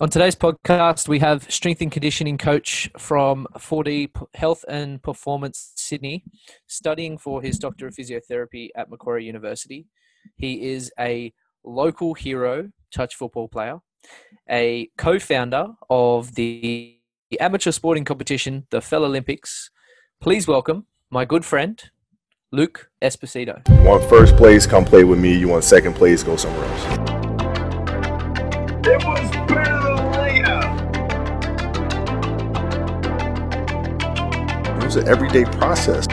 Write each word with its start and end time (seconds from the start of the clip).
On 0.00 0.10
today's 0.10 0.34
podcast, 0.34 1.06
we 1.06 1.20
have 1.20 1.48
strength 1.48 1.80
and 1.80 1.92
conditioning 1.92 2.36
coach 2.36 2.90
from 2.98 3.46
4D 3.56 4.10
Health 4.34 4.64
and 4.66 5.00
Performance 5.00 5.70
Sydney, 5.76 6.24
studying 6.66 7.16
for 7.16 7.40
his 7.40 7.60
Doctor 7.60 7.86
of 7.86 7.94
Physiotherapy 7.94 8.70
at 8.74 8.90
Macquarie 8.90 9.24
University. 9.24 9.86
He 10.36 10.72
is 10.72 10.92
a 10.98 11.32
local 11.62 12.14
hero 12.14 12.70
touch 12.92 13.14
football 13.14 13.46
player, 13.46 13.78
a 14.50 14.90
co 14.98 15.20
founder 15.20 15.68
of 15.88 16.34
the 16.34 16.98
amateur 17.38 17.70
sporting 17.70 18.04
competition, 18.04 18.66
the 18.70 18.80
Fell 18.80 19.04
Olympics. 19.04 19.70
Please 20.20 20.48
welcome 20.48 20.86
my 21.08 21.24
good 21.24 21.44
friend, 21.44 21.80
Luke 22.50 22.90
Esposito. 23.00 23.62
You 23.68 23.88
want 23.88 24.08
first 24.10 24.36
place, 24.36 24.66
come 24.66 24.84
play 24.84 25.04
with 25.04 25.20
me. 25.20 25.38
You 25.38 25.46
want 25.46 25.62
second 25.62 25.94
place, 25.94 26.24
go 26.24 26.34
somewhere 26.34 26.64
else. 26.64 27.14
It 28.86 29.02
was 29.02 29.30
better 29.46 29.83
It 34.94 34.98
was 34.98 35.06
an 35.06 35.12
everyday 35.12 35.44
process. 35.58 36.06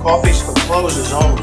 Coffee's 0.00 0.40
for 0.40 0.54
closers 0.60 1.12
only. 1.12 1.42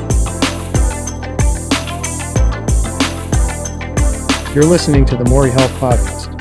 You're 4.56 4.64
listening 4.64 5.06
to 5.06 5.16
the 5.16 5.26
Maury 5.30 5.52
Health 5.52 5.70
Podcast. 5.74 6.32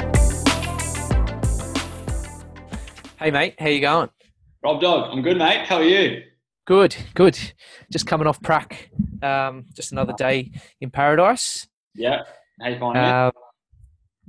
Hey, 3.19 3.31
mate, 3.31 3.57
how 3.59 3.69
you 3.69 3.81
going? 3.83 4.09
Rob 4.65 4.81
Dog, 4.81 5.11
I'm 5.13 5.21
good, 5.21 5.37
mate. 5.37 5.67
How 5.67 5.77
are 5.77 5.85
you? 5.85 6.23
Good, 6.67 6.97
good. 7.13 7.39
Just 7.93 8.07
coming 8.07 8.27
off 8.27 8.41
prac. 8.41 8.89
Um, 9.23 9.67
just 9.75 9.93
another 9.93 10.15
day 10.17 10.53
in 10.81 10.91
paradise. 10.91 11.67
Yeah. 11.95 12.23
How 12.63 12.69
you 12.71 12.79
finding 12.79 13.03
it? 13.03 13.09
Uh, 13.11 13.31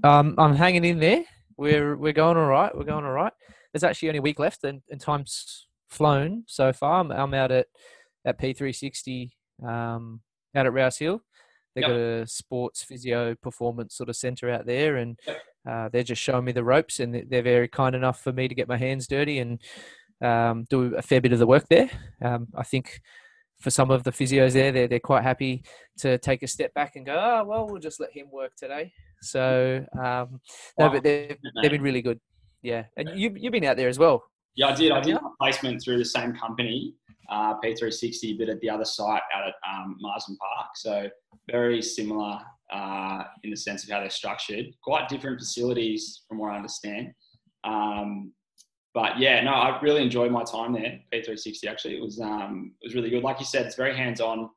um, 0.04 0.36
I'm 0.38 0.56
hanging 0.56 0.84
in 0.84 1.00
there. 1.00 1.24
We're 1.58 1.96
we're 1.96 2.14
going 2.14 2.38
all 2.38 2.48
right. 2.48 2.76
We're 2.76 2.84
going 2.84 3.06
all 3.06 3.12
right. 3.12 3.34
There's 3.74 3.84
actually 3.84 4.10
only 4.10 4.20
a 4.20 4.24
week 4.24 4.40
left, 4.40 4.64
and, 4.64 4.82
and 4.90 5.00
time's 5.00 5.68
flown 5.90 6.44
so 6.48 6.74
far. 6.74 7.00
I'm, 7.02 7.12
I'm 7.12 7.34
out 7.34 7.52
at 7.52 7.68
at 8.26 8.40
P360 8.40 9.32
um, 9.66 10.22
out 10.56 10.66
at 10.66 10.74
Rouse 10.74 10.98
Hill. 10.98 11.22
They've 11.76 11.82
Yep. 11.84 11.90
got 11.92 11.98
a 12.00 12.28
sports 12.28 12.84
physio 12.84 13.36
performance 13.36 13.96
sort 13.96 14.10
of 14.10 14.16
centre 14.16 14.50
out 14.50 14.66
there, 14.66 14.98
and 14.98 15.20
Yep. 15.28 15.42
uh, 15.68 15.90
they're 15.90 16.04
just 16.04 16.22
showing 16.22 16.46
me 16.46 16.52
the 16.52 16.64
ropes, 16.64 17.00
and 17.00 17.14
they- 17.14 17.24
they're 17.24 17.42
very 17.42 17.68
kind 17.68 17.96
enough 17.96 18.22
for 18.22 18.32
me 18.32 18.48
to 18.48 18.56
get 18.56 18.68
my 18.68 18.78
hands 18.78 19.08
dirty 19.08 19.40
and 19.40 19.60
um, 20.22 20.66
do 20.70 20.96
a 20.96 21.02
fair 21.02 21.20
bit 21.20 21.34
of 21.34 21.40
the 21.40 21.48
work 21.48 21.68
there. 21.70 21.90
Um, 22.22 22.48
I 22.56 22.64
think 22.64 23.02
for 23.60 23.70
some 23.72 23.92
of 23.92 24.04
the 24.04 24.12
physios 24.12 24.54
there, 24.54 24.72
they're, 24.72 24.88
they're 24.88 25.00
quite 25.00 25.24
happy 25.24 25.64
to 25.98 26.18
take 26.20 26.44
a 26.44 26.48
step 26.48 26.74
back 26.74 26.96
and 26.96 27.06
go, 27.06 27.14
oh, 27.20 27.44
well, 27.46 27.66
we'll 27.68 27.82
just 27.82 28.00
let 28.00 28.12
him 28.14 28.28
work 28.32 28.56
today. 28.56 28.94
So, 29.24 29.86
um, 29.94 30.40
no, 30.80 30.88
Wow. 30.88 30.94
but 30.94 31.04
they've, 31.04 31.38
they've 31.62 31.72
been 31.72 31.82
really 31.82 32.02
good. 32.02 32.20
Yeah. 32.62 32.86
And 32.98 33.10
you, 33.20 33.34
you've 33.36 33.52
been 33.52 33.66
out 33.66 33.78
there 33.78 33.90
as 33.90 34.00
well. 34.00 34.24
Yeah, 34.56 34.68
I 34.68 34.76
did. 34.76 34.92
I 34.92 35.00
did 35.02 35.12
Yeah. 35.12 35.20
placement 35.40 35.82
through 35.84 35.98
the 35.98 36.06
same 36.06 36.34
company, 36.36 36.94
uh, 37.30 37.56
P360, 37.60 38.38
but 38.38 38.50
at 38.50 38.60
the 38.62 38.70
other 38.70 38.86
site 38.86 39.22
out 39.36 39.48
at 39.48 39.56
um, 39.68 39.98
Marsden 40.00 40.38
Park. 40.38 40.68
So 40.76 41.10
very 41.50 41.82
similar 41.82 42.40
uh, 42.72 43.24
in 43.44 43.50
the 43.50 43.58
sense 43.58 43.84
of 43.84 43.90
how 43.90 44.00
they're 44.00 44.10
structured. 44.10 44.66
Quite 44.84 45.10
different 45.10 45.40
facilities 45.40 46.24
from 46.28 46.38
what 46.40 46.52
I 46.52 46.58
understand. 46.58 47.10
Um, 47.64 48.34
but 48.94 49.18
yeah, 49.18 49.42
no, 49.42 49.52
I 49.52 49.80
really 49.82 50.04
enjoyed 50.04 50.32
my 50.32 50.44
time 50.44 50.74
there. 50.74 51.00
P360 51.12 51.66
actually, 51.68 51.98
it 51.98 52.02
was 52.02 52.20
um, 52.20 52.74
it 52.82 52.88
was 52.88 52.96
really 52.96 53.10
good. 53.10 53.24
Like 53.24 53.40
you 53.40 53.46
said, 53.46 53.66
it's 53.66 53.76
very 53.76 53.96
hands 53.98 54.22
on 54.22 54.50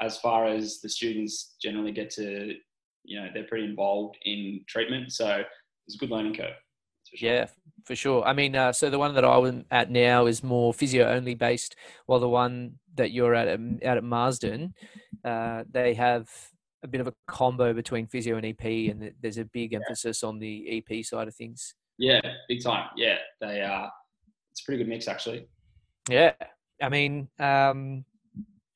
as 0.00 0.16
far 0.18 0.46
as 0.46 0.80
the 0.80 0.88
students 0.88 1.56
generally 1.62 1.92
get 1.92 2.10
to, 2.10 2.54
you 3.04 3.20
know, 3.20 3.28
they're 3.32 3.44
pretty 3.44 3.64
involved 3.64 4.16
in 4.24 4.60
treatment. 4.66 5.12
So 5.12 5.42
it's 5.86 5.96
a 5.96 5.98
good 5.98 6.10
learning 6.10 6.34
curve. 6.34 6.54
for 7.10 7.16
sure. 7.16 7.28
Yeah, 7.28 7.46
for 7.84 7.94
sure. 7.94 8.24
I 8.24 8.32
mean, 8.32 8.56
uh, 8.56 8.72
so 8.72 8.90
the 8.90 8.98
one 8.98 9.14
that 9.14 9.24
I'm 9.24 9.64
at 9.70 9.90
now 9.90 10.26
is 10.26 10.42
more 10.42 10.72
physio 10.72 11.08
only 11.08 11.34
based, 11.34 11.76
while 12.06 12.20
the 12.20 12.28
one 12.28 12.78
that 12.96 13.10
you're 13.10 13.34
at 13.34 13.48
out 13.48 13.96
at 13.96 14.04
Marsden, 14.04 14.74
uh, 15.24 15.64
they 15.70 15.94
have 15.94 16.28
a 16.82 16.88
bit 16.88 17.00
of 17.00 17.06
a 17.06 17.14
combo 17.26 17.72
between 17.72 18.06
physio 18.06 18.36
and 18.36 18.46
EP, 18.46 18.64
and 18.64 19.12
there's 19.20 19.38
a 19.38 19.44
big 19.46 19.72
emphasis 19.74 20.22
on 20.22 20.38
the 20.38 20.84
EP 20.90 21.04
side 21.04 21.28
of 21.28 21.34
things. 21.34 21.74
Yeah, 21.98 22.20
big 22.48 22.62
time. 22.62 22.88
Yeah, 22.96 23.18
they 23.40 23.62
uh, 23.62 23.88
it's 24.52 24.62
a 24.62 24.64
pretty 24.64 24.78
good 24.78 24.88
mix 24.88 25.08
actually. 25.08 25.48
Yeah, 26.08 26.32
I 26.80 26.88
mean, 26.88 27.28
um, 27.38 28.04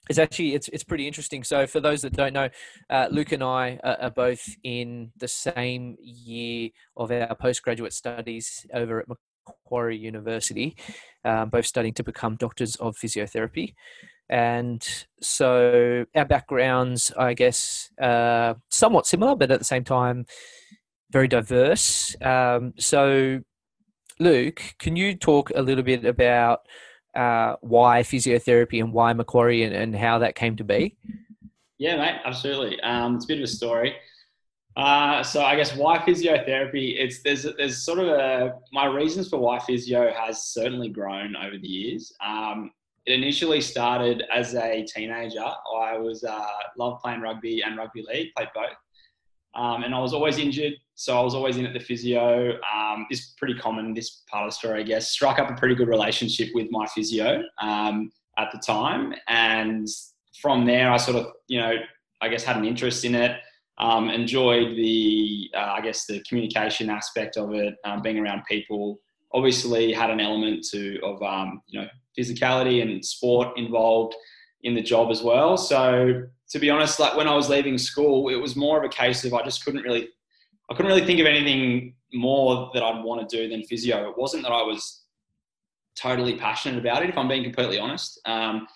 it's 0.09 0.19
actually 0.19 0.55
it's 0.55 0.69
it's 0.69 0.85
pretty 0.85 1.07
interesting. 1.07 1.45
So 1.45 1.67
for 1.67 1.81
those 1.81 2.03
that 2.03 2.15
don't 2.15 2.33
know, 2.33 2.49
uh, 2.91 3.09
Luke 3.11 3.33
and 3.33 3.43
I 3.43 3.79
are, 3.85 3.97
are 4.03 4.11
both 4.11 4.49
in 4.65 5.13
the 5.17 5.29
same 5.29 5.97
year 6.01 6.71
of 6.97 7.11
our 7.11 7.35
postgraduate 7.35 7.93
studies 7.93 8.67
over 8.73 9.01
at 9.01 9.07
Macquarie 9.09 9.97
University, 9.97 10.77
um, 11.25 11.51
both 11.51 11.67
studying 11.67 11.95
to 11.95 12.05
become 12.05 12.37
doctors 12.37 12.77
of 12.77 12.97
physiotherapy. 12.97 13.75
And 14.31 14.87
so 15.23 16.05
our 16.15 16.25
backgrounds, 16.27 17.13
I 17.17 17.35
guess, 17.35 17.91
uh, 18.01 18.55
somewhat 18.71 19.07
similar, 19.07 19.35
but 19.35 19.51
at 19.51 19.59
the 19.59 19.65
same 19.65 19.85
time, 19.85 20.27
very 21.11 21.29
diverse. 21.29 22.15
Um, 22.21 22.75
so, 22.79 23.41
Luke, 24.21 24.63
can 24.79 24.97
you 24.97 25.15
talk 25.15 25.51
a 25.55 25.63
little 25.63 25.85
bit 25.85 26.05
about 26.05 26.61
uh, 27.15 27.57
why 27.61 28.03
physiotherapy 28.03 28.81
and 28.81 28.93
why 28.93 29.13
Macquarie 29.13 29.63
and, 29.63 29.75
and 29.75 29.95
how 29.95 30.19
that 30.19 30.35
came 30.35 30.57
to 30.57 30.65
be? 30.65 30.97
Yeah, 31.79 31.97
mate, 31.97 32.21
absolutely. 32.25 32.81
Um, 32.81 33.17
it's 33.17 33.25
a 33.25 33.29
bit 33.29 33.39
of 33.39 33.45
a 33.45 33.49
story. 33.49 33.97
Uh, 34.77 35.25
so 35.25 35.43
I 35.43 35.57
guess 35.57 35.75
why 35.75 35.99
physiotherapy? 35.99 36.95
It's 36.99 37.21
there's 37.23 37.45
there's 37.57 37.83
sort 37.83 37.99
of 37.99 38.09
a 38.09 38.55
my 38.73 38.87
reasons 38.87 39.29
for 39.29 39.39
why 39.39 39.59
physio 39.59 40.13
has 40.13 40.45
certainly 40.45 40.89
grown 40.89 41.35
over 41.35 41.59
the 41.59 41.67
years. 41.67 42.13
Um, 42.25 42.71
it 43.05 43.13
initially 43.15 43.61
started 43.61 44.23
as 44.33 44.55
a 44.55 44.85
teenager. 44.85 45.41
I 45.43 45.99
was 45.99 46.23
uh, 46.23 46.47
loved 46.77 47.03
playing 47.03 47.23
rugby 47.23 47.63
and 47.63 47.77
rugby 47.77 48.05
league, 48.07 48.29
played 48.37 48.51
both, 48.55 48.77
um, 49.57 49.83
and 49.83 49.93
I 49.93 49.99
was 49.99 50.15
always 50.15 50.39
injured, 50.39 50.75
so 50.98 51.16
I 51.16 51.22
was 51.22 51.32
always 51.32 51.56
in 51.56 51.64
at 51.64 51.72
the 51.72 51.78
physio. 51.78 52.59
Um, 52.75 53.06
is 53.09 53.32
pretty 53.38 53.54
common. 53.54 53.94
This 53.94 54.25
part 54.28 54.44
of 54.44 54.50
the 54.50 54.56
story, 54.56 54.81
I 54.81 54.82
guess, 54.82 55.12
struck 55.12 55.38
up 55.38 55.48
a 55.48 55.54
pretty 55.54 55.76
good 55.76 55.86
relationship 55.86 56.48
with 56.54 56.66
my 56.72 56.86
physio 56.86 57.44
um, 57.62 58.10
at 58.36 58.48
the 58.53 58.59
time, 58.59 59.14
and 59.28 59.86
from 60.42 60.66
there, 60.66 60.91
I 60.91 60.97
sort 60.97 61.19
of 61.19 61.28
you 61.47 61.60
know 61.60 61.75
I 62.20 62.28
guess 62.28 62.42
had 62.42 62.56
an 62.56 62.64
interest 62.64 63.04
in 63.04 63.14
it. 63.14 63.36
Um, 63.78 64.10
enjoyed 64.10 64.76
the, 64.76 65.48
uh, 65.54 65.75
I 65.76 65.81
guess, 65.81 66.04
the 66.04 66.20
communication 66.28 66.91
aspect 66.91 67.36
of 67.36 67.54
it, 67.54 67.76
um, 67.84 68.03
being 68.03 68.19
around 68.19 68.42
people. 68.48 68.98
Obviously, 69.32 69.92
had 69.92 70.10
an 70.10 70.19
element 70.19 70.66
to 70.72 70.98
of 71.04 71.22
um, 71.22 71.62
you 71.69 71.80
know 71.80 71.86
physicality 72.19 72.82
and 72.82 73.04
sport 73.04 73.56
involved 73.56 74.16
in 74.65 74.75
the 74.75 74.82
job 74.82 75.12
as 75.12 75.22
well. 75.22 75.56
So, 75.56 76.25
to 76.50 76.59
be 76.59 76.70
honest, 76.70 76.98
like 76.98 77.16
when 77.16 77.28
I 77.28 77.36
was 77.36 77.48
leaving 77.48 77.78
school, 77.78 78.30
it 78.30 78.34
was 78.34 78.56
more 78.56 78.78
of 78.78 78.84
a 78.84 78.88
case 78.88 79.25
of 79.25 79.32
I 79.32 79.44
just 79.44 79.65
couldn't 79.65 79.82
really, 79.82 80.09
I 80.71 80.75
couldn't 80.75 80.91
really 80.91 81.06
think 81.06 81.21
of 81.21 81.27
anything 81.27 81.95
more 82.12 82.71
that 82.75 82.83
I'd 82.83 83.03
want 83.03 83.29
to 83.29 83.37
do 83.37 83.49
than 83.49 83.62
physio. 83.62 84.11
It 84.11 84.19
wasn't 84.19 84.43
that 84.43 84.53
I 84.53 84.62
was 84.62 85.03
totally 85.97 86.37
passionate 86.37 86.79
about 86.79 87.03
it, 87.03 87.09
if 87.09 87.19
I'm 87.19 87.29
being 87.29 87.43
completely 87.43 87.79
honest. 87.79 88.21
Um, 88.25 88.67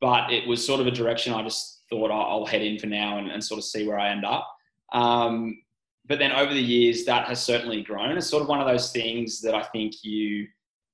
but 0.00 0.32
it 0.32 0.46
was 0.46 0.64
sort 0.64 0.80
of 0.80 0.86
a 0.86 0.90
direction 0.90 1.32
I 1.32 1.42
just 1.42 1.82
thought 1.90 2.10
I'll, 2.10 2.40
I'll 2.40 2.46
head 2.46 2.62
in 2.62 2.78
for 2.78 2.86
now 2.86 3.18
and, 3.18 3.30
and 3.30 3.42
sort 3.42 3.58
of 3.58 3.64
see 3.64 3.86
where 3.86 3.98
I 3.98 4.10
end 4.10 4.24
up. 4.24 4.48
Um, 4.92 5.62
but 6.06 6.18
then 6.18 6.32
over 6.32 6.52
the 6.52 6.60
years, 6.60 7.04
that 7.04 7.26
has 7.26 7.42
certainly 7.42 7.82
grown. 7.82 8.16
It's 8.16 8.26
sort 8.26 8.42
of 8.42 8.48
one 8.48 8.60
of 8.60 8.66
those 8.66 8.90
things 8.90 9.40
that 9.42 9.54
I 9.54 9.62
think 9.62 10.02
you, 10.02 10.46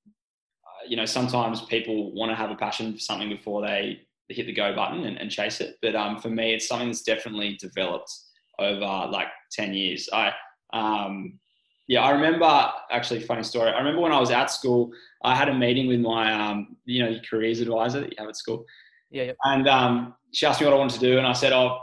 uh, 0.07 0.87
you 0.87 0.95
know, 0.95 1.05
sometimes 1.05 1.61
people 1.61 2.13
want 2.13 2.31
to 2.31 2.35
have 2.35 2.51
a 2.51 2.55
passion 2.55 2.93
for 2.93 2.99
something 2.99 3.29
before 3.29 3.61
they, 3.61 4.01
they 4.27 4.35
hit 4.35 4.45
the 4.45 4.53
go 4.53 4.75
button 4.75 5.05
and, 5.05 5.17
and 5.17 5.31
chase 5.31 5.61
it. 5.61 5.77
But 5.81 5.95
um, 5.95 6.19
for 6.19 6.29
me, 6.29 6.53
it's 6.53 6.67
something 6.67 6.89
that's 6.89 7.01
definitely 7.01 7.57
developed 7.59 8.13
over 8.59 9.09
like 9.11 9.27
10 9.51 9.73
years. 9.73 10.09
I, 10.11 10.33
um, 10.73 11.39
yeah, 11.87 12.01
I 12.01 12.11
remember 12.11 12.71
actually 12.91 13.21
funny 13.21 13.43
story. 13.43 13.69
I 13.69 13.77
remember 13.77 14.01
when 14.01 14.11
I 14.11 14.19
was 14.19 14.31
at 14.31 14.51
school, 14.51 14.91
I 15.23 15.35
had 15.35 15.49
a 15.49 15.53
meeting 15.53 15.87
with 15.87 15.99
my, 15.99 16.33
um, 16.33 16.77
you 16.85 17.03
know, 17.03 17.09
your 17.09 17.21
careers 17.21 17.61
advisor 17.61 18.01
that 18.01 18.11
you 18.11 18.15
have 18.19 18.27
at 18.27 18.35
school. 18.35 18.65
Yeah, 19.09 19.23
yeah. 19.23 19.31
And 19.43 19.67
um, 19.67 20.15
she 20.33 20.45
asked 20.45 20.59
me 20.59 20.67
what 20.67 20.73
I 20.73 20.77
wanted 20.77 20.99
to 20.99 21.05
do, 21.05 21.17
and 21.17 21.25
I 21.25 21.31
said, 21.33 21.53
"Oh, 21.53 21.79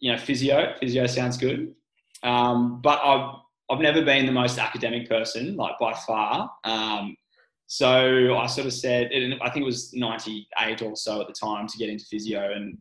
you 0.00 0.10
know, 0.10 0.16
physio. 0.16 0.74
Physio 0.80 1.06
sounds 1.06 1.36
good." 1.36 1.74
Um, 2.22 2.80
but 2.80 2.98
I've 3.04 3.34
I've 3.70 3.80
never 3.80 4.02
been 4.02 4.26
the 4.26 4.32
most 4.32 4.58
academic 4.58 5.08
person, 5.08 5.56
like 5.56 5.78
by 5.78 5.92
far. 5.92 6.50
Um, 6.64 7.16
so 7.66 8.36
I 8.36 8.46
sort 8.46 8.66
of 8.66 8.72
said, 8.74 9.10
I 9.40 9.48
think 9.48 9.62
it 9.62 9.64
was 9.64 9.94
98 9.94 10.82
or 10.82 10.94
so 10.94 11.22
at 11.22 11.26
the 11.26 11.32
time 11.32 11.66
to 11.66 11.78
get 11.78 11.88
into 11.88 12.04
physio. 12.04 12.52
And 12.52 12.76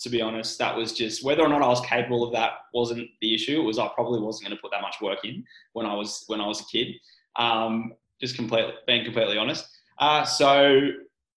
to 0.00 0.08
be 0.08 0.20
honest, 0.20 0.58
that 0.58 0.76
was 0.76 0.92
just 0.92 1.24
whether 1.24 1.42
or 1.42 1.48
not 1.48 1.62
I 1.62 1.68
was 1.68 1.80
capable 1.84 2.24
of 2.24 2.32
that 2.32 2.52
wasn't 2.72 3.08
the 3.20 3.34
issue. 3.34 3.60
It 3.60 3.64
was 3.64 3.78
I 3.78 3.88
probably 3.94 4.20
wasn't 4.20 4.48
going 4.48 4.56
to 4.56 4.62
put 4.62 4.70
that 4.70 4.82
much 4.82 4.96
work 5.00 5.24
in 5.24 5.44
when 5.72 5.86
I 5.86 5.94
was 5.94 6.24
when 6.28 6.40
I 6.40 6.46
was 6.46 6.60
a 6.60 6.64
kid. 6.64 6.94
Um, 7.36 7.92
just 8.20 8.36
completely 8.36 8.72
being 8.86 9.04
completely 9.04 9.38
honest. 9.38 9.66
Uh, 9.98 10.24
so 10.24 10.88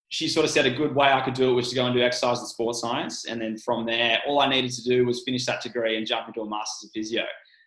she 0.10 0.28
sort 0.28 0.46
of 0.46 0.52
said 0.52 0.66
a 0.66 0.72
good 0.72 0.94
way 0.94 1.08
I 1.08 1.22
could 1.22 1.34
do 1.34 1.52
it 1.52 1.54
was 1.54 1.69
to 1.69 1.75
go 1.75 1.86
and 1.86 1.96
do 1.96 2.02
exercise 2.02 2.40
and 2.40 2.48
sports 2.48 2.81
science. 2.81 3.25
And 3.25 3.42
then 3.42 3.58
from 3.58 3.86
there, 3.86 4.19
all 4.28 4.42
I 4.42 4.50
needed 4.50 4.72
to 4.72 4.84
do 4.84 5.06
was 5.06 5.24
finish 5.24 5.46
that 5.46 5.62
degree 5.62 5.98
and 5.98 6.06
jump 6.06 6.28
into 6.28 6.42
a 6.42 6.50
master's 6.50 6.90
of 6.90 6.92
physio. 6.94 7.24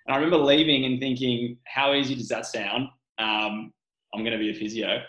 And 0.06 0.14
I 0.14 0.17
remember 0.17 0.37
leaving 0.37 0.85
and 0.85 1.00
thinking, 1.00 1.56
how 1.67 1.94
easy 1.94 2.14
does 2.14 2.29
that 2.29 2.44
sound? 2.44 2.88
Um, 3.19 3.73
I'm 4.12 4.20
going 4.20 4.32
to 4.32 4.38
be 4.38 4.50
a 4.50 4.55
physio. 4.55 5.02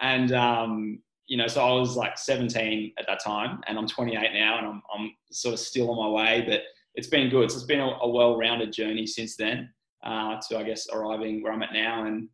And, 0.00 0.32
um, 0.32 0.98
you 1.26 1.36
know, 1.36 1.46
so 1.46 1.64
I 1.64 1.72
was 1.72 1.96
like 1.96 2.18
17 2.18 2.92
at 2.98 3.06
that 3.06 3.22
time 3.22 3.60
and 3.66 3.78
I'm 3.78 3.86
28 3.86 4.32
now 4.34 4.58
and 4.58 4.66
I'm, 4.66 4.82
I'm 4.94 5.10
sort 5.30 5.54
of 5.54 5.60
still 5.60 5.90
on 5.90 5.96
my 5.96 6.22
way, 6.22 6.44
but 6.46 6.62
it's 6.94 7.08
been 7.08 7.30
good. 7.30 7.50
So 7.50 7.56
it's 7.56 7.66
been 7.66 7.80
a, 7.80 7.88
a 8.02 8.08
well-rounded 8.08 8.72
journey 8.72 9.06
since 9.06 9.36
then 9.36 9.70
uh, 10.04 10.38
to, 10.48 10.58
I 10.58 10.62
guess, 10.62 10.86
arriving 10.92 11.42
where 11.42 11.52
I'm 11.52 11.62
at 11.62 11.72
now. 11.72 12.04
And 12.04 12.28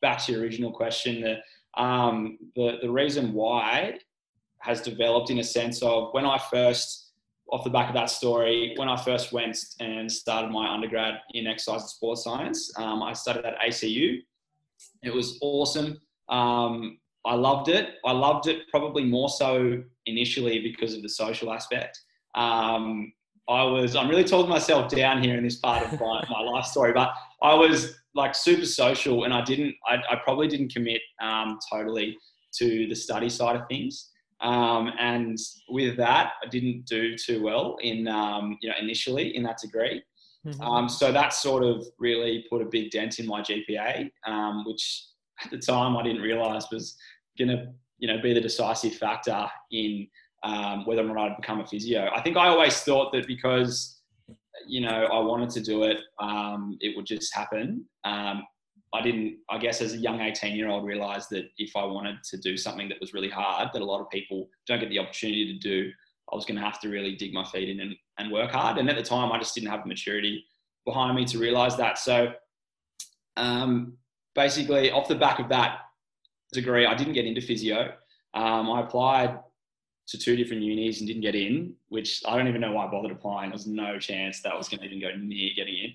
back 0.00 0.24
to 0.24 0.32
your 0.32 0.42
original 0.42 0.72
question, 0.72 1.20
the, 1.20 1.82
um, 1.82 2.38
the, 2.54 2.78
the 2.80 2.90
reason 2.90 3.32
why 3.32 3.98
has 4.60 4.80
developed 4.80 5.30
in 5.30 5.38
a 5.38 5.44
sense 5.44 5.82
of 5.82 6.12
when 6.12 6.24
I 6.24 6.38
first, 6.50 7.12
off 7.50 7.64
the 7.64 7.70
back 7.70 7.88
of 7.88 7.94
that 7.94 8.10
story, 8.10 8.74
when 8.76 8.88
I 8.88 8.96
first 8.96 9.32
went 9.32 9.58
and 9.80 10.10
started 10.10 10.50
my 10.50 10.72
undergrad 10.72 11.14
in 11.32 11.46
exercise 11.46 11.82
and 11.82 11.90
sports 11.90 12.24
science, 12.24 12.70
um, 12.76 13.02
I 13.02 13.12
studied 13.14 13.44
at 13.44 13.58
ACU. 13.60 14.20
It 15.02 15.12
was 15.12 15.38
awesome. 15.40 15.98
Um, 16.28 16.98
I 17.28 17.34
loved 17.34 17.68
it. 17.68 17.96
I 18.06 18.12
loved 18.12 18.46
it 18.46 18.68
probably 18.70 19.04
more 19.04 19.28
so 19.28 19.82
initially 20.06 20.60
because 20.60 20.94
of 20.94 21.02
the 21.02 21.08
social 21.10 21.52
aspect. 21.52 22.00
Um, 22.34 23.12
I 23.48 23.62
was, 23.62 23.96
I'm 23.96 24.08
really 24.08 24.24
talking 24.24 24.48
myself 24.48 24.90
down 24.90 25.22
here 25.22 25.36
in 25.36 25.44
this 25.44 25.56
part 25.56 25.82
of 25.84 26.00
my, 26.00 26.24
my 26.30 26.40
life 26.40 26.64
story, 26.64 26.92
but 26.92 27.12
I 27.42 27.54
was 27.54 27.96
like 28.14 28.34
super 28.34 28.64
social 28.64 29.24
and 29.24 29.34
I 29.34 29.42
didn't, 29.42 29.74
I, 29.86 29.96
I 30.10 30.16
probably 30.24 30.48
didn't 30.48 30.72
commit 30.72 31.00
um, 31.20 31.58
totally 31.70 32.16
to 32.54 32.86
the 32.88 32.94
study 32.94 33.28
side 33.28 33.56
of 33.56 33.68
things. 33.68 34.10
Um, 34.40 34.92
and 34.98 35.36
with 35.68 35.96
that, 35.98 36.32
I 36.42 36.48
didn't 36.48 36.86
do 36.86 37.16
too 37.16 37.42
well 37.42 37.76
in, 37.82 38.08
um, 38.08 38.56
you 38.62 38.70
know, 38.70 38.74
initially 38.80 39.36
in 39.36 39.42
that 39.42 39.58
degree. 39.58 40.02
Mm-hmm. 40.46 40.60
Um, 40.62 40.88
so 40.88 41.12
that 41.12 41.32
sort 41.32 41.62
of 41.62 41.84
really 41.98 42.46
put 42.48 42.62
a 42.62 42.66
big 42.66 42.90
dent 42.90 43.18
in 43.18 43.26
my 43.26 43.42
GPA, 43.42 44.10
um, 44.26 44.64
which 44.66 45.04
at 45.44 45.50
the 45.50 45.58
time 45.58 45.96
I 45.96 46.02
didn't 46.02 46.22
realize 46.22 46.66
was 46.70 46.96
going 47.38 47.48
to, 47.48 47.72
you 47.98 48.08
know, 48.08 48.20
be 48.20 48.34
the 48.34 48.40
decisive 48.40 48.94
factor 48.94 49.46
in 49.70 50.06
um, 50.42 50.84
whether 50.86 51.02
or 51.02 51.14
not 51.14 51.30
I'd 51.30 51.36
become 51.36 51.60
a 51.60 51.66
physio. 51.66 52.10
I 52.14 52.20
think 52.20 52.36
I 52.36 52.48
always 52.48 52.80
thought 52.80 53.12
that 53.12 53.26
because 53.26 54.00
you 54.66 54.80
know 54.80 55.04
I 55.04 55.18
wanted 55.20 55.50
to 55.50 55.60
do 55.60 55.84
it, 55.84 55.98
um, 56.20 56.76
it 56.80 56.96
would 56.96 57.06
just 57.06 57.34
happen. 57.34 57.84
Um, 58.04 58.44
I 58.94 59.02
didn't, 59.02 59.38
I 59.50 59.58
guess, 59.58 59.82
as 59.82 59.92
a 59.92 59.98
young 59.98 60.20
18 60.20 60.56
year 60.56 60.68
old, 60.68 60.86
realize 60.86 61.28
that 61.28 61.50
if 61.58 61.76
I 61.76 61.84
wanted 61.84 62.22
to 62.30 62.38
do 62.38 62.56
something 62.56 62.88
that 62.88 63.00
was 63.00 63.12
really 63.12 63.28
hard, 63.28 63.68
that 63.72 63.82
a 63.82 63.84
lot 63.84 64.00
of 64.00 64.08
people 64.08 64.48
don't 64.66 64.80
get 64.80 64.88
the 64.88 64.98
opportunity 64.98 65.52
to 65.52 65.58
do, 65.58 65.90
I 66.32 66.36
was 66.36 66.46
going 66.46 66.56
to 66.56 66.64
have 66.64 66.80
to 66.80 66.88
really 66.88 67.14
dig 67.14 67.34
my 67.34 67.44
feet 67.44 67.68
in 67.68 67.80
and, 67.80 67.94
and 68.18 68.32
work 68.32 68.50
hard. 68.50 68.78
And 68.78 68.88
at 68.88 68.96
the 68.96 69.02
time, 69.02 69.30
I 69.30 69.38
just 69.38 69.54
didn't 69.54 69.68
have 69.68 69.82
the 69.82 69.88
maturity 69.88 70.44
behind 70.86 71.16
me 71.16 71.26
to 71.26 71.38
realize 71.38 71.76
that. 71.76 71.98
So 71.98 72.32
um, 73.36 73.98
basically, 74.34 74.90
off 74.90 75.06
the 75.06 75.14
back 75.14 75.38
of 75.38 75.50
that 75.50 75.80
degree, 76.52 76.86
I 76.86 76.94
didn't 76.94 77.14
get 77.14 77.26
into 77.26 77.40
physio. 77.40 77.92
Um, 78.34 78.70
I 78.70 78.80
applied 78.80 79.38
to 80.08 80.18
two 80.18 80.36
different 80.36 80.62
unis 80.62 81.00
and 81.00 81.06
didn't 81.06 81.22
get 81.22 81.34
in, 81.34 81.74
which 81.88 82.22
I 82.26 82.36
don't 82.36 82.48
even 82.48 82.60
know 82.60 82.72
why 82.72 82.86
I 82.86 82.90
bothered 82.90 83.12
applying. 83.12 83.50
There 83.50 83.56
was 83.56 83.66
no 83.66 83.98
chance 83.98 84.40
that 84.42 84.52
I 84.52 84.56
was 84.56 84.68
going 84.68 84.80
to 84.80 84.86
even 84.86 85.00
go 85.00 85.10
near 85.16 85.50
getting 85.54 85.76
in. 85.76 85.94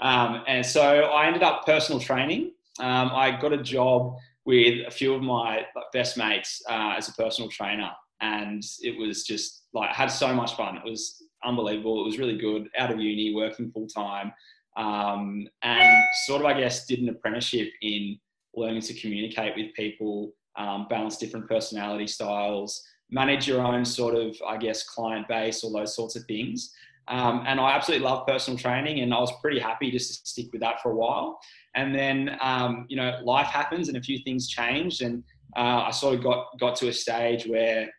Um, 0.00 0.44
and 0.46 0.64
so 0.64 0.82
I 0.82 1.26
ended 1.26 1.42
up 1.42 1.64
personal 1.64 2.00
training. 2.00 2.52
Um, 2.80 3.10
I 3.12 3.38
got 3.40 3.52
a 3.52 3.62
job 3.62 4.16
with 4.44 4.86
a 4.86 4.90
few 4.90 5.14
of 5.14 5.22
my 5.22 5.62
best 5.92 6.18
mates 6.18 6.62
uh, 6.68 6.94
as 6.98 7.08
a 7.08 7.12
personal 7.14 7.48
trainer, 7.48 7.90
and 8.20 8.62
it 8.82 8.98
was 8.98 9.24
just 9.24 9.62
like 9.72 9.90
I 9.90 9.94
had 9.94 10.08
so 10.08 10.34
much 10.34 10.56
fun. 10.56 10.76
It 10.76 10.84
was 10.84 11.22
unbelievable. 11.44 12.02
It 12.02 12.06
was 12.06 12.18
really 12.18 12.36
good. 12.36 12.68
Out 12.78 12.90
of 12.90 13.00
uni, 13.00 13.34
working 13.34 13.70
full 13.70 13.86
time, 13.86 14.32
um, 14.76 15.46
and 15.62 16.04
sort 16.26 16.40
of 16.40 16.46
I 16.46 16.58
guess 16.58 16.86
did 16.86 16.98
an 16.98 17.08
apprenticeship 17.08 17.70
in 17.80 18.18
learning 18.56 18.82
to 18.82 18.94
communicate 18.94 19.54
with 19.56 19.74
people, 19.74 20.32
um, 20.56 20.86
balance 20.88 21.16
different 21.16 21.48
personality 21.48 22.06
styles 22.06 22.84
manage 23.10 23.46
your 23.46 23.60
own 23.60 23.84
sort 23.84 24.14
of, 24.14 24.36
I 24.46 24.56
guess, 24.56 24.82
client 24.82 25.28
base, 25.28 25.62
all 25.62 25.72
those 25.72 25.94
sorts 25.94 26.16
of 26.16 26.24
things. 26.24 26.72
Um, 27.06 27.44
and 27.46 27.60
I 27.60 27.72
absolutely 27.72 28.04
love 28.06 28.26
personal 28.26 28.58
training, 28.58 29.00
and 29.00 29.12
I 29.12 29.20
was 29.20 29.32
pretty 29.40 29.60
happy 29.60 29.90
just 29.90 30.24
to 30.24 30.28
stick 30.28 30.46
with 30.52 30.62
that 30.62 30.80
for 30.82 30.92
a 30.92 30.96
while. 30.96 31.38
And 31.74 31.94
then, 31.94 32.36
um, 32.40 32.86
you 32.88 32.96
know, 32.96 33.18
life 33.22 33.46
happens, 33.46 33.88
and 33.88 33.96
a 33.96 34.00
few 34.00 34.18
things 34.24 34.48
changed, 34.48 35.02
and 35.02 35.22
uh, 35.56 35.84
I 35.86 35.90
sort 35.90 36.14
of 36.14 36.24
got 36.24 36.46
got 36.58 36.76
to 36.76 36.88
a 36.88 36.92
stage 36.92 37.46
where 37.46 37.90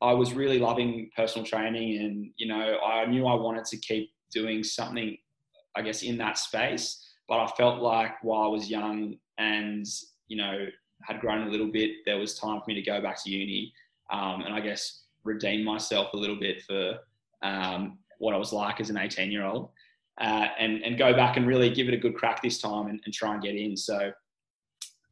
I 0.00 0.12
was 0.12 0.32
really 0.32 0.58
loving 0.58 1.10
personal 1.14 1.46
training, 1.46 1.98
and 1.98 2.30
you 2.38 2.48
know, 2.48 2.78
I 2.78 3.04
knew 3.04 3.26
I 3.26 3.34
wanted 3.34 3.66
to 3.66 3.76
keep 3.76 4.10
doing 4.32 4.64
something, 4.64 5.16
I 5.76 5.82
guess, 5.82 6.02
in 6.02 6.16
that 6.18 6.38
space. 6.38 7.04
But 7.28 7.40
I 7.40 7.46
felt 7.48 7.82
like 7.82 8.12
while 8.24 8.44
I 8.44 8.48
was 8.48 8.70
young 8.70 9.16
and 9.38 9.86
you 10.28 10.36
know 10.36 10.66
had 11.02 11.20
grown 11.20 11.46
a 11.46 11.50
little 11.50 11.70
bit, 11.70 11.90
there 12.04 12.18
was 12.18 12.38
time 12.38 12.60
for 12.60 12.64
me 12.66 12.74
to 12.74 12.82
go 12.82 13.00
back 13.00 13.22
to 13.22 13.30
uni 13.30 13.72
um, 14.10 14.42
and 14.42 14.54
I 14.54 14.60
guess 14.60 15.04
redeem 15.24 15.64
myself 15.64 16.12
a 16.14 16.16
little 16.16 16.38
bit 16.38 16.62
for 16.62 16.98
um, 17.42 17.98
what 18.18 18.34
I 18.34 18.38
was 18.38 18.52
like 18.52 18.80
as 18.80 18.90
an 18.90 18.98
18 18.98 19.30
year 19.30 19.44
old. 19.44 19.70
Uh, 20.20 20.48
and, 20.58 20.82
and 20.82 20.98
go 20.98 21.14
back 21.14 21.36
and 21.36 21.46
really 21.46 21.70
give 21.70 21.86
it 21.86 21.94
a 21.94 21.96
good 21.96 22.16
crack 22.16 22.42
this 22.42 22.60
time 22.60 22.88
and, 22.88 23.00
and 23.04 23.14
try 23.14 23.34
and 23.34 23.42
get 23.42 23.54
in. 23.54 23.76
So, 23.76 24.10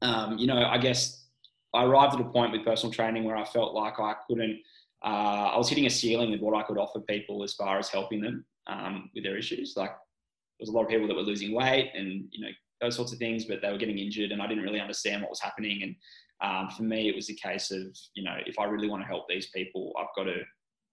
um, 0.03 0.37
you 0.37 0.49
know, 0.49 0.65
I 0.65 0.79
guess 0.79 1.27
I 1.73 1.85
arrived 1.85 2.15
at 2.15 2.21
a 2.21 2.25
point 2.25 2.51
with 2.51 2.65
personal 2.65 2.93
training 2.93 3.23
where 3.23 3.37
I 3.37 3.45
felt 3.45 3.73
like 3.73 4.01
I 4.01 4.15
couldn't, 4.27 4.59
uh, 5.05 5.51
I 5.53 5.57
was 5.57 5.69
hitting 5.69 5.87
a 5.87 5.91
ceiling 5.91 6.33
with 6.33 6.41
what 6.41 6.57
I 6.57 6.65
could 6.65 6.77
offer 6.77 6.99
people 6.99 7.45
as 7.45 7.55
far 7.55 7.79
as 7.79 7.89
helping 7.89 8.21
them 8.21 8.45
um, 8.67 9.11
with 9.15 9.23
their 9.23 9.37
issues. 9.37 9.75
Like, 9.77 9.91
there 9.91 10.65
was 10.65 10.71
a 10.71 10.73
lot 10.73 10.83
of 10.83 10.89
people 10.89 11.07
that 11.07 11.15
were 11.15 11.23
losing 11.23 11.55
weight 11.55 11.93
and, 11.95 12.25
you 12.33 12.41
know, 12.41 12.51
those 12.81 12.97
sorts 12.97 13.13
of 13.13 13.19
things, 13.19 13.45
but 13.45 13.61
they 13.63 13.71
were 13.71 13.79
getting 13.79 13.99
injured 13.99 14.33
and 14.33 14.43
I 14.43 14.47
didn't 14.47 14.65
really 14.65 14.81
understand 14.81 15.23
what 15.23 15.31
was 15.31 15.41
happening. 15.41 15.83
And 15.83 15.97
um, 16.43 16.71
for 16.71 16.83
me, 16.83 17.09
it 17.09 17.15
was 17.15 17.31
a 17.31 17.35
case 17.35 17.71
of, 17.71 17.97
you 18.15 18.23
know, 18.23 18.37
if 18.47 18.59
I 18.59 18.65
really 18.65 18.89
want 18.89 19.03
to 19.03 19.07
help 19.07 19.29
these 19.29 19.49
people, 19.49 19.93
I've 19.99 20.15
got 20.15 20.25
to, 20.25 20.43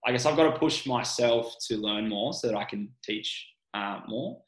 I 0.06 0.12
guess 0.12 0.26
I've 0.26 0.36
got 0.36 0.52
to 0.52 0.60
push 0.60 0.86
myself 0.86 1.56
to 1.68 1.78
learn 1.78 2.08
more 2.10 2.34
so 2.34 2.48
that 2.48 2.58
I 2.58 2.64
can 2.64 2.90
teach 3.04 3.48
uh, 3.74 4.00
more, 4.08 4.42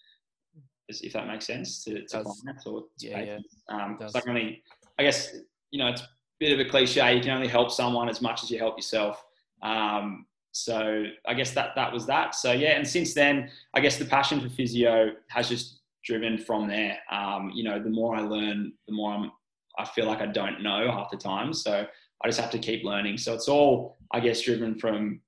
if 0.88 1.14
that 1.14 1.28
makes 1.28 1.48
sense 1.48 1.84
to, 1.84 2.06
to 2.06 2.24
clients 2.24 2.66
or 2.66 2.82
to 3.00 3.08
yeah, 3.08 3.16
patients. 3.16 3.64
Yeah. 3.70 3.86
Um, 3.86 3.98
so 4.00 4.18
I 4.18 4.22
can 4.22 4.30
only, 4.30 4.64
I 5.00 5.04
guess, 5.04 5.36
you 5.72 5.80
know, 5.80 5.88
it's 5.88 6.02
a 6.02 6.08
bit 6.40 6.58
of 6.58 6.66
a 6.66 6.70
cliche. 6.70 7.16
You 7.16 7.22
can 7.22 7.32
only 7.32 7.48
help 7.48 7.72
someone 7.72 8.08
as 8.08 8.22
much 8.22 8.44
as 8.44 8.52
you 8.52 8.60
help 8.60 8.78
yourself. 8.78 9.24
Um, 9.62 10.26
so 10.52 11.04
I 11.28 11.34
guess 11.34 11.52
that 11.52 11.72
that 11.76 11.92
was 11.92 12.06
that. 12.06 12.34
So 12.34 12.54
yeah, 12.54 12.78
and 12.78 12.88
since 12.88 13.14
then, 13.14 13.50
I 13.74 13.82
guess 13.82 13.98
the 13.98 14.06
passion 14.06 14.40
for 14.40 14.48
physio 14.48 15.12
has 15.28 15.50
just 15.50 15.82
driven 16.06 16.38
from 16.38 16.68
there. 16.68 16.98
Um, 17.12 17.52
you 17.54 17.64
know, 17.64 17.82
the 17.82 17.90
more 17.90 18.16
I 18.16 18.22
learn, 18.22 18.74
the 18.88 18.94
more 18.94 19.14
I'm 19.14 19.32
I 19.78 19.86
feel 19.86 20.06
like 20.06 20.22
I 20.22 20.28
don't 20.28 20.64
know 20.64 20.90
half 20.92 21.12
the 21.12 21.18
time. 21.18 21.54
So 21.54 21.86
I 22.24 22.28
just 22.28 22.40
have 22.40 22.52
to 22.52 22.60
keep 22.60 22.84
learning. 22.84 23.18
So 23.18 23.34
it's 23.34 23.48
all, 23.48 23.98
I 24.12 24.20
guess, 24.20 24.42
driven 24.42 24.80
from 24.80 25.20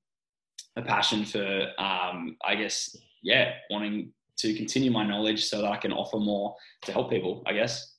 a 0.76 0.82
passion 0.82 1.26
for, 1.26 1.68
um, 1.78 2.38
I 2.46 2.56
guess, 2.56 2.96
yeah, 3.22 3.52
wanting 3.70 4.14
to 4.38 4.54
continue 4.54 4.92
my 4.92 5.06
knowledge 5.06 5.46
so 5.46 5.62
that 5.62 5.72
I 5.72 5.78
can 5.78 5.92
offer 5.92 6.18
more 6.18 6.56
to 6.84 6.92
help 6.92 7.10
people, 7.10 7.44
I 7.46 7.54
guess. 7.54 7.96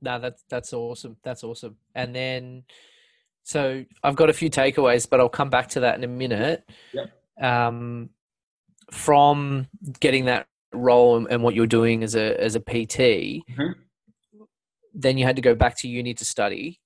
No, 0.00 0.18
that's 0.18 0.44
that's 0.48 0.72
awesome. 0.72 1.16
That's 1.24 1.42
awesome. 1.42 1.76
And 1.94 2.14
then, 2.14 2.64
so 3.42 3.84
I've 4.02 4.16
got 4.16 4.30
a 4.30 4.32
few 4.32 4.50
takeaways, 4.50 5.08
but 5.08 5.18
I'll 5.18 5.28
come 5.28 5.50
back 5.50 5.68
to 5.70 5.80
that 5.80 5.96
in 5.96 6.04
a 6.04 6.08
minute. 6.08 6.68
Yep. 6.92 7.10
Um, 7.40 8.10
from 8.90 9.66
getting 10.00 10.26
that 10.26 10.46
role 10.72 11.26
and 11.26 11.42
what 11.42 11.54
you're 11.54 11.66
doing 11.66 12.02
as 12.02 12.14
a 12.14 12.40
as 12.42 12.54
a 12.54 12.60
PT, 12.60 13.42
mm-hmm 13.48 13.72
then 14.98 15.16
you 15.16 15.24
had 15.24 15.36
to 15.36 15.42
go 15.42 15.54
back 15.54 15.76
to 15.78 15.88
uni 15.88 16.12
to 16.14 16.24
study 16.24 16.80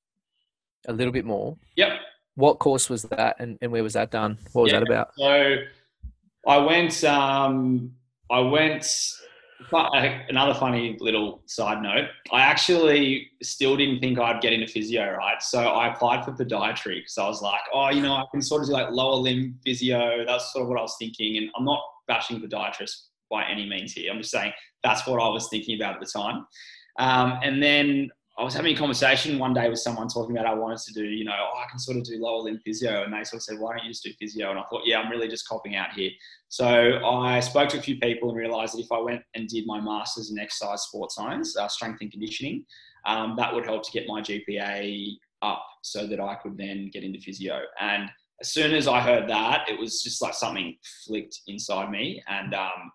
a 0.86 0.92
little 0.92 1.12
bit 1.12 1.24
more. 1.24 1.56
Yep. 1.76 1.92
What 2.34 2.58
course 2.58 2.88
was 2.88 3.02
that, 3.04 3.36
and, 3.38 3.58
and 3.60 3.72
where 3.72 3.82
was 3.82 3.94
that 3.94 4.10
done? 4.10 4.38
What 4.52 4.62
was 4.62 4.72
yeah. 4.72 4.80
that 4.80 4.88
about? 4.88 5.08
So, 5.18 5.56
I 6.46 6.58
went. 6.58 7.02
Um, 7.04 7.92
I 8.30 8.40
went. 8.40 8.86
Another 9.70 10.54
funny 10.54 10.96
little 11.00 11.40
side 11.46 11.82
note. 11.82 12.08
I 12.32 12.40
actually 12.40 13.28
still 13.42 13.76
didn't 13.76 14.00
think 14.00 14.18
I'd 14.18 14.42
get 14.42 14.52
into 14.52 14.66
physio, 14.66 15.12
right? 15.12 15.40
So 15.40 15.60
I 15.60 15.92
applied 15.92 16.24
for 16.24 16.32
podiatry 16.32 16.96
because 16.96 17.16
I 17.16 17.28
was 17.28 17.42
like, 17.42 17.60
oh, 17.72 17.90
you 17.90 18.02
know, 18.02 18.14
I 18.14 18.24
can 18.32 18.42
sort 18.42 18.62
of 18.62 18.68
do 18.68 18.72
like 18.72 18.90
lower 18.90 19.14
limb 19.14 19.58
physio. 19.64 20.24
That's 20.26 20.52
sort 20.52 20.64
of 20.64 20.68
what 20.68 20.78
I 20.78 20.82
was 20.82 20.96
thinking. 20.98 21.36
And 21.36 21.48
I'm 21.56 21.64
not 21.64 21.80
bashing 22.08 22.40
podiatrists 22.40 23.11
by 23.32 23.44
any 23.48 23.68
means 23.68 23.92
here. 23.92 24.12
I'm 24.12 24.18
just 24.18 24.30
saying 24.30 24.52
that's 24.84 25.06
what 25.06 25.20
I 25.20 25.28
was 25.28 25.48
thinking 25.48 25.74
about 25.74 25.94
at 25.94 26.00
the 26.00 26.06
time. 26.06 26.46
Um, 26.98 27.40
and 27.42 27.60
then 27.60 28.10
I 28.38 28.44
was 28.44 28.54
having 28.54 28.74
a 28.74 28.78
conversation 28.78 29.38
one 29.38 29.54
day 29.54 29.68
with 29.68 29.78
someone 29.78 30.08
talking 30.08 30.36
about 30.36 30.46
I 30.46 30.54
wanted 30.54 30.78
to 30.78 30.92
do, 30.92 31.04
you 31.04 31.24
know, 31.24 31.34
oh, 31.36 31.58
I 31.58 31.68
can 31.70 31.78
sort 31.78 31.96
of 31.96 32.04
do 32.04 32.20
lower 32.20 32.42
limb 32.42 32.60
physio. 32.64 33.02
And 33.02 33.12
they 33.12 33.24
sort 33.24 33.40
of 33.40 33.42
said, 33.42 33.58
why 33.58 33.76
don't 33.76 33.84
you 33.84 33.90
just 33.90 34.04
do 34.04 34.12
physio? 34.18 34.50
And 34.50 34.58
I 34.58 34.62
thought, 34.70 34.82
yeah, 34.84 35.00
I'm 35.00 35.10
really 35.10 35.28
just 35.28 35.48
copping 35.48 35.76
out 35.76 35.92
here. 35.92 36.10
So 36.48 37.04
I 37.04 37.40
spoke 37.40 37.68
to 37.70 37.78
a 37.78 37.82
few 37.82 37.98
people 37.98 38.30
and 38.30 38.38
realized 38.38 38.74
that 38.74 38.82
if 38.82 38.92
I 38.92 39.00
went 39.00 39.22
and 39.34 39.48
did 39.48 39.66
my 39.66 39.80
master's 39.80 40.30
in 40.30 40.38
exercise 40.38 40.82
sports 40.82 41.16
science, 41.16 41.56
uh, 41.56 41.68
strength 41.68 42.00
and 42.00 42.10
conditioning, 42.10 42.64
um, 43.06 43.34
that 43.36 43.52
would 43.52 43.64
help 43.64 43.84
to 43.84 43.92
get 43.92 44.06
my 44.06 44.20
GPA 44.20 45.16
up 45.42 45.64
so 45.82 46.06
that 46.06 46.20
I 46.20 46.36
could 46.36 46.56
then 46.56 46.90
get 46.92 47.04
into 47.04 47.20
physio. 47.20 47.60
And 47.80 48.08
as 48.40 48.52
soon 48.52 48.74
as 48.74 48.88
I 48.88 49.00
heard 49.00 49.28
that, 49.28 49.68
it 49.68 49.78
was 49.78 50.02
just 50.02 50.22
like 50.22 50.34
something 50.34 50.76
flicked 51.06 51.40
inside 51.46 51.90
me, 51.90 52.22
and 52.28 52.54
um, 52.54 52.90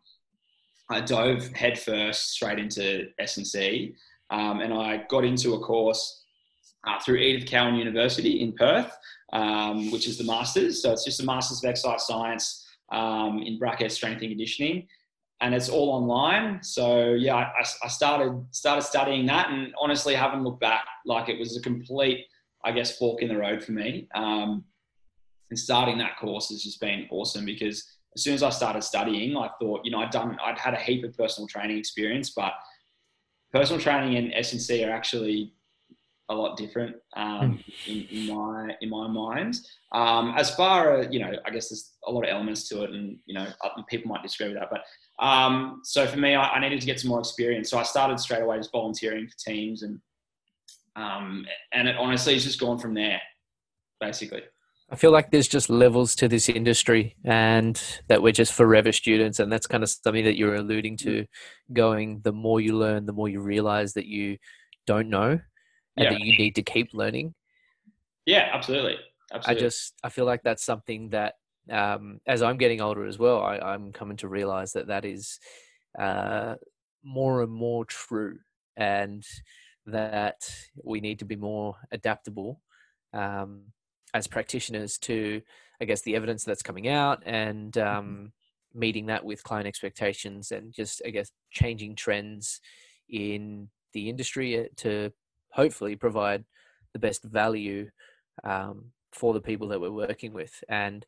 I 0.90 1.02
dove 1.02 1.48
headfirst 1.54 2.32
straight 2.32 2.60
into 2.60 3.08
S 3.20 3.38
and 3.38 3.46
C, 3.46 3.96
um, 4.30 4.62
and 4.62 4.74
I 4.74 5.04
got 5.10 5.26
into 5.26 5.56
a 5.56 5.60
course 5.60 6.24
uh, 6.86 7.00
through 7.00 7.18
Edith 7.18 7.50
Cowan 7.50 7.76
University 7.76 8.42
in 8.42 8.54
Perth, 8.54 8.96
um, 9.34 9.92
which 9.92 10.08
is 10.08 10.18
the 10.18 10.24
masters. 10.24 10.82
So 10.82 10.92
it's 10.92 11.04
just 11.04 11.20
a 11.20 11.26
masters 11.26 11.64
of 11.64 11.70
exercise 11.70 12.08
science 12.08 12.66
um, 12.92 13.40
in 13.40 13.60
bracket 13.60 13.92
strength 13.92 14.22
and 14.22 14.30
conditioning, 14.30 14.88
and 15.42 15.54
it's 15.54 15.70
all 15.70 15.90
online. 15.90 16.64
So 16.64 17.14
yeah, 17.14 17.36
I, 17.36 17.64
I 17.84 17.88
started 17.90 18.46
started 18.52 18.84
studying 18.84 19.26
that, 19.26 19.50
and 19.50 19.74
honestly, 19.80 20.16
haven't 20.16 20.44
looked 20.44 20.62
back. 20.62 20.86
Like 21.06 21.28
it 21.28 21.38
was 21.38 21.58
a 21.58 21.62
complete, 21.62 22.26
I 22.64 22.72
guess, 22.72 22.98
fork 22.98 23.22
in 23.22 23.28
the 23.28 23.38
road 23.38 23.64
for 23.64 23.74
me. 23.74 24.08
Um, 24.16 24.64
and 25.50 25.58
starting 25.58 25.98
that 26.00 26.18
course 26.18 26.50
has 26.50 26.64
just 26.64 26.82
been 26.82 27.08
awesome 27.10 27.46
because 27.46 27.86
as 28.18 28.24
soon 28.24 28.34
as 28.34 28.42
I 28.42 28.50
started 28.50 28.84
studying, 28.84 29.38
I 29.38 29.48
thought, 29.62 29.82
you 29.86 29.92
know, 29.92 30.00
I'd 30.00 30.10
done, 30.10 30.38
I'd 30.44 30.58
had 30.58 30.74
a 30.74 30.78
heap 30.78 31.04
of 31.04 31.16
personal 31.16 31.48
training 31.48 31.78
experience, 31.78 32.32
but 32.32 32.52
personal 33.54 33.80
training 33.80 34.18
and 34.18 34.34
S 34.34 34.54
and 34.54 34.62
C 34.62 34.84
are 34.84 34.92
actually 34.92 35.54
a 36.30 36.34
lot 36.34 36.58
different 36.58 36.96
um, 37.16 37.64
hmm. 37.86 37.92
in, 37.92 38.08
in, 38.10 38.36
my 38.36 38.76
in 38.82 38.90
my 38.90 39.08
mind. 39.08 39.60
Um, 39.92 40.34
as 40.36 40.54
far 40.56 40.98
as 40.98 41.08
you 41.12 41.20
know, 41.20 41.32
I 41.46 41.52
guess 41.52 41.70
there's 41.70 41.94
a 42.08 42.12
lot 42.12 42.24
of 42.24 42.32
elements 42.32 42.68
to 42.70 42.84
it, 42.84 42.90
and 42.90 43.20
you 43.28 43.36
know, 43.36 43.46
people 43.88 44.10
might 44.10 44.24
disagree 44.24 44.50
with 44.50 44.58
that. 44.58 44.72
But 44.72 45.24
um, 45.24 45.82
so 45.84 46.08
for 46.08 46.18
me, 46.18 46.34
I, 46.34 46.50
I, 46.50 46.60
needed 46.60 46.82
to 46.82 46.88
get 46.88 47.00
some 47.00 47.10
more 47.10 47.20
experience, 47.20 47.70
so 47.70 47.78
I 47.78 47.84
started 47.84 48.20
straight 48.20 48.42
away 48.42 48.58
just 48.58 48.72
volunteering 48.72 49.28
for 49.28 49.38
teams, 49.38 49.84
and 49.84 50.00
um, 50.96 51.46
and 51.72 51.88
it 51.88 51.96
honestly 51.98 52.34
has 52.34 52.44
just 52.44 52.60
gone 52.60 52.80
from 52.80 52.96
there, 52.96 53.22
basically. 54.02 54.42
I 54.90 54.96
feel 54.96 55.12
like 55.12 55.32
there's 55.32 55.50
just 55.50 55.70
levels 55.70 56.16
to 56.16 56.30
this 56.30 56.48
industry 56.48 57.18
and 57.26 57.82
that 58.08 58.22
we're 58.22 58.32
just 58.32 58.54
forever 58.54 58.94
students. 58.94 59.40
And 59.40 59.52
that's 59.52 59.68
kind 59.68 59.84
of 59.84 59.90
something 59.90 60.24
that 60.24 60.38
you're 60.38 60.56
alluding 60.56 60.96
to 60.98 61.26
going, 61.74 62.22
the 62.24 62.32
more 62.32 62.62
you 62.62 62.78
learn, 62.78 63.06
the 63.06 63.14
more 63.14 63.28
you 63.28 63.42
realize 63.42 63.94
that 63.94 64.06
you 64.06 64.38
don't 64.86 65.10
know 65.10 65.32
and 65.98 66.04
yeah. 66.04 66.12
that 66.12 66.22
you 66.22 66.38
need 66.38 66.56
to 66.56 66.64
keep 66.64 66.94
learning. 66.94 67.34
Yeah, 68.26 68.50
absolutely. 68.54 68.96
absolutely. 69.34 69.62
I 69.62 69.66
just, 69.66 69.94
I 70.04 70.10
feel 70.10 70.26
like 70.26 70.42
that's 70.44 70.64
something 70.64 71.10
that 71.10 71.34
um, 71.70 72.22
as 72.26 72.42
I'm 72.42 72.58
getting 72.58 72.80
older 72.80 73.06
as 73.06 73.20
well, 73.20 73.42
I, 73.42 73.74
am 73.74 73.92
coming 73.92 74.16
to 74.18 74.30
realize 74.30 74.72
that 74.74 74.88
that 74.88 75.04
is 75.04 75.40
uh, 76.00 76.56
more 77.04 77.42
and 77.42 77.52
more 77.52 77.84
true 77.84 78.38
and 78.78 79.26
that 79.86 80.50
we 80.82 81.02
need 81.02 81.20
to 81.20 81.26
be 81.26 81.36
more 81.36 81.76
adaptable. 81.92 82.62
Um, 83.14 83.64
as 84.18 84.28
practitioners 84.28 84.98
to, 84.98 85.42
I 85.80 85.86
guess, 85.86 86.02
the 86.02 86.16
evidence 86.16 86.44
that's 86.44 86.64
coming 86.64 86.88
out 86.88 87.22
and 87.26 87.72
mm-hmm. 87.72 87.98
um, 87.98 88.32
meeting 88.74 89.06
that 89.08 89.24
with 89.24 89.44
client 89.44 89.68
expectations 89.68 90.52
and 90.52 90.74
just, 90.74 91.02
I 91.06 91.12
guess, 91.12 91.32
changing 91.52 91.96
trends 91.96 92.60
in 93.10 93.70
the 93.94 94.10
industry 94.10 94.60
uh, 94.60 94.64
to 94.78 95.12
hopefully 95.52 95.96
provide 95.96 96.44
the 96.94 97.00
best 97.00 97.24
value 97.24 97.90
um, 98.44 98.86
for 99.12 99.34
the 99.34 99.42
people 99.42 99.68
that 99.70 99.80
we're 99.80 99.92
working 99.92 100.34
with. 100.34 100.64
And 100.68 101.06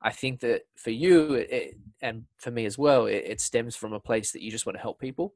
I 0.00 0.10
think 0.10 0.40
that 0.40 0.62
for 0.76 0.90
you 0.90 1.34
it, 1.34 1.76
and 2.00 2.24
for 2.38 2.50
me 2.50 2.64
as 2.64 2.78
well, 2.78 3.06
it, 3.06 3.24
it, 3.26 3.40
stems 3.40 3.76
from 3.76 3.92
a 3.92 4.00
place 4.00 4.32
that 4.32 4.42
you 4.42 4.50
just 4.50 4.66
want 4.66 4.76
to 4.76 4.82
help 4.82 4.98
people. 4.98 5.34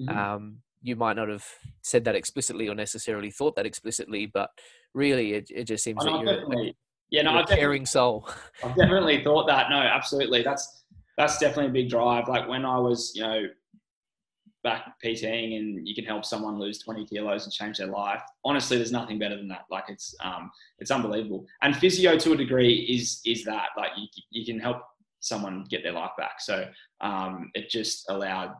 Mm-hmm. 0.00 0.16
Um, 0.16 0.56
you 0.82 0.96
might 0.96 1.16
not 1.16 1.28
have 1.28 1.46
said 1.82 2.04
that 2.04 2.14
explicitly 2.14 2.68
or 2.68 2.74
necessarily 2.74 3.30
thought 3.30 3.56
that 3.56 3.66
explicitly, 3.66 4.26
but 4.26 4.50
really 4.94 5.34
it, 5.34 5.50
it 5.50 5.64
just 5.64 5.84
seems 5.84 5.98
oh, 6.00 6.24
that 6.24 6.48
you're, 6.48 6.72
yeah, 7.10 7.22
no, 7.22 7.32
you're 7.32 7.42
a 7.42 7.46
caring 7.46 7.86
soul. 7.86 8.28
I've 8.64 8.76
definitely 8.76 9.22
thought 9.22 9.46
that. 9.46 9.70
No, 9.70 9.76
absolutely. 9.76 10.42
That's 10.42 10.84
that's 11.16 11.38
definitely 11.38 11.66
a 11.66 11.82
big 11.82 11.90
drive. 11.90 12.28
Like 12.28 12.48
when 12.48 12.64
I 12.64 12.78
was, 12.78 13.12
you 13.14 13.22
know, 13.22 13.46
back 14.64 14.94
PTing 15.04 15.58
and 15.58 15.86
you 15.86 15.94
can 15.94 16.04
help 16.04 16.24
someone 16.24 16.58
lose 16.58 16.78
20 16.78 17.04
kilos 17.06 17.44
and 17.44 17.52
change 17.52 17.78
their 17.78 17.86
life. 17.86 18.22
Honestly, 18.44 18.78
there's 18.78 18.90
nothing 18.90 19.18
better 19.18 19.36
than 19.36 19.48
that. 19.48 19.66
Like 19.70 19.84
it's 19.88 20.14
um 20.22 20.50
it's 20.78 20.90
unbelievable. 20.90 21.46
And 21.62 21.76
physio 21.76 22.16
to 22.18 22.32
a 22.32 22.36
degree 22.36 22.74
is 22.74 23.20
is 23.24 23.44
that 23.44 23.68
like 23.76 23.90
you 23.96 24.06
you 24.30 24.44
can 24.44 24.58
help 24.58 24.82
someone 25.20 25.66
get 25.68 25.82
their 25.82 25.92
life 25.92 26.12
back. 26.18 26.40
So 26.40 26.66
um 27.00 27.50
it 27.54 27.68
just 27.68 28.06
allowed 28.08 28.54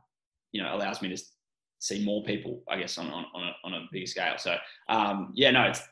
you 0.52 0.62
know 0.62 0.76
allows 0.76 1.02
me 1.02 1.08
to 1.08 1.22
see 1.84 2.02
more 2.02 2.22
people, 2.24 2.62
I 2.68 2.78
guess, 2.78 2.96
on 2.96 3.06
on 3.10 3.26
on 3.34 3.42
a, 3.42 3.52
on 3.64 3.74
a 3.74 3.86
bigger 3.92 4.06
scale. 4.06 4.34
So 4.38 4.56
um, 4.88 5.32
yeah, 5.34 5.50
no, 5.50 5.64
it's 5.64 5.82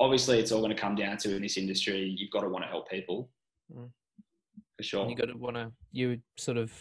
obviously 0.00 0.38
it's 0.38 0.52
all 0.52 0.60
going 0.60 0.74
to 0.74 0.80
come 0.80 0.94
down 0.94 1.16
to 1.18 1.36
in 1.36 1.42
this 1.42 1.56
industry. 1.56 2.14
You've 2.16 2.30
got 2.30 2.40
to 2.40 2.48
want 2.48 2.64
to 2.64 2.68
help 2.68 2.90
people 2.90 3.30
mm. 3.72 3.88
for 4.76 4.82
sure. 4.82 5.08
You 5.08 5.16
got 5.16 5.28
to 5.28 5.36
want 5.36 5.56
to 5.56 5.72
you 5.92 6.20
sort 6.36 6.56
of 6.56 6.72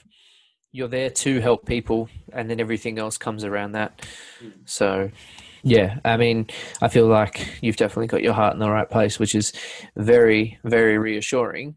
you're 0.72 0.88
there 0.88 1.12
to 1.12 1.40
help 1.40 1.68
people, 1.68 2.10
and 2.32 2.50
then 2.50 2.60
everything 2.60 2.98
else 2.98 3.18
comes 3.18 3.44
around 3.44 3.74
that. 3.74 4.02
Mm. 4.44 4.52
So. 4.66 5.12
Yeah, 5.66 6.00
I 6.04 6.18
mean, 6.18 6.48
I 6.82 6.90
feel 6.90 7.08
like 7.08 7.58
you've 7.62 7.78
definitely 7.78 8.08
got 8.08 8.22
your 8.22 8.34
heart 8.34 8.54
in 8.54 8.60
the 8.60 8.70
right 8.70 8.90
place, 8.90 9.18
which 9.18 9.34
is 9.34 9.54
very, 9.96 10.60
very 10.66 10.98
reassuring. 10.98 11.76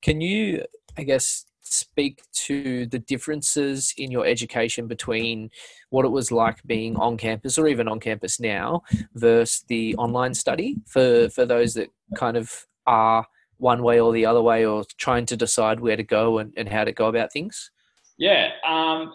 Can 0.00 0.22
you, 0.22 0.64
I 0.96 1.02
guess, 1.02 1.44
speak 1.66 2.22
to 2.32 2.86
the 2.86 2.98
differences 2.98 3.92
in 3.96 4.10
your 4.10 4.26
education 4.26 4.86
between 4.86 5.50
what 5.90 6.04
it 6.04 6.10
was 6.10 6.30
like 6.30 6.62
being 6.64 6.96
on 6.96 7.16
campus 7.16 7.58
or 7.58 7.66
even 7.68 7.88
on 7.88 8.00
campus 8.00 8.38
now 8.40 8.82
versus 9.14 9.64
the 9.68 9.94
online 9.96 10.34
study 10.34 10.76
for, 10.86 11.28
for 11.30 11.44
those 11.44 11.74
that 11.74 11.88
kind 12.16 12.36
of 12.36 12.66
are 12.86 13.26
one 13.58 13.82
way 13.82 14.00
or 14.00 14.12
the 14.12 14.26
other 14.26 14.42
way 14.42 14.64
or 14.64 14.84
trying 14.98 15.26
to 15.26 15.36
decide 15.36 15.80
where 15.80 15.96
to 15.96 16.02
go 16.02 16.38
and, 16.38 16.52
and 16.56 16.68
how 16.68 16.84
to 16.84 16.92
go 16.92 17.06
about 17.06 17.32
things? 17.32 17.70
Yeah. 18.18 18.50
Um, 18.66 19.14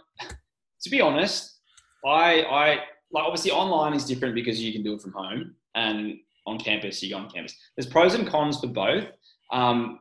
to 0.81 0.89
be 0.89 1.01
honest, 1.01 1.59
I, 2.05 2.41
I 2.43 2.67
like 3.11 3.23
obviously 3.25 3.51
online 3.51 3.93
is 3.93 4.05
different 4.05 4.35
because 4.35 4.61
you 4.61 4.71
can 4.71 4.83
do 4.83 4.93
it 4.93 5.01
from 5.01 5.13
home 5.13 5.55
and 5.75 6.17
on 6.47 6.57
campus, 6.57 7.01
you 7.03 7.11
go 7.11 7.17
on 7.17 7.29
campus. 7.29 7.55
There's 7.75 7.87
pros 7.87 8.15
and 8.15 8.27
cons 8.27 8.59
for 8.59 8.67
both. 8.67 9.05
Um, 9.51 9.99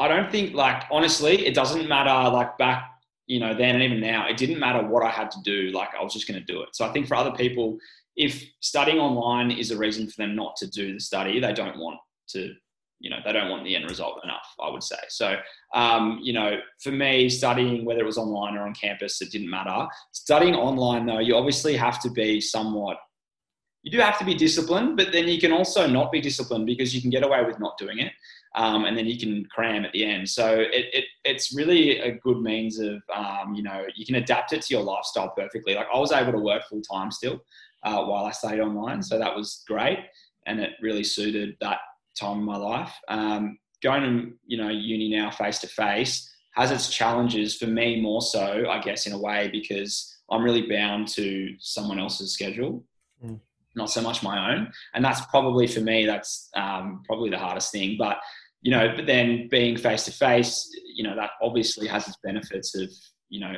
I 0.00 0.08
don't 0.08 0.30
think 0.30 0.54
like 0.54 0.84
honestly, 0.90 1.46
it 1.46 1.54
doesn't 1.54 1.88
matter 1.88 2.30
like 2.30 2.56
back, 2.58 2.90
you 3.26 3.38
know, 3.38 3.54
then 3.54 3.74
and 3.74 3.84
even 3.84 4.00
now, 4.00 4.26
it 4.28 4.36
didn't 4.36 4.58
matter 4.58 4.84
what 4.86 5.04
I 5.04 5.10
had 5.10 5.30
to 5.32 5.38
do. 5.44 5.70
Like 5.72 5.90
I 5.98 6.02
was 6.02 6.12
just 6.12 6.26
going 6.26 6.40
to 6.40 6.52
do 6.52 6.62
it. 6.62 6.70
So 6.72 6.84
I 6.84 6.92
think 6.92 7.06
for 7.06 7.14
other 7.14 7.32
people, 7.32 7.78
if 8.16 8.44
studying 8.60 8.98
online 8.98 9.50
is 9.50 9.70
a 9.70 9.76
reason 9.76 10.08
for 10.08 10.16
them 10.16 10.34
not 10.34 10.56
to 10.56 10.68
do 10.68 10.92
the 10.92 11.00
study, 11.00 11.38
they 11.38 11.52
don't 11.52 11.78
want 11.78 11.98
to, 12.30 12.54
you 12.98 13.10
know, 13.10 13.18
they 13.24 13.32
don't 13.32 13.50
want 13.50 13.64
the 13.64 13.76
end 13.76 13.88
result 13.88 14.20
enough. 14.24 14.46
I 14.60 14.70
would 14.70 14.82
say. 14.82 14.98
So, 15.08 15.36
um, 15.74 16.18
you 16.22 16.32
know, 16.32 16.58
for 16.82 16.90
me, 16.90 17.28
studying 17.28 17.84
whether 17.84 18.00
it 18.00 18.06
was 18.06 18.18
online 18.18 18.56
or 18.56 18.66
on 18.66 18.74
campus, 18.74 19.20
it 19.22 19.30
didn't 19.30 19.50
matter. 19.50 19.86
Studying 20.12 20.54
online 20.54 21.06
though, 21.06 21.20
you 21.20 21.36
obviously 21.36 21.76
have 21.76 22.00
to 22.02 22.10
be 22.10 22.40
somewhat 22.40 22.96
you 23.82 23.90
do 23.90 23.98
have 23.98 24.18
to 24.18 24.24
be 24.24 24.34
disciplined, 24.34 24.96
but 24.96 25.12
then 25.12 25.26
you 25.26 25.40
can 25.40 25.52
also 25.52 25.86
not 25.86 26.12
be 26.12 26.20
disciplined 26.20 26.66
because 26.66 26.94
you 26.94 27.00
can 27.00 27.10
get 27.10 27.24
away 27.24 27.42
with 27.44 27.58
not 27.58 27.78
doing 27.78 27.98
it 27.98 28.12
um, 28.54 28.84
and 28.84 28.96
then 28.96 29.06
you 29.06 29.18
can 29.18 29.44
cram 29.46 29.84
at 29.84 29.92
the 29.92 30.04
end. 30.04 30.28
So 30.28 30.58
it, 30.58 30.86
it 30.92 31.04
it's 31.24 31.54
really 31.54 31.98
a 31.98 32.12
good 32.12 32.40
means 32.40 32.78
of 32.78 33.02
um, 33.14 33.54
you 33.54 33.62
know 33.62 33.84
you 33.94 34.04
can 34.04 34.16
adapt 34.16 34.52
it 34.52 34.62
to 34.62 34.74
your 34.74 34.82
lifestyle 34.82 35.30
perfectly. 35.30 35.74
Like 35.74 35.86
I 35.92 35.98
was 35.98 36.12
able 36.12 36.32
to 36.32 36.38
work 36.38 36.62
full 36.68 36.82
time 36.82 37.10
still 37.10 37.40
uh, 37.82 38.04
while 38.04 38.24
I 38.24 38.32
stayed 38.32 38.60
online, 38.60 39.02
so 39.02 39.18
that 39.18 39.34
was 39.34 39.62
great, 39.66 39.98
and 40.46 40.60
it 40.60 40.70
really 40.82 41.04
suited 41.04 41.56
that 41.60 41.78
time 42.18 42.38
in 42.38 42.44
my 42.44 42.56
life. 42.56 42.92
Um, 43.08 43.58
going 43.82 44.02
to 44.02 44.32
you 44.46 44.58
know 44.58 44.68
uni 44.68 45.10
now 45.10 45.30
face 45.30 45.58
to 45.60 45.68
face 45.68 46.28
has 46.54 46.72
its 46.72 46.90
challenges 46.90 47.56
for 47.56 47.66
me 47.66 48.00
more 48.00 48.20
so, 48.20 48.68
I 48.68 48.80
guess, 48.80 49.06
in 49.06 49.12
a 49.12 49.18
way 49.18 49.48
because 49.52 50.18
I'm 50.28 50.42
really 50.42 50.68
bound 50.68 51.06
to 51.08 51.54
someone 51.60 52.00
else's 52.00 52.32
schedule. 52.32 52.84
Mm. 53.24 53.38
Not 53.76 53.90
so 53.90 54.00
much 54.00 54.22
my 54.22 54.52
own, 54.52 54.72
and 54.94 55.04
that's 55.04 55.20
probably 55.26 55.66
for 55.66 55.80
me. 55.80 56.04
That's 56.04 56.50
um, 56.56 57.02
probably 57.06 57.30
the 57.30 57.38
hardest 57.38 57.70
thing. 57.70 57.96
But 57.98 58.18
you 58.62 58.70
know, 58.70 58.92
but 58.94 59.06
then 59.06 59.48
being 59.48 59.76
face 59.76 60.04
to 60.04 60.12
face, 60.12 60.70
you 60.94 61.04
know, 61.04 61.16
that 61.16 61.30
obviously 61.42 61.86
has 61.86 62.06
its 62.06 62.18
benefits 62.22 62.74
of, 62.74 62.90
you 63.30 63.40
know, 63.40 63.54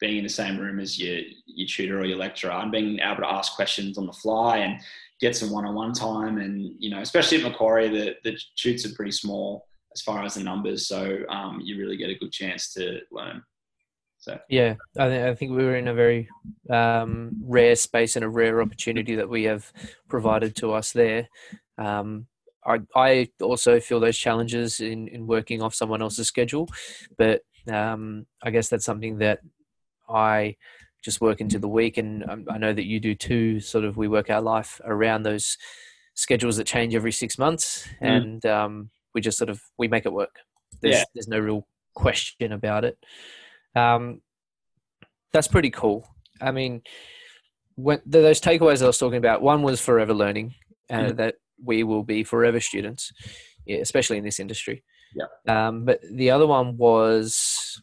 being 0.00 0.18
in 0.18 0.24
the 0.24 0.30
same 0.30 0.58
room 0.58 0.78
as 0.80 0.98
your 0.98 1.20
your 1.46 1.68
tutor 1.68 2.00
or 2.00 2.04
your 2.04 2.18
lecturer 2.18 2.52
and 2.52 2.72
being 2.72 2.98
able 3.00 3.22
to 3.22 3.28
ask 3.32 3.54
questions 3.54 3.98
on 3.98 4.06
the 4.06 4.12
fly 4.12 4.58
and 4.58 4.80
get 5.20 5.34
some 5.34 5.50
one-on-one 5.50 5.92
time 5.92 6.38
and 6.38 6.74
you 6.78 6.90
know 6.90 7.00
especially 7.00 7.38
at 7.38 7.44
Macquarie 7.44 7.88
the 7.88 8.14
the 8.22 8.38
shoots 8.56 8.84
are 8.84 8.94
pretty 8.94 9.12
small 9.12 9.66
as 9.94 10.02
far 10.02 10.22
as 10.22 10.34
the 10.34 10.42
numbers 10.42 10.86
so 10.86 11.20
um, 11.30 11.60
you 11.62 11.78
really 11.78 11.96
get 11.96 12.10
a 12.10 12.14
good 12.14 12.32
chance 12.32 12.74
to 12.74 13.00
learn 13.10 13.42
so 14.26 14.38
yeah 14.48 14.74
I, 14.98 15.08
th- 15.08 15.26
I 15.30 15.34
think 15.34 15.50
we 15.52 15.64
were 15.64 15.76
in 15.76 15.88
a 15.88 15.94
very 15.94 16.28
um, 16.68 17.32
rare 17.42 17.76
space 17.76 18.16
and 18.16 18.24
a 18.24 18.28
rare 18.28 18.60
opportunity 18.60 19.14
that 19.16 19.28
we 19.28 19.44
have 19.44 19.72
provided 20.08 20.56
to 20.56 20.72
us 20.72 20.92
there 20.92 21.28
um, 21.78 22.26
I, 22.66 22.80
I 22.96 23.28
also 23.40 23.78
feel 23.78 24.00
those 24.00 24.18
challenges 24.18 24.80
in, 24.80 25.06
in 25.08 25.26
working 25.28 25.62
off 25.62 25.72
someone 25.74 26.02
else's 26.02 26.26
schedule, 26.26 26.68
but 27.16 27.42
um, 27.70 28.26
I 28.42 28.50
guess 28.50 28.68
that's 28.68 28.84
something 28.84 29.18
that 29.18 29.38
I 30.08 30.56
just 31.04 31.20
work 31.20 31.40
into 31.40 31.60
the 31.60 31.68
week, 31.68 31.96
and 31.96 32.28
um, 32.28 32.44
I 32.50 32.58
know 32.58 32.72
that 32.72 32.86
you 32.86 32.98
do 32.98 33.14
too. 33.14 33.60
Sort 33.60 33.84
of, 33.84 33.96
we 33.96 34.08
work 34.08 34.30
our 34.30 34.40
life 34.40 34.80
around 34.84 35.22
those 35.22 35.56
schedules 36.14 36.56
that 36.56 36.66
change 36.66 36.96
every 36.96 37.12
six 37.12 37.38
months, 37.38 37.86
Mm. 38.02 38.16
and 38.16 38.46
um, 38.46 38.90
we 39.14 39.20
just 39.20 39.38
sort 39.38 39.50
of 39.50 39.62
we 39.78 39.86
make 39.86 40.04
it 40.06 40.12
work. 40.12 40.34
There's 40.80 40.96
Yeah. 40.96 41.04
there's 41.14 41.28
no 41.28 41.38
real 41.38 41.68
question 41.94 42.50
about 42.50 42.84
it. 42.84 42.98
Um, 43.76 44.20
that's 45.32 45.48
pretty 45.48 45.70
cool. 45.70 46.08
I 46.40 46.50
mean, 46.50 46.82
when 47.74 47.98
th- 47.98 48.22
those 48.22 48.40
takeaways 48.40 48.82
I 48.82 48.86
was 48.86 48.98
talking 48.98 49.18
about, 49.18 49.42
one 49.42 49.62
was 49.62 49.80
forever 49.80 50.14
learning, 50.14 50.54
and 50.88 51.12
Mhm. 51.12 51.16
that 51.18 51.34
we 51.62 51.82
will 51.82 52.02
be 52.02 52.24
forever 52.24 52.60
students, 52.60 53.12
especially 53.68 54.18
in 54.18 54.24
this 54.24 54.40
industry. 54.40 54.82
Yeah. 55.14 55.26
Um, 55.68 55.84
but 55.84 56.00
the 56.10 56.30
other 56.30 56.46
one 56.46 56.76
was, 56.76 57.80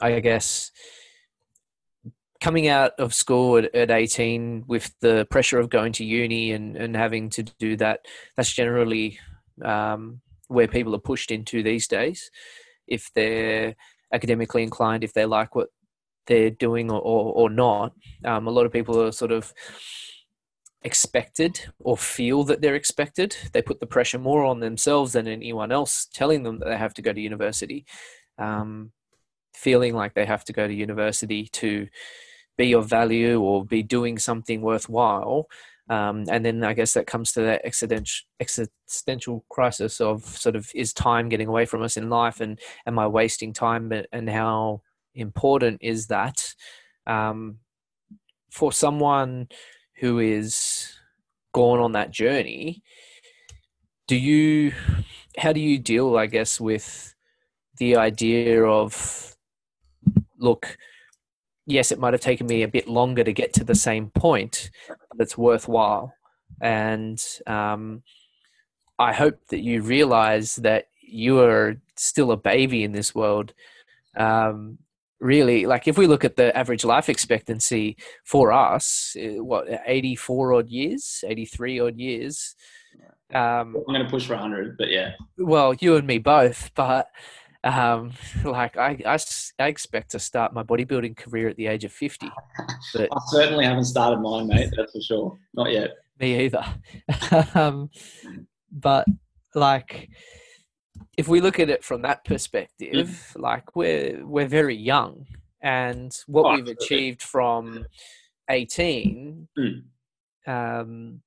I 0.00 0.20
guess, 0.20 0.70
coming 2.40 2.68
out 2.68 2.92
of 2.98 3.12
school 3.14 3.58
at, 3.58 3.74
at 3.74 3.90
18 3.90 4.64
with 4.66 4.94
the 5.00 5.26
pressure 5.30 5.58
of 5.58 5.68
going 5.68 5.92
to 5.92 6.04
uni 6.04 6.52
and, 6.52 6.76
and 6.76 6.96
having 6.96 7.28
to 7.30 7.42
do 7.42 7.76
that. 7.76 8.00
That's 8.36 8.52
generally 8.52 9.18
um, 9.62 10.20
where 10.48 10.68
people 10.68 10.94
are 10.94 11.00
pushed 11.00 11.30
into 11.30 11.62
these 11.62 11.86
days. 11.86 12.30
If 12.86 13.10
they're 13.14 13.76
academically 14.12 14.62
inclined, 14.62 15.04
if 15.04 15.12
they 15.12 15.26
like 15.26 15.54
what 15.54 15.68
they're 16.26 16.50
doing 16.50 16.90
or, 16.90 17.00
or, 17.00 17.32
or 17.32 17.50
not, 17.50 17.92
um, 18.24 18.46
a 18.46 18.50
lot 18.50 18.66
of 18.66 18.72
people 18.72 19.00
are 19.00 19.12
sort 19.12 19.32
of 19.32 19.52
expected 20.82 21.60
or 21.78 21.96
feel 21.96 22.44
that 22.44 22.60
they're 22.62 22.74
expected. 22.74 23.36
They 23.52 23.62
put 23.62 23.80
the 23.80 23.86
pressure 23.86 24.18
more 24.18 24.44
on 24.44 24.60
themselves 24.60 25.12
than 25.12 25.28
anyone 25.28 25.72
else 25.72 26.06
telling 26.12 26.42
them 26.42 26.58
that 26.58 26.68
they 26.68 26.76
have 26.76 26.94
to 26.94 27.02
go 27.02 27.12
to 27.12 27.20
university. 27.20 27.84
Um, 28.38 28.92
feeling 29.54 29.94
like 29.94 30.14
they 30.14 30.24
have 30.24 30.44
to 30.44 30.52
go 30.52 30.66
to 30.66 30.72
university 30.72 31.46
to 31.52 31.88
be 32.56 32.72
of 32.72 32.88
value 32.88 33.40
or 33.40 33.64
be 33.64 33.82
doing 33.82 34.18
something 34.18 34.62
worthwhile. 34.62 35.48
Um, 35.90 36.24
and 36.30 36.44
then 36.44 36.62
I 36.62 36.72
guess 36.72 36.94
that 36.94 37.08
comes 37.08 37.32
to 37.32 37.40
that 37.42 37.62
existential, 37.64 38.26
existential 38.40 39.44
crisis 39.50 40.00
of 40.00 40.24
sort 40.24 40.54
of 40.54 40.70
is 40.72 40.92
time 40.92 41.28
getting 41.28 41.48
away 41.48 41.66
from 41.66 41.82
us 41.82 41.96
in 41.96 42.08
life 42.08 42.40
and 42.40 42.60
am 42.86 42.98
I 42.98 43.08
wasting 43.08 43.52
time? 43.52 43.92
And, 44.12 44.30
how 44.30 44.82
important 45.16 45.78
is 45.82 46.06
that? 46.06 46.54
Um, 47.08 47.58
for 48.50 48.72
someone 48.72 49.48
who 49.96 50.18
is 50.18 50.92
gone 51.52 51.80
on 51.80 51.92
that 51.92 52.10
journey 52.10 52.82
do 54.06 54.16
you 54.16 54.72
how 55.36 55.52
do 55.52 55.60
you 55.60 55.78
deal 55.78 56.16
i 56.16 56.26
guess 56.26 56.60
with 56.60 57.14
the 57.78 57.96
idea 57.96 58.62
of 58.64 59.36
look 60.38 60.76
yes 61.70 61.92
it 61.92 61.98
might 61.98 62.12
have 62.12 62.20
taken 62.20 62.46
me 62.46 62.62
a 62.62 62.68
bit 62.68 62.88
longer 62.88 63.24
to 63.24 63.32
get 63.32 63.52
to 63.54 63.64
the 63.64 63.74
same 63.74 64.10
point 64.10 64.70
but 64.88 65.20
it's 65.20 65.38
worthwhile 65.38 66.12
and 66.60 67.24
um, 67.46 68.02
i 68.98 69.12
hope 69.12 69.38
that 69.48 69.60
you 69.60 69.82
realize 69.82 70.56
that 70.56 70.86
you 71.00 71.40
are 71.40 71.76
still 71.96 72.32
a 72.32 72.36
baby 72.36 72.84
in 72.84 72.92
this 72.92 73.14
world 73.14 73.52
um, 74.16 74.78
really 75.20 75.66
like 75.66 75.86
if 75.86 75.98
we 75.98 76.06
look 76.06 76.24
at 76.24 76.36
the 76.36 76.56
average 76.56 76.84
life 76.84 77.08
expectancy 77.08 77.96
for 78.24 78.52
us 78.52 79.14
eh, 79.18 79.36
what 79.36 79.66
84 79.86 80.54
odd 80.54 80.68
years 80.68 81.22
83 81.26 81.80
odd 81.80 81.98
years 81.98 82.54
um, 83.32 83.76
I'm 83.76 83.84
going 83.84 84.02
to 84.02 84.10
push 84.10 84.26
for 84.26 84.32
100, 84.32 84.76
but 84.76 84.90
yeah. 84.90 85.12
well 85.38 85.74
you 85.74 85.94
and 85.96 86.06
me 86.06 86.18
both 86.18 86.70
but 86.74 87.08
um, 87.64 88.12
like 88.44 88.76
I, 88.76 88.98
I 89.58 89.66
expect 89.68 90.10
to 90.12 90.18
start 90.18 90.52
my 90.54 90.62
bodybuilding 90.62 91.16
career 91.16 91.48
at 91.48 91.56
the 91.56 91.66
age 91.66 91.84
of 91.84 91.92
50 91.92 92.30
but 92.94 93.08
I 93.12 93.16
certainly 93.28 93.64
haven't 93.64 93.84
started 93.84 94.20
mine, 94.20 94.46
mate. 94.48 94.70
That's 94.76 94.92
for 94.92 95.00
sure. 95.00 95.38
Not 95.54 95.70
yet. 95.72 95.90
me 96.18 96.44
either 96.44 96.64
um, 97.54 97.90
but 98.72 99.06
like 99.54 100.08
if 101.16 101.28
we 101.28 101.40
look 101.40 101.58
at 101.60 101.70
it 101.70 101.82
from 101.84 102.02
that 102.02 102.24
perspective 102.24 103.32
like 103.36 103.74
we're 103.76 104.24
we're 104.24 104.46
very 104.46 104.76
young 104.76 105.26
and 105.62 106.16
what 106.26 106.44
Oh, 106.46 106.50
we've 106.50 106.60
absolutely. 106.60 106.84
achieved 106.84 107.22
from 107.22 107.84
18 108.48 109.48
Mm. 109.58 109.82
um, 110.46 111.20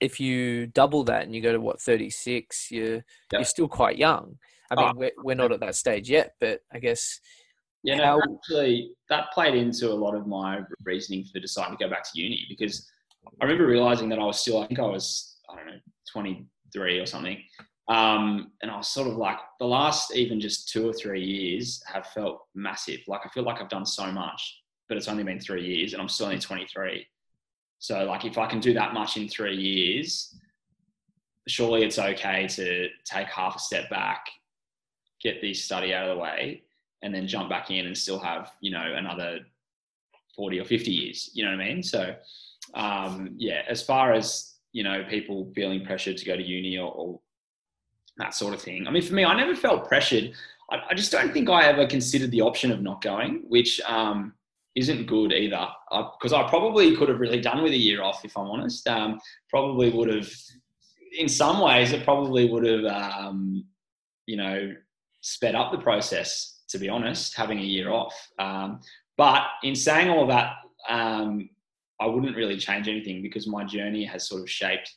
if 0.00 0.18
you 0.20 0.66
double 0.66 1.04
that 1.04 1.22
and 1.24 1.34
you 1.34 1.40
go 1.42 1.52
to 1.52 1.60
what 1.60 1.80
36 1.80 2.70
you're 2.70 3.04
you're 3.32 3.44
still 3.44 3.68
quite 3.68 3.98
young 3.98 4.38
i 4.70 4.74
mean 4.76 4.88
Oh. 4.90 4.92
we're, 4.96 5.10
we're 5.22 5.34
not 5.34 5.52
at 5.52 5.60
that 5.60 5.74
stage 5.74 6.08
yet 6.10 6.34
but 6.40 6.60
i 6.72 6.78
guess 6.78 7.20
Yeah, 7.82 7.96
no, 7.96 8.04
How- 8.04 8.20
actually, 8.36 8.90
that 9.08 9.32
played 9.32 9.54
into 9.54 9.90
a 9.90 9.94
lot 10.04 10.14
of 10.14 10.26
my 10.26 10.60
reasoning 10.84 11.24
for 11.24 11.40
deciding 11.40 11.76
to 11.78 11.84
go 11.84 11.90
back 11.90 12.04
to 12.04 12.20
uni 12.20 12.44
because 12.48 12.86
I 13.40 13.44
remember 13.46 13.66
realizing 13.66 14.08
that 14.10 14.18
I 14.18 14.24
was 14.24 14.38
still, 14.40 14.58
I 14.62 14.66
think 14.66 14.78
I 14.80 14.84
was, 14.96 15.36
I 15.48 15.56
don't 15.56 15.66
know, 15.66 15.80
23 16.12 16.98
or 17.00 17.06
something. 17.06 17.38
Um, 17.88 18.52
and 18.60 18.70
I 18.70 18.76
was 18.76 18.88
sort 18.88 19.08
of 19.08 19.16
like, 19.16 19.38
the 19.58 19.66
last 19.66 20.14
even 20.14 20.40
just 20.40 20.68
two 20.68 20.86
or 20.88 20.92
three 20.92 21.24
years 21.24 21.82
have 21.86 22.06
felt 22.08 22.42
massive. 22.54 23.00
Like, 23.08 23.22
I 23.24 23.28
feel 23.30 23.44
like 23.44 23.60
I've 23.62 23.68
done 23.70 23.86
so 23.86 24.06
much, 24.12 24.40
but 24.88 24.96
it's 24.98 25.08
only 25.08 25.24
been 25.24 25.40
three 25.40 25.64
years 25.66 25.92
and 25.94 26.00
I'm 26.02 26.08
still 26.10 26.26
only 26.26 26.38
23. 26.38 27.06
So, 27.78 28.04
like, 28.04 28.24
if 28.26 28.36
I 28.36 28.46
can 28.46 28.60
do 28.60 28.74
that 28.74 28.92
much 28.94 29.16
in 29.16 29.26
three 29.28 29.56
years, 29.56 30.34
surely 31.48 31.82
it's 31.84 31.98
okay 31.98 32.46
to 32.48 32.88
take 33.04 33.28
half 33.28 33.56
a 33.56 33.58
step 33.58 33.88
back, 33.90 34.24
get 35.22 35.40
the 35.40 35.54
study 35.54 35.94
out 35.94 36.08
of 36.08 36.16
the 36.16 36.22
way, 36.22 36.62
and 37.02 37.14
then 37.14 37.26
jump 37.26 37.48
back 37.48 37.70
in 37.70 37.86
and 37.86 37.96
still 37.96 38.18
have 38.18 38.52
you 38.60 38.70
know 38.70 38.94
another 38.96 39.40
40 40.36 40.60
or 40.60 40.64
50 40.64 40.90
years 40.90 41.30
you 41.34 41.44
know 41.44 41.50
what 41.50 41.60
i 41.60 41.68
mean? 41.68 41.82
So 41.82 42.14
um, 42.74 43.34
yeah 43.36 43.62
as 43.68 43.82
far 43.82 44.12
as 44.12 44.54
you 44.72 44.84
know 44.84 45.04
people 45.08 45.50
feeling 45.54 45.84
pressured 45.84 46.16
to 46.18 46.24
go 46.24 46.36
to 46.36 46.42
uni 46.42 46.78
or, 46.78 46.92
or 46.92 47.20
that 48.16 48.34
sort 48.34 48.54
of 48.54 48.60
thing 48.60 48.86
i 48.86 48.90
mean 48.90 49.02
for 49.02 49.14
me 49.14 49.24
i 49.24 49.34
never 49.34 49.56
felt 49.56 49.88
pressured. 49.88 50.32
I, 50.70 50.76
I 50.90 50.94
just 50.94 51.10
don't 51.10 51.32
think 51.32 51.48
i 51.48 51.64
ever 51.64 51.86
considered 51.86 52.30
the 52.30 52.42
option 52.42 52.70
of 52.70 52.80
not 52.80 53.02
going 53.02 53.44
which 53.48 53.80
um, 53.82 54.34
isn't 54.76 55.06
good 55.06 55.32
either. 55.32 55.66
Because 55.90 56.32
I 56.32 56.48
probably 56.48 56.96
could 56.96 57.08
have 57.08 57.18
really 57.18 57.40
done 57.40 57.62
with 57.62 57.72
a 57.72 57.76
year 57.76 58.02
off 58.02 58.24
if 58.24 58.36
i'm 58.36 58.46
honest. 58.46 58.86
Um, 58.86 59.18
probably 59.48 59.90
would 59.90 60.12
have 60.14 60.30
in 61.18 61.28
some 61.28 61.60
ways 61.60 61.92
it 61.92 62.04
probably 62.04 62.48
would 62.48 62.64
have 62.64 62.84
um, 62.84 63.64
you 64.26 64.36
know 64.36 64.74
sped 65.20 65.54
up 65.54 65.72
the 65.72 65.78
process 65.78 66.60
to 66.70 66.78
be 66.78 66.88
honest, 66.88 67.36
having 67.36 67.58
a 67.58 67.62
year 67.62 67.90
off. 67.90 68.14
Um, 68.38 68.80
but 69.18 69.42
in 69.62 69.74
saying 69.74 70.08
all 70.08 70.26
that, 70.28 70.54
um, 70.88 71.50
I 72.00 72.06
wouldn't 72.06 72.36
really 72.36 72.56
change 72.56 72.88
anything 72.88 73.22
because 73.22 73.46
my 73.46 73.64
journey 73.64 74.04
has 74.04 74.28
sort 74.28 74.40
of 74.42 74.50
shaped 74.50 74.94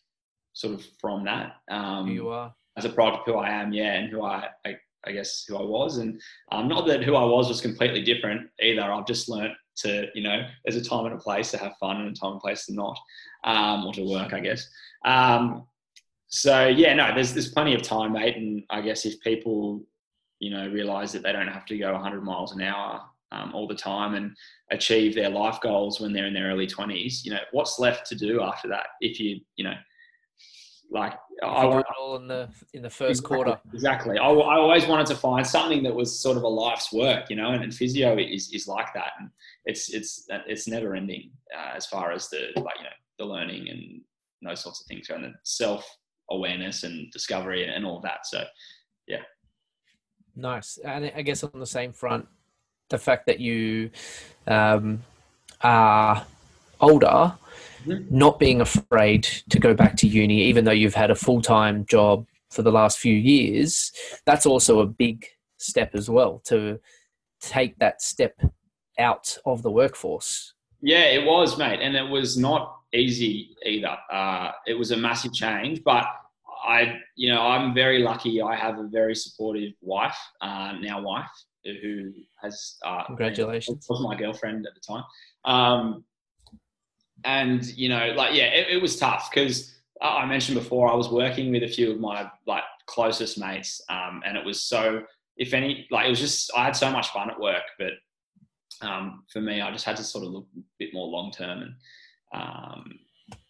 sort 0.53 0.75
of 0.75 0.85
from 1.01 1.25
that. 1.25 1.55
Um, 1.69 2.07
who 2.07 2.13
you 2.13 2.29
are 2.29 2.53
as 2.77 2.85
a 2.85 2.89
product 2.89 3.27
of 3.27 3.33
who 3.33 3.39
I 3.39 3.49
am, 3.49 3.73
yeah, 3.73 3.93
and 3.93 4.09
who 4.09 4.23
I, 4.23 4.47
I, 4.65 4.77
I 5.05 5.11
guess 5.11 5.45
who 5.47 5.57
I 5.57 5.61
was, 5.63 5.97
and 5.97 6.19
um, 6.51 6.67
not 6.67 6.87
that 6.87 7.03
who 7.03 7.15
I 7.15 7.25
was 7.25 7.49
was 7.49 7.61
completely 7.61 8.01
different 8.01 8.49
either. 8.61 8.81
I've 8.81 9.05
just 9.05 9.29
learnt 9.29 9.53
to, 9.77 10.07
you 10.15 10.23
know, 10.23 10.47
there's 10.63 10.77
a 10.77 10.87
time 10.87 11.05
and 11.05 11.15
a 11.15 11.17
place 11.17 11.51
to 11.51 11.57
have 11.57 11.73
fun 11.79 11.97
and 12.01 12.15
a 12.15 12.19
time 12.19 12.33
and 12.33 12.41
place 12.41 12.65
to 12.67 12.73
not, 12.73 12.97
um, 13.43 13.85
or 13.85 13.93
to 13.93 14.09
work, 14.09 14.33
I 14.33 14.39
guess. 14.39 14.67
Um, 15.05 15.67
so 16.27 16.67
yeah, 16.67 16.93
no, 16.93 17.13
there's 17.13 17.33
there's 17.33 17.51
plenty 17.51 17.75
of 17.75 17.83
time, 17.83 18.13
mate, 18.13 18.37
and 18.37 18.63
I 18.69 18.81
guess 18.81 19.05
if 19.05 19.19
people, 19.21 19.83
you 20.43 20.49
know, 20.49 20.67
realize 20.67 21.13
that 21.13 21.23
they 21.23 21.31
don't 21.31 21.47
have 21.47 21.65
to 21.65 21.77
go 21.77 21.93
100 21.93 22.21
miles 22.21 22.51
an 22.51 22.61
hour 22.61 23.01
um, 23.31 23.55
all 23.55 23.65
the 23.65 23.73
time 23.73 24.13
and 24.13 24.35
achieve 24.71 25.15
their 25.15 25.29
life 25.29 25.61
goals 25.61 26.01
when 26.01 26.11
they're 26.11 26.27
in 26.27 26.33
their 26.33 26.49
early 26.51 26.67
20s, 26.67 27.23
you 27.23 27.31
know, 27.31 27.39
what's 27.53 27.79
left 27.79 28.05
to 28.07 28.15
do 28.15 28.41
after 28.41 28.67
that? 28.67 28.87
If 28.99 29.21
you, 29.21 29.39
you 29.55 29.63
know, 29.63 29.73
like 30.91 31.13
I 31.41 31.63
You 31.63 31.69
do 31.69 31.75
would 31.75 31.79
it 31.79 31.85
all 31.97 32.17
in 32.17 32.27
the 32.27 32.49
in 32.73 32.81
the 32.81 32.89
first 32.89 33.21
Exactly, 33.21 33.37
quarter 33.37 33.59
Exactly. 33.73 34.17
I, 34.19 34.27
I 34.27 34.57
always 34.57 34.85
wanted 34.85 35.07
to 35.07 35.15
find 35.15 35.47
something 35.47 35.81
that 35.83 35.95
was 35.95 36.19
sort 36.19 36.35
of 36.35 36.43
a 36.43 36.47
life's 36.47 36.91
work, 36.91 37.29
you 37.29 37.37
know, 37.37 37.51
and, 37.51 37.63
and 37.63 37.73
physio 37.73 38.17
is, 38.17 38.51
is 38.53 38.67
like 38.67 38.93
that, 38.93 39.13
and 39.19 39.29
it's 39.65 39.93
it's 39.93 40.27
it's 40.45 40.67
never 40.67 40.93
ending 40.93 41.31
uh, 41.57 41.71
as 41.75 41.85
far 41.85 42.11
as 42.11 42.29
the 42.29 42.51
like 42.57 42.77
you 42.77 42.83
know 42.83 42.97
the 43.17 43.25
learning 43.25 43.69
and 43.69 44.01
those 44.41 44.59
sorts 44.61 44.81
of 44.81 44.87
things, 44.87 45.09
and 45.09 45.23
the 45.23 45.33
self 45.43 45.83
awareness 46.29 46.83
and 46.83 47.11
discovery 47.11 47.65
and 47.65 47.85
all 47.85 48.01
that. 48.01 48.27
So 48.27 48.43
Nice. 50.35 50.77
And 50.83 51.11
I 51.15 51.21
guess 51.21 51.43
on 51.43 51.59
the 51.59 51.65
same 51.65 51.93
front, 51.93 52.27
the 52.89 52.97
fact 52.97 53.25
that 53.27 53.39
you 53.39 53.91
um, 54.47 55.01
are 55.61 56.25
older, 56.81 57.33
Mhm. 57.85 58.11
not 58.11 58.39
being 58.39 58.61
afraid 58.61 59.23
to 59.49 59.59
go 59.59 59.73
back 59.73 59.95
to 59.97 60.07
uni, 60.07 60.41
even 60.43 60.63
though 60.65 60.71
you've 60.71 60.95
had 60.95 61.11
a 61.11 61.15
full 61.15 61.41
time 61.41 61.85
job 61.85 62.25
for 62.49 62.61
the 62.61 62.71
last 62.71 62.97
few 62.99 63.13
years, 63.15 63.91
that's 64.25 64.45
also 64.45 64.79
a 64.79 64.85
big 64.85 65.25
step 65.57 65.93
as 65.93 66.09
well 66.09 66.39
to 66.45 66.79
take 67.41 67.77
that 67.79 68.01
step 68.01 68.39
out 68.99 69.37
of 69.45 69.63
the 69.63 69.71
workforce. 69.71 70.53
Yeah, 70.81 71.05
it 71.05 71.25
was, 71.25 71.57
mate, 71.57 71.79
and 71.81 71.95
it 71.95 72.09
was 72.09 72.37
not 72.37 72.79
easy 72.93 73.55
either. 73.65 73.97
Uh, 74.11 74.51
it 74.67 74.73
was 74.75 74.91
a 74.91 74.97
massive 74.97 75.33
change, 75.33 75.83
but 75.83 76.05
I, 76.63 76.99
you 77.15 77.31
know, 77.31 77.41
I'm 77.41 77.73
very 77.73 77.99
lucky. 77.99 78.41
I 78.41 78.55
have 78.55 78.79
a 78.79 78.87
very 78.87 79.15
supportive 79.15 79.73
wife, 79.81 80.17
uh, 80.41 80.73
now 80.79 81.01
wife, 81.01 81.29
who 81.63 82.11
has 82.41 82.75
uh, 82.85 83.03
Congratulations. 83.05 83.85
was 83.89 84.01
my 84.01 84.15
girlfriend 84.15 84.65
at 84.65 84.73
the 84.73 84.81
time. 84.81 85.03
Um, 85.45 86.03
and 87.25 87.65
you 87.65 87.89
know, 87.89 88.13
like, 88.15 88.33
yeah, 88.33 88.45
it, 88.45 88.67
it 88.69 88.81
was 88.81 88.97
tough 88.97 89.29
because 89.29 89.75
I 90.01 90.07
I 90.23 90.25
mentioned 90.25 90.57
before, 90.57 90.91
I 90.91 90.95
was 90.95 91.09
working 91.09 91.51
with 91.51 91.63
a 91.63 91.67
few 91.67 91.91
of 91.91 91.99
my 91.99 92.29
like 92.47 92.63
closest 92.85 93.37
mates, 93.37 93.81
um, 93.89 94.21
and 94.25 94.37
it 94.37 94.45
was 94.45 94.61
so. 94.61 95.03
If 95.35 95.55
any, 95.55 95.87
like 95.89 96.05
it 96.05 96.09
was 96.09 96.19
just 96.19 96.51
I 96.55 96.63
had 96.63 96.75
so 96.75 96.91
much 96.91 97.09
fun 97.09 97.29
at 97.31 97.39
work, 97.39 97.63
but 97.79 97.93
um, 98.87 99.23
for 99.31 99.41
me, 99.41 99.61
I 99.61 99.71
just 99.71 99.85
had 99.85 99.97
to 99.97 100.03
sort 100.03 100.25
of 100.25 100.31
look 100.31 100.47
a 100.55 100.61
bit 100.77 100.93
more 100.93 101.07
long 101.07 101.31
term, 101.31 101.63
and 101.63 101.73
um, 102.33 102.99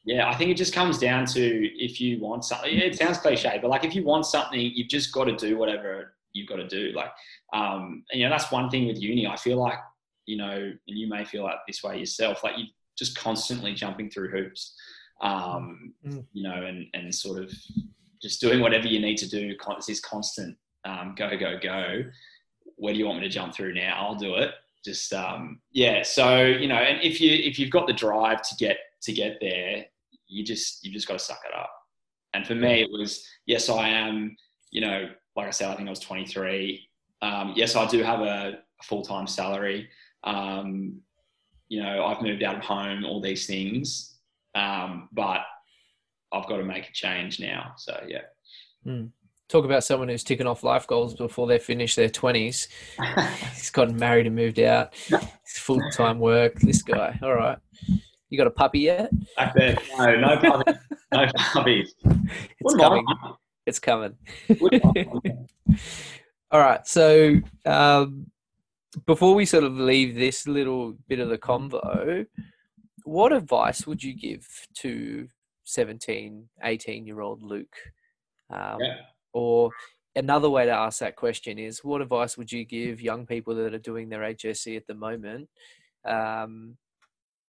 yeah, 0.06 0.30
I 0.30 0.36
think 0.36 0.52
it 0.52 0.58
just 0.58 0.74
comes 0.74 0.98
down 0.98 1.26
to 1.28 1.42
if 1.84 2.00
you 2.02 2.20
want 2.20 2.44
something. 2.46 2.70
It 2.76 2.98
sounds 2.98 3.18
cliche, 3.18 3.60
but 3.62 3.70
like 3.70 3.86
if 3.86 3.96
you 3.96 4.04
want 4.04 4.26
something, 4.26 4.60
you've 4.60 4.90
just 4.90 5.12
got 5.14 5.26
to 5.26 5.36
do 5.36 5.58
whatever 5.58 6.16
you've 6.34 6.48
got 6.50 6.58
to 6.58 6.68
do. 6.68 6.92
Like, 6.94 7.12
um, 7.54 8.04
and 8.12 8.20
you 8.22 8.24
know, 8.28 8.30
that's 8.30 8.52
one 8.52 8.70
thing 8.70 8.88
with 8.88 9.02
uni. 9.02 9.28
I 9.28 9.36
feel 9.38 9.58
like 9.58 9.80
you 10.26 10.38
know, 10.38 10.52
and 10.52 10.98
you 10.98 11.08
may 11.08 11.24
feel 11.26 11.44
like 11.44 11.58
this 11.68 11.84
way 11.84 12.00
yourself. 12.00 12.44
Like 12.44 12.58
you're 12.58 12.68
just 12.98 13.18
constantly 13.18 13.74
jumping 13.74 14.10
through 14.10 14.30
hoops, 14.30 14.76
um, 15.22 15.94
Mm. 16.06 16.26
you 16.34 16.44
know, 16.44 16.64
and 16.66 16.88
and 16.94 17.14
sort 17.14 17.42
of 17.42 17.52
just 18.22 18.42
doing 18.42 18.60
whatever 18.62 18.88
you 18.88 19.00
need 19.00 19.18
to 19.18 19.30
do. 19.30 19.56
Con- 19.58 19.80
This 19.88 20.00
constant 20.00 20.58
um, 20.86 21.16
go 21.18 21.38
go 21.38 21.58
go. 21.62 22.04
Where 22.76 22.94
do 22.94 23.00
you 23.00 23.06
want 23.06 23.20
me 23.20 23.26
to 23.28 23.34
jump 23.34 23.54
through 23.54 23.74
now? 23.74 23.96
I'll 24.00 24.16
do 24.16 24.36
it. 24.36 24.52
Just 24.84 25.14
um, 25.14 25.62
yeah. 25.72 26.04
So 26.04 26.44
you 26.44 26.68
know, 26.68 26.76
and 26.76 27.02
if 27.02 27.22
you 27.22 27.32
if 27.32 27.58
you've 27.58 27.70
got 27.72 27.88
the 27.88 27.94
drive 27.94 28.42
to 28.42 28.56
get 28.56 28.78
to 29.04 29.14
get 29.14 29.38
there, 29.42 29.86
you 30.28 30.44
just 30.44 30.84
you 30.84 30.92
just 30.92 31.08
got 31.08 31.20
to 31.20 31.24
suck 31.24 31.42
it 31.48 31.56
up. 31.58 31.72
And 32.34 32.46
for 32.46 32.56
me, 32.56 32.82
it 32.82 32.90
was 32.92 33.26
yes, 33.46 33.70
I 33.70 33.90
am. 33.90 34.36
You 34.72 34.82
know, 34.82 35.10
like 35.36 35.48
I 35.48 35.52
said, 35.52 35.70
I 35.70 35.76
think 35.76 35.88
I 35.88 35.92
was 35.92 36.00
23. 36.00 36.90
Um, 37.22 37.54
yes, 37.56 37.76
I 37.76 37.88
do 37.88 38.04
have 38.04 38.22
a, 38.22 38.60
full 38.84 39.02
time 39.02 39.28
salary. 39.28 39.90
Um, 40.26 41.00
you 41.70 41.82
know, 41.82 42.06
I've 42.06 42.22
moved 42.22 42.44
out 42.44 42.58
of 42.58 42.64
home, 42.64 43.06
all 43.06 43.22
these 43.22 43.48
things, 43.48 44.18
um, 44.56 45.08
but 45.14 45.40
I've 46.34 46.48
got 46.48 46.58
to 46.58 46.66
make 46.66 46.90
a 46.90 46.92
change 46.92 47.40
now. 47.40 47.74
So 47.78 47.98
yeah. 48.08 48.24
Talk 49.48 49.66
about 49.66 49.84
someone 49.84 50.10
who's 50.10 50.24
ticking 50.24 50.48
off 50.48 50.64
life 50.64 50.86
goals 50.88 51.14
before 51.14 51.48
they 51.48 51.60
finish 51.60 51.96
their 51.96 52.10
twenties. 52.10 52.68
He's 53.54 53.70
gotten 53.70 53.96
married 53.96 54.28
and 54.28 54.36
moved 54.36 54.60
out. 54.60 54.94
It's 55.10 55.60
full 55.60 55.82
time 55.92 56.20
work. 56.20 56.60
This 56.60 56.82
guy. 56.82 57.20
All 57.22 57.36
right. 57.36 57.58
You 58.34 58.38
got 58.38 58.48
a 58.48 58.50
puppy 58.50 58.80
yet? 58.80 59.12
No, 59.96 60.16
no 60.16 60.38
puppies, 60.38 60.76
no 61.14 61.28
puppies. 61.54 61.94
It's 62.60 62.74
coming. 62.74 63.06
mind. 63.06 63.36
It's 63.68 63.78
coming. 63.78 64.16
All 66.52 66.60
right. 66.60 66.88
So 66.88 67.36
um, 67.68 68.26
before 69.06 69.36
we 69.36 69.46
sort 69.46 69.66
of 69.66 69.78
leave 69.78 70.16
this 70.16 70.48
little 70.48 70.96
bit 71.08 71.20
of 71.20 71.30
the 71.30 71.38
convo, 71.38 72.26
what 73.04 73.34
advice 73.34 73.86
would 73.86 74.04
you 74.04 74.16
give 74.16 74.48
to 74.78 75.28
17, 75.66 76.50
18 76.64 77.06
year 77.06 77.22
old 77.22 77.44
Luke? 77.44 77.78
Um, 78.50 78.80
Yeah. 78.80 78.96
Or 79.34 79.70
another 80.16 80.50
way 80.50 80.66
to 80.66 80.72
ask 80.72 81.02
that 81.02 81.16
question 81.18 81.60
is 81.60 81.84
what 81.84 82.02
advice 82.02 82.36
would 82.36 82.52
you 82.52 82.66
give 82.66 83.00
young 83.00 83.28
people 83.28 83.54
that 83.54 83.76
are 83.76 83.78
doing 83.78 84.10
their 84.10 84.22
HSC 84.22 84.76
at 84.76 84.88
the 84.88 84.96
moment? 84.96 85.50
Um, 86.04 86.78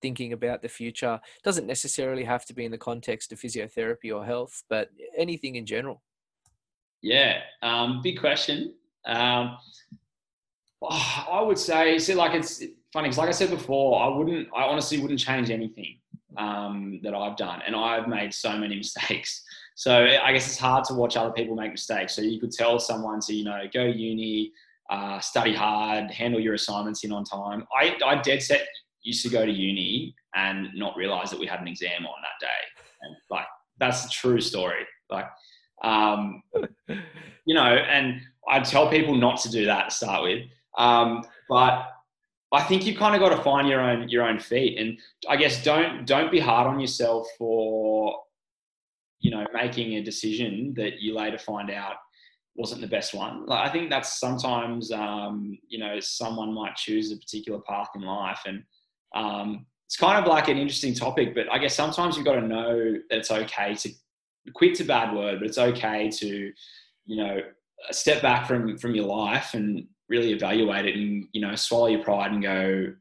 thinking 0.05 0.35
about 0.35 0.61
the 0.61 0.69
future 0.69 1.19
doesn't 1.45 1.67
necessarily 1.67 2.25
have 2.25 2.45
to 2.45 2.53
be 2.53 2.67
in 2.67 2.71
the 2.71 2.77
context 2.77 3.33
of 3.33 3.41
physiotherapy 3.41 4.15
or 4.15 4.23
health, 4.23 4.63
but 4.69 4.91
anything 5.17 5.57
in 5.57 5.65
general. 5.65 6.03
Yeah, 7.01 7.39
um, 7.63 8.03
big 8.03 8.21
question. 8.21 8.75
Um, 9.07 9.57
oh, 10.83 11.25
I 11.33 11.41
would 11.41 11.59
say, 11.59 11.99
see, 11.99 12.13
like 12.13 12.35
it's 12.35 12.63
funny 12.93 13.09
because, 13.09 13.17
like 13.17 13.31
I 13.31 13.33
said 13.33 13.49
before, 13.49 14.03
I 14.03 14.09
wouldn't, 14.15 14.47
I 14.55 14.65
honestly 14.65 14.99
wouldn't 15.01 15.21
change 15.21 15.49
anything 15.49 16.01
um, 16.37 17.01
that 17.03 17.15
I've 17.15 17.39
done, 17.39 17.63
and 17.67 17.75
I've 17.75 18.07
made 18.07 18.35
so 18.35 18.59
many 18.59 18.77
mistakes. 18.85 19.43
So 19.75 20.05
I 20.23 20.35
guess 20.35 20.47
it's 20.47 20.59
hard 20.59 20.85
to 20.85 20.95
watch 20.95 21.17
other 21.17 21.33
people 21.33 21.57
make 21.57 21.71
mistakes. 21.71 22.15
So 22.15 22.21
you 22.21 22.39
could 22.39 22.53
tell 22.53 22.79
someone 22.79 23.21
to, 23.21 23.33
you 23.33 23.45
know, 23.45 23.63
go 23.73 23.85
uni, 23.85 24.53
uh, 24.91 25.19
study 25.21 25.55
hard, 25.55 26.11
handle 26.11 26.41
your 26.41 26.55
assignments 26.55 27.05
in 27.05 27.11
on 27.11 27.25
time. 27.25 27.65
I, 27.75 27.97
I 28.05 28.17
dead 28.17 28.43
set 28.43 28.69
used 29.05 29.23
to 29.23 29.31
go 29.31 29.47
to 29.47 29.53
uni 29.53 30.15
and 30.35 30.69
not 30.75 30.97
realize 30.97 31.31
that 31.31 31.39
we 31.39 31.47
had 31.47 31.61
an 31.61 31.69
exam 31.69 32.05
on 32.05 32.15
that 32.23 32.45
day, 32.45 32.63
and 33.03 33.17
like 33.31 33.47
that's 33.79 34.05
a 34.07 34.11
true 34.11 34.41
story. 34.41 34.85
Like. 35.11 35.27
Um, 35.83 36.43
you 37.45 37.55
know, 37.55 37.63
and 37.63 38.21
I 38.49 38.61
tell 38.61 38.89
people 38.89 39.15
not 39.15 39.41
to 39.41 39.51
do 39.51 39.67
that 39.67 39.91
to 39.91 39.95
start 39.95 40.23
with. 40.23 40.45
Um, 40.79 41.25
but 41.49 41.89
I 42.53 42.63
think 42.63 42.87
you've 42.87 42.99
kind 42.99 43.15
of 43.15 43.21
got 43.21 43.37
to 43.37 43.43
find 43.43 43.69
your 43.69 43.81
own 43.81 44.09
your 44.09 44.23
own 44.23 44.39
feet, 44.39 44.79
and 44.79 44.99
I 45.29 45.37
guess 45.37 45.63
don't 45.63 46.07
don't 46.07 46.31
be 46.31 46.39
hard 46.39 46.67
on 46.67 46.81
yourself 46.81 47.27
for 47.39 48.17
you 49.21 49.31
know 49.31 49.45
making 49.53 49.95
a 49.95 50.03
decision 50.03 50.73
that 50.77 51.01
you 51.01 51.15
later 51.15 51.39
find 51.39 51.71
out 51.71 51.97
wasn't 52.55 52.81
the 52.81 52.87
best 52.87 53.13
one. 53.15 53.47
Like 53.47 53.69
I 53.69 53.73
think 53.73 53.91
that's 53.91 54.21
sometimes 54.21 54.93
um, 54.93 55.59
you 55.69 55.79
know 55.79 55.99
someone 56.01 56.55
might 56.55 56.77
choose 56.77 57.11
a 57.11 57.17
particular 57.17 57.61
path 57.61 57.89
in 57.97 58.03
life, 58.03 58.41
and 58.47 58.63
um, 59.15 59.67
it's 59.87 59.97
kind 59.97 60.23
of 60.23 60.29
like 60.29 60.49
an 60.49 60.59
interesting 60.59 60.95
topic. 60.95 61.35
But 61.35 61.51
I 61.51 61.59
guess 61.59 61.75
sometimes 61.75 62.17
you've 62.17 62.25
got 62.25 62.35
to 62.35 62.47
know 62.47 62.93
that 63.11 63.19
it's 63.19 63.31
okay 63.31 63.75
to 63.75 63.91
quit's 64.55 64.81
a 64.81 64.85
bad 64.85 65.15
word, 65.15 65.41
but 65.41 65.49
it's 65.49 65.59
okay 65.59 66.11
to, 66.11 66.53
you 67.07 67.17
know, 67.17 67.41
step 67.91 68.23
back 68.23 68.47
from 68.47 68.77
from 68.79 68.95
your 68.95 69.07
life 69.07 69.55
and 69.55 69.87
really 70.09 70.33
evaluate 70.33 70.85
it 70.85 70.97
and 70.97 71.27
you 71.33 71.41
know 71.41 71.55
swallow 71.55 71.87
your 71.87 72.03
pride 72.03 72.33
and 72.33 72.43
go, 72.43 72.93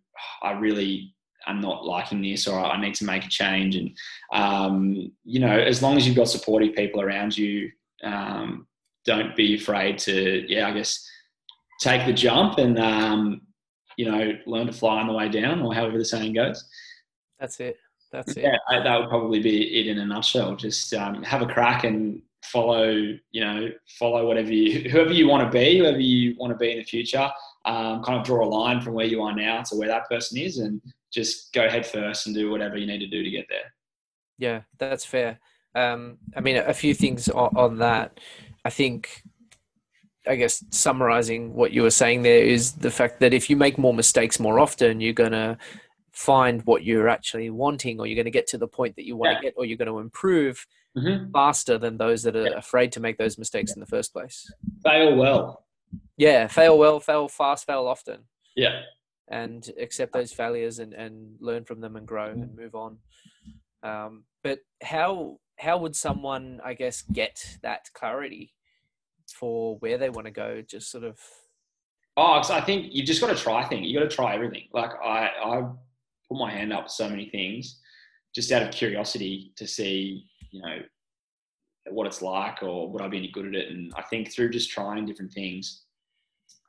I 0.42 0.52
really 0.52 1.14
am 1.48 1.60
not 1.60 1.86
liking 1.86 2.22
this 2.22 2.48
or 2.48 2.60
I 2.60 2.80
need 2.80 2.96
to 2.96 3.06
make 3.06 3.26
a 3.26 3.30
change. 3.30 3.76
And 3.76 3.98
um, 4.32 5.12
you 5.24 5.40
know, 5.40 5.58
as 5.58 5.82
long 5.82 5.98
as 5.98 6.08
you've 6.08 6.16
got 6.16 6.30
supportive 6.30 6.76
people 6.76 7.02
around 7.02 7.38
you, 7.38 7.72
um, 8.04 8.68
don't 9.06 9.36
be 9.36 9.56
afraid 9.56 9.98
to, 10.00 10.46
yeah, 10.48 10.68
I 10.68 10.72
guess 10.72 11.06
take 11.82 12.06
the 12.06 12.14
jump 12.14 12.58
and 12.58 12.80
um, 12.80 13.42
you 13.98 14.10
know 14.10 14.34
learn 14.46 14.68
to 14.68 14.74
fly 14.74 15.00
on 15.00 15.08
the 15.08 15.14
way 15.14 15.30
down, 15.30 15.62
or 15.62 15.74
however 15.74 15.98
the 15.98 16.06
saying 16.06 16.34
goes. 16.34 16.68
That's 17.40 17.60
it. 17.60 17.78
That's 18.12 18.34
it. 18.38 18.44
Yeah, 18.44 18.58
I- 18.70 18.84
that 18.84 19.00
would 19.00 19.10
probably 19.10 19.40
be 19.42 19.80
it 19.80 19.88
in 19.88 20.00
a 20.00 20.06
nutshell. 20.06 20.56
Just 20.56 20.94
um, 20.94 21.24
have 21.24 21.42
a 21.42 21.48
crack 21.48 21.84
and 21.84 22.22
follow, 22.44 22.92
you 23.32 23.42
know, 23.42 23.70
follow 24.00 24.28
whatever 24.28 24.52
you, 24.52 24.90
whoever 24.90 25.12
you 25.14 25.28
want 25.28 25.44
to 25.44 25.50
be, 25.50 25.80
whoever 25.80 26.00
you 26.00 26.36
want 26.38 26.52
to 26.52 26.58
be 26.58 26.72
in 26.72 26.78
the 26.80 26.84
future. 26.84 27.30
Um, 27.66 28.04
kind 28.04 28.20
of 28.20 28.26
draw 28.26 28.46
a 28.46 28.48
line 28.48 28.82
from 28.82 28.94
where 28.94 29.06
you 29.06 29.22
are 29.22 29.34
now 29.34 29.62
to 29.64 29.76
where 29.78 29.88
that 29.88 30.10
person 30.10 30.38
is, 30.38 30.58
and 30.58 30.82
just 31.12 31.54
go 31.54 31.70
head 31.70 31.86
first 31.88 32.28
and 32.28 32.36
do 32.36 32.52
whatever 32.52 32.78
you 32.78 32.86
need 32.86 33.00
to 33.00 33.08
do 33.08 33.24
to 33.24 33.30
get 33.32 33.46
there. 33.50 33.74
Yeah, 34.38 34.62
that's 34.78 35.06
fair. 35.06 35.40
Um, 35.74 36.18
I 36.36 36.42
mean, 36.42 36.58
a 36.58 36.74
few 36.74 36.94
things 36.94 37.30
on, 37.30 37.56
on 37.56 37.78
that. 37.80 38.20
I 38.66 38.70
think, 38.70 39.24
I 40.28 40.36
guess, 40.36 40.64
summarizing 40.70 41.54
what 41.54 41.72
you 41.72 41.82
were 41.84 41.92
saying 41.92 42.22
there 42.24 42.44
is 42.44 42.74
the 42.74 42.92
fact 42.92 43.20
that 43.20 43.34
if 43.34 43.50
you 43.50 43.58
make 43.58 43.78
more 43.78 43.94
mistakes 43.94 44.40
more 44.40 44.60
often, 44.60 45.02
you're 45.02 45.14
going 45.14 45.32
to 45.34 45.58
find 46.12 46.62
what 46.66 46.84
you're 46.84 47.10
actually 47.10 47.50
wanting, 47.50 48.00
or 48.00 48.08
you're 48.08 48.16
going 48.16 48.26
to 48.26 48.32
get 48.32 48.48
to 48.48 48.58
the 48.58 48.68
point 48.68 48.96
that 48.96 49.06
you 49.06 49.16
want 49.18 49.32
Yeah. 49.32 49.38
to 49.38 49.44
get, 49.44 49.54
or 49.58 49.66
you're 49.66 49.78
going 49.78 49.88
to 49.92 50.00
improve 50.00 50.66
Mm-hmm. 50.96 51.32
faster 51.32 51.80
than 51.80 51.98
those 51.98 52.22
that 52.22 52.36
are 52.36 52.50
Yeah. 52.52 52.58
afraid 52.58 52.92
to 52.92 53.00
make 53.00 53.18
those 53.18 53.40
mistakes 53.40 53.74
in 53.74 53.80
the 53.80 53.88
first 53.88 54.14
place. 54.14 54.48
Fail 54.84 55.16
well. 55.16 55.66
Yeah, 56.18 56.46
fail 56.46 56.78
well, 56.78 57.00
fail 57.00 57.28
fast, 57.28 57.66
fail 57.66 57.88
often. 57.88 58.26
Yeah. 58.56 58.82
and 59.30 59.72
accept 59.80 60.14
those 60.14 60.32
failures 60.32 60.78
and, 60.80 60.94
and 60.94 61.38
learn 61.40 61.64
from 61.66 61.82
them 61.82 61.96
and 61.96 62.06
grow 62.08 62.30
Mm-hmm. 62.30 62.42
and 62.44 62.56
move 62.56 62.76
on. 62.76 62.98
Um, 63.82 64.26
but 64.44 64.60
how 64.84 65.40
how 65.58 65.78
would 65.80 65.96
someone, 65.96 66.62
I 66.64 66.74
guess, 66.76 67.02
get 67.02 67.58
that 67.64 67.90
clarity 67.94 68.54
for 69.34 69.78
where 69.80 69.98
they 69.98 70.10
want 70.10 70.26
to 70.26 70.32
go? 70.32 70.62
Just 70.62 70.92
sort 70.92 71.04
of 71.04 71.20
Oh, 72.16 72.42
I 72.48 72.62
think 72.62 72.90
you've 72.92 73.08
just 73.08 73.22
got 73.22 73.36
to 73.36 73.42
try 73.42 73.64
things. 73.66 73.88
You 73.88 74.00
got 74.00 74.10
to 74.10 74.16
try 74.16 74.36
everything. 74.36 74.68
Like 74.72 74.92
I, 75.04 75.30
I 75.44 75.62
put 76.30 76.38
my 76.38 76.52
hand 76.52 76.72
up 76.72 76.90
so 76.90 77.10
many 77.10 77.30
things, 77.30 77.80
just 78.36 78.52
out 78.52 78.62
of 78.62 78.72
curiosity 78.72 79.52
to 79.56 79.68
see, 79.68 80.26
you 80.52 80.62
know, 80.62 80.78
what 81.90 82.06
it's 82.08 82.22
like 82.22 82.62
or 82.62 82.90
would 82.92 83.02
I 83.02 83.08
be 83.08 83.18
any 83.18 83.32
good 83.32 83.48
at 83.48 83.56
it. 83.56 83.72
And 83.72 83.92
I 83.96 84.04
think 84.04 84.32
through 84.32 84.52
just 84.52 84.70
trying 84.70 85.06
different 85.06 85.34
things, 85.34 85.84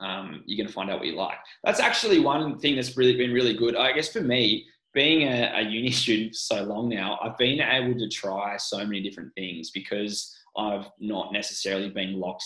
um, 0.01 0.43
you're 0.47 0.57
going 0.57 0.67
to 0.67 0.73
find 0.73 0.91
out 0.91 0.99
what 0.99 1.07
you 1.07 1.15
like. 1.15 1.39
That's 1.63 1.79
actually 1.79 2.21
one 2.21 2.59
thing 2.59 2.77
that's 2.77 2.97
really 2.97 3.17
been 3.17 3.33
really 3.33 3.55
good. 3.55 3.77
I 3.77 3.93
guess 3.93 4.11
for 4.11 4.23
me, 4.23 4.67
being 4.95 5.29
a, 5.29 5.53
a 5.57 5.63
uni 5.63 5.91
student 5.91 6.33
for 6.33 6.39
so 6.39 6.63
long 6.65 6.89
now, 6.89 7.19
I've 7.23 7.37
been 7.37 7.61
able 7.61 7.99
to 7.99 8.09
try 8.09 8.57
so 8.57 8.79
many 8.79 9.03
different 9.03 9.33
things 9.35 9.71
because 9.71 10.35
I've 10.57 10.87
not 10.99 11.33
necessarily 11.33 11.91
been 11.91 12.21
locked 12.21 12.45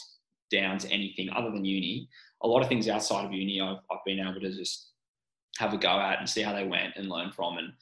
down 0.51 0.79
to 0.79 0.91
anything 0.91 1.29
other 1.35 1.51
than 1.51 1.65
uni 1.65 2.09
a 2.43 2.49
lot 2.49 2.63
of 2.63 2.69
things 2.69 2.89
outside 2.89 3.25
of 3.25 3.33
uni 3.33 3.61
I've, 3.61 3.79
I've 3.91 4.05
been 4.07 4.21
able 4.21 4.41
to 4.41 4.53
just 4.53 4.91
have 5.59 5.75
a 5.75 5.77
go 5.77 5.89
at 5.89 6.19
and 6.21 6.29
see 6.29 6.43
how 6.43 6.53
they 6.53 6.67
went 6.67 6.95
and 6.97 7.09
learn 7.09 7.33
from 7.33 7.59
and 7.59 7.73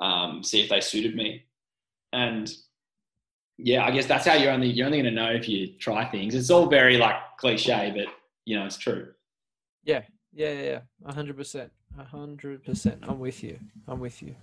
um, 0.00 0.42
see 0.42 0.60
if 0.60 0.68
they 0.68 0.80
suited 0.80 1.16
me. 1.16 1.44
And 2.12 2.52
yeah, 3.56 3.84
I 3.84 3.90
guess 3.90 4.06
that's 4.06 4.26
how 4.26 4.34
you're 4.34 4.52
only 4.52 4.68
you're 4.68 4.86
only 4.86 5.00
going 5.00 5.14
to 5.14 5.20
know 5.22 5.30
if 5.30 5.48
you 5.48 5.68
try 5.78 6.04
things. 6.04 6.34
It's 6.34 6.50
all 6.50 6.66
very 6.66 6.98
like 6.98 7.16
cliche, 7.38 7.92
but 7.96 8.12
you 8.44 8.58
know 8.58 8.66
it's 8.66 8.76
true. 8.76 9.08
yeah, 9.84 10.02
yeah, 10.32 10.52
yeah, 10.52 10.78
a 11.04 11.14
hundred 11.14 11.36
percent, 11.36 11.72
a 11.98 12.04
hundred 12.04 12.64
percent. 12.64 12.98
I'm 13.04 13.20
with 13.20 13.42
you. 13.42 13.58
I'm 13.88 14.00
with 14.00 14.22
you. 14.22 14.34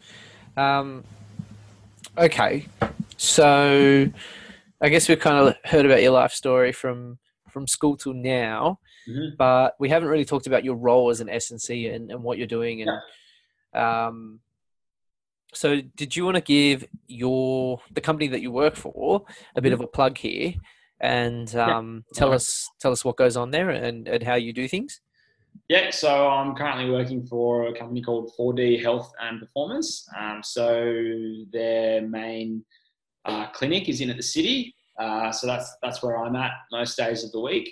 Um, 0.57 1.03
okay, 2.17 2.65
So, 3.17 4.09
I 4.81 4.89
guess 4.89 5.07
we've 5.07 5.19
kind 5.19 5.47
of 5.47 5.55
heard 5.63 5.85
about 5.85 6.01
your 6.01 6.11
life 6.11 6.31
story 6.33 6.71
from 6.71 7.19
from 7.49 7.67
school 7.67 7.97
till 7.97 8.13
now, 8.13 8.79
Mhm. 9.09 9.35
but 9.37 9.75
we 9.77 9.89
haven't 9.89 10.07
really 10.07 10.23
talked 10.25 10.47
about 10.47 10.63
your 10.63 10.75
role 10.75 11.09
as 11.09 11.19
an 11.19 11.27
SNC 11.27 11.93
and 11.93 12.11
and, 12.11 12.23
what 12.23 12.37
you're 12.37 12.47
doing. 12.47 12.81
And 12.81 12.91
um, 13.73 14.39
so, 15.53 15.81
did 15.95 16.15
you 16.15 16.23
want 16.23 16.35
to 16.35 16.41
give 16.41 16.85
your 17.07 17.81
the 17.91 18.01
company 18.01 18.27
that 18.29 18.41
you 18.41 18.51
work 18.51 18.75
for 18.75 19.25
a 19.55 19.61
bit 19.61 19.73
of 19.73 19.81
a 19.81 19.87
plug 19.87 20.17
here 20.17 20.53
and 20.99 21.53
um, 21.55 22.05
tell 22.13 22.29
Okay. 22.29 22.35
us 22.35 22.69
tell 22.79 22.91
us 22.91 23.03
what 23.03 23.17
goes 23.17 23.35
on 23.35 23.51
there 23.51 23.69
and, 23.69 24.07
and 24.07 24.23
how 24.23 24.35
you 24.35 24.53
do 24.53 24.67
things? 24.67 25.01
Yeah, 25.67 25.89
so 25.91 26.29
I'm 26.29 26.55
currently 26.55 26.89
working 26.89 27.25
for 27.25 27.67
a 27.67 27.73
company 27.77 28.01
called 28.01 28.31
4D 28.39 28.81
Health 28.81 29.11
and 29.21 29.39
Performance. 29.41 30.07
Um, 30.17 30.41
so 30.43 30.65
their 31.51 32.01
main 32.07 32.63
uh, 33.25 33.47
clinic 33.51 33.89
is 33.89 34.01
in 34.01 34.09
at 34.09 34.17
the 34.17 34.23
city. 34.23 34.75
Uh, 34.99 35.31
so 35.31 35.47
that's 35.47 35.75
that's 35.81 36.03
where 36.03 36.17
I'm 36.17 36.35
at 36.35 36.51
most 36.71 36.97
days 36.97 37.23
of 37.23 37.31
the 37.31 37.39
week. 37.39 37.69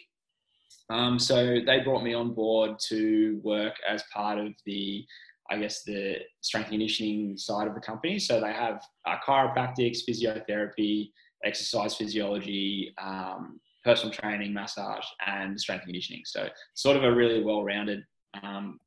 Um, 0.89 1.19
so 1.19 1.59
they 1.65 1.79
brought 1.81 2.03
me 2.03 2.13
on 2.13 2.33
board 2.33 2.79
to 2.87 3.39
work 3.43 3.75
as 3.87 4.03
part 4.11 4.39
of 4.39 4.53
the, 4.65 5.05
I 5.51 5.57
guess, 5.57 5.83
the 5.83 6.15
strength 6.41 6.69
conditioning 6.69 7.37
side 7.37 7.67
of 7.67 7.75
the 7.75 7.79
company. 7.79 8.17
So 8.17 8.39
they 8.39 8.53
have 8.53 8.81
uh, 9.05 9.17
chiropractics, 9.27 9.99
physiotherapy, 10.09 11.11
exercise 11.45 11.95
physiology, 11.95 12.93
um, 13.01 13.59
personal 13.83 14.13
training, 14.13 14.51
massage, 14.51 15.05
and 15.25 15.59
strength 15.59 15.85
conditioning. 15.85 16.23
So 16.25 16.49
sort 16.73 16.97
of 16.97 17.03
a 17.03 17.13
really 17.13 17.43
well-rounded 17.43 18.03
um, 18.41 18.79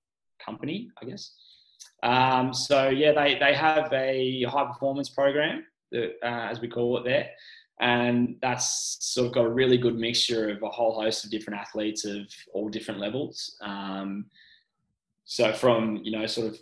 company, 0.44 0.88
I 1.00 1.06
guess. 1.06 1.32
Um, 2.02 2.52
so 2.52 2.88
yeah, 2.88 3.12
they 3.12 3.38
they 3.38 3.54
have 3.54 3.92
a 3.92 4.42
high 4.44 4.66
performance 4.66 5.08
program, 5.08 5.64
uh, 5.94 6.08
as 6.22 6.60
we 6.60 6.68
call 6.68 6.98
it 6.98 7.04
there, 7.04 7.30
and 7.80 8.36
that's 8.42 8.98
sort 9.00 9.26
of 9.26 9.34
got 9.34 9.44
a 9.44 9.50
really 9.50 9.78
good 9.78 9.96
mixture 9.96 10.50
of 10.50 10.62
a 10.62 10.68
whole 10.68 11.00
host 11.00 11.24
of 11.24 11.30
different 11.30 11.58
athletes 11.58 12.04
of 12.04 12.26
all 12.52 12.68
different 12.68 13.00
levels. 13.00 13.56
Um, 13.60 14.26
so 15.24 15.52
from 15.52 16.00
you 16.02 16.12
know 16.12 16.26
sort 16.26 16.48
of 16.48 16.58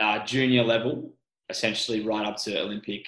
uh, 0.00 0.24
junior 0.24 0.64
level, 0.64 1.12
essentially 1.50 2.00
right 2.00 2.26
up 2.26 2.36
to 2.38 2.60
Olympic 2.60 3.06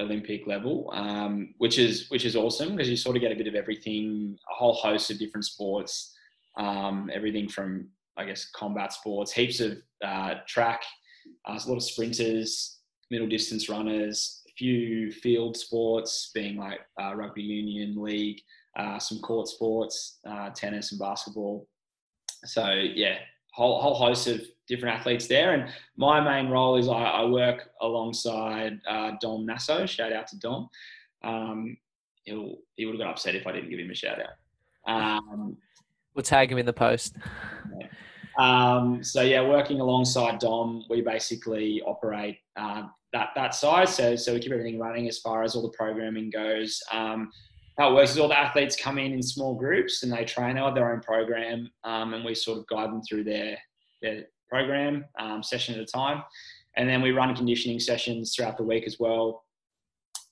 Olympic 0.00 0.46
level, 0.46 0.90
um, 0.92 1.54
which 1.58 1.78
is 1.78 2.08
which 2.10 2.24
is 2.24 2.36
awesome 2.36 2.76
because 2.76 2.88
you 2.88 2.96
sort 2.96 3.16
of 3.16 3.22
get 3.22 3.32
a 3.32 3.36
bit 3.36 3.46
of 3.46 3.54
everything, 3.54 4.38
a 4.50 4.54
whole 4.54 4.74
host 4.74 5.10
of 5.10 5.18
different 5.18 5.44
sports, 5.44 6.14
um, 6.56 7.10
everything 7.12 7.48
from 7.48 7.88
I 8.16 8.24
guess 8.24 8.50
combat 8.50 8.92
sports, 8.92 9.32
heaps 9.32 9.60
of 9.60 9.78
uh, 10.04 10.34
track, 10.46 10.82
uh, 11.48 11.52
a 11.52 11.68
lot 11.68 11.76
of 11.76 11.82
sprinters, 11.82 12.78
middle 13.10 13.28
distance 13.28 13.68
runners, 13.68 14.37
few 14.58 15.12
field 15.12 15.56
sports, 15.56 16.30
being 16.34 16.56
like 16.56 16.80
uh, 17.00 17.14
rugby 17.14 17.42
union 17.42 18.02
league, 18.02 18.40
uh, 18.76 18.98
some 18.98 19.20
court 19.20 19.48
sports, 19.48 20.18
uh, 20.28 20.50
tennis 20.50 20.90
and 20.90 20.98
basketball. 20.98 21.68
So 22.44 22.70
yeah, 22.70 23.18
whole 23.52 23.80
whole 23.80 23.94
host 23.94 24.26
of 24.26 24.42
different 24.66 24.96
athletes 24.96 25.26
there, 25.26 25.52
and 25.52 25.72
my 25.96 26.20
main 26.20 26.50
role 26.50 26.76
is 26.76 26.88
I, 26.88 26.92
I 26.92 27.24
work 27.24 27.70
alongside 27.80 28.80
uh, 28.88 29.12
Dom 29.20 29.46
Nasso. 29.46 29.88
Shout 29.88 30.12
out 30.12 30.26
to 30.28 30.38
Dom. 30.38 30.68
Um, 31.22 31.76
he'll 32.24 32.56
he 32.76 32.84
would 32.84 32.94
have 32.94 33.00
got 33.00 33.10
upset 33.10 33.34
if 33.34 33.46
I 33.46 33.52
didn't 33.52 33.70
give 33.70 33.78
him 33.78 33.90
a 33.90 33.94
shout 33.94 34.18
out. 34.20 34.92
Um, 34.92 35.56
We'll 36.14 36.24
tag 36.24 36.50
him 36.50 36.58
in 36.58 36.66
the 36.66 36.72
post. 36.72 37.14
um, 38.40 39.04
so 39.04 39.22
yeah, 39.22 39.40
working 39.40 39.78
alongside 39.78 40.40
Dom, 40.40 40.84
we 40.90 41.00
basically 41.00 41.80
operate 41.82 42.38
uh, 42.56 42.88
that 43.12 43.30
that 43.34 43.54
side. 43.54 43.88
So 43.88 44.16
so 44.16 44.34
we 44.34 44.40
keep 44.40 44.52
everything 44.52 44.78
running 44.78 45.08
as 45.08 45.18
far 45.18 45.42
as 45.42 45.54
all 45.54 45.62
the 45.62 45.76
programming 45.76 46.30
goes. 46.30 46.80
Um, 46.92 47.30
how 47.78 47.92
it 47.92 47.94
works 47.94 48.10
is 48.10 48.18
all 48.18 48.28
the 48.28 48.38
athletes 48.38 48.74
come 48.74 48.98
in 48.98 49.12
in 49.12 49.22
small 49.22 49.54
groups 49.54 50.02
and 50.02 50.12
they 50.12 50.24
train 50.24 50.58
out 50.58 50.74
their 50.74 50.92
own 50.92 51.00
program, 51.00 51.70
um, 51.84 52.14
and 52.14 52.24
we 52.24 52.34
sort 52.34 52.58
of 52.58 52.66
guide 52.66 52.90
them 52.90 53.02
through 53.02 53.24
their 53.24 53.56
their 54.02 54.24
program 54.48 55.04
um, 55.18 55.42
session 55.42 55.74
at 55.74 55.80
a 55.80 55.86
time, 55.86 56.22
and 56.76 56.88
then 56.88 57.02
we 57.02 57.12
run 57.12 57.34
conditioning 57.34 57.80
sessions 57.80 58.34
throughout 58.34 58.56
the 58.56 58.64
week 58.64 58.84
as 58.86 58.98
well, 58.98 59.44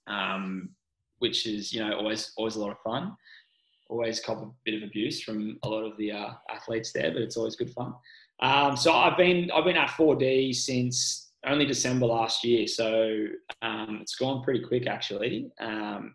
um, 0.07 0.71
which 1.19 1.47
is 1.47 1.73
you 1.73 1.81
know 1.81 1.97
always 1.97 2.33
always 2.37 2.57
a 2.57 2.61
lot 2.61 2.71
of 2.71 2.79
fun 2.81 3.17
always 3.89 4.21
cop 4.21 4.43
a 4.43 4.51
bit 4.65 4.75
of 4.75 4.83
abuse 4.83 5.23
from 5.23 5.59
a 5.63 5.69
lot 5.69 5.85
of 5.85 5.97
the 5.97 6.13
uh, 6.13 6.31
athletes 6.51 6.93
there, 6.93 7.13
but 7.13 7.23
it's 7.23 7.37
always 7.37 7.57
good 7.57 7.71
fun. 7.71 7.95
Um, 8.41 8.77
so 8.77 8.93
I've 8.93 9.17
been 9.17 9.51
I've 9.53 9.65
been 9.65 9.77
at 9.77 9.91
4D 9.91 10.55
since 10.55 11.26
only 11.47 11.65
December 11.65 12.07
last 12.07 12.45
year, 12.45 12.67
so 12.67 13.27
um, 13.63 13.99
it's 14.03 14.17
gone 14.17 14.43
pretty 14.43 14.65
quick 14.65 14.87
actually. 14.87 15.51
Um, 15.61 16.15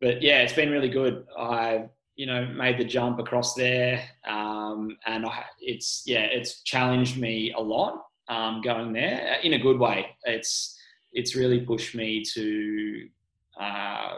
but 0.00 0.22
yeah, 0.22 0.42
it's 0.42 0.52
been 0.52 0.70
really 0.70 0.88
good. 0.88 1.24
I 1.38 1.84
you 2.16 2.26
know 2.26 2.46
made 2.46 2.78
the 2.78 2.84
jump 2.84 3.18
across 3.18 3.54
there, 3.54 4.02
um, 4.26 4.96
and 5.06 5.26
I, 5.26 5.44
it's 5.60 6.02
yeah 6.06 6.22
it's 6.22 6.62
challenged 6.62 7.18
me 7.18 7.52
a 7.56 7.60
lot 7.60 8.04
um, 8.28 8.60
going 8.62 8.92
there 8.92 9.38
in 9.42 9.54
a 9.54 9.58
good 9.58 9.78
way. 9.78 10.06
It's 10.24 10.78
it's 11.12 11.36
really 11.36 11.60
pushed 11.60 11.94
me 11.94 12.24
to 12.34 13.08
uh, 13.60 14.16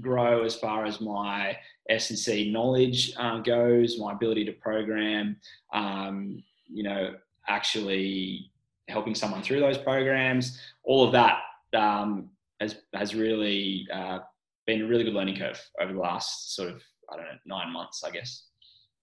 grow 0.00 0.44
as 0.44 0.54
far 0.54 0.84
as 0.84 1.00
my 1.00 1.56
S 1.88 2.10
and 2.10 2.18
C 2.18 2.50
knowledge 2.50 3.12
uh, 3.16 3.38
goes, 3.38 3.98
my 3.98 4.12
ability 4.12 4.44
to 4.44 4.52
program, 4.52 5.36
um, 5.72 6.42
you 6.68 6.84
know, 6.84 7.14
actually 7.48 8.50
helping 8.90 9.14
someone 9.14 9.42
through 9.42 9.60
those 9.60 9.78
programs, 9.78 10.58
all 10.84 11.04
of 11.06 11.12
that 11.12 11.38
um, 11.76 12.30
has 12.60 12.76
has 12.94 13.14
really 13.14 13.86
uh, 13.92 14.18
been 14.66 14.82
a 14.82 14.86
really 14.86 15.04
good 15.04 15.14
learning 15.14 15.36
curve 15.36 15.60
over 15.80 15.92
the 15.92 15.98
last 15.98 16.54
sort 16.54 16.70
of 16.70 16.82
I 17.12 17.16
don't 17.16 17.24
know 17.26 17.38
nine 17.46 17.72
months, 17.72 18.04
I 18.04 18.10
guess. 18.10 18.44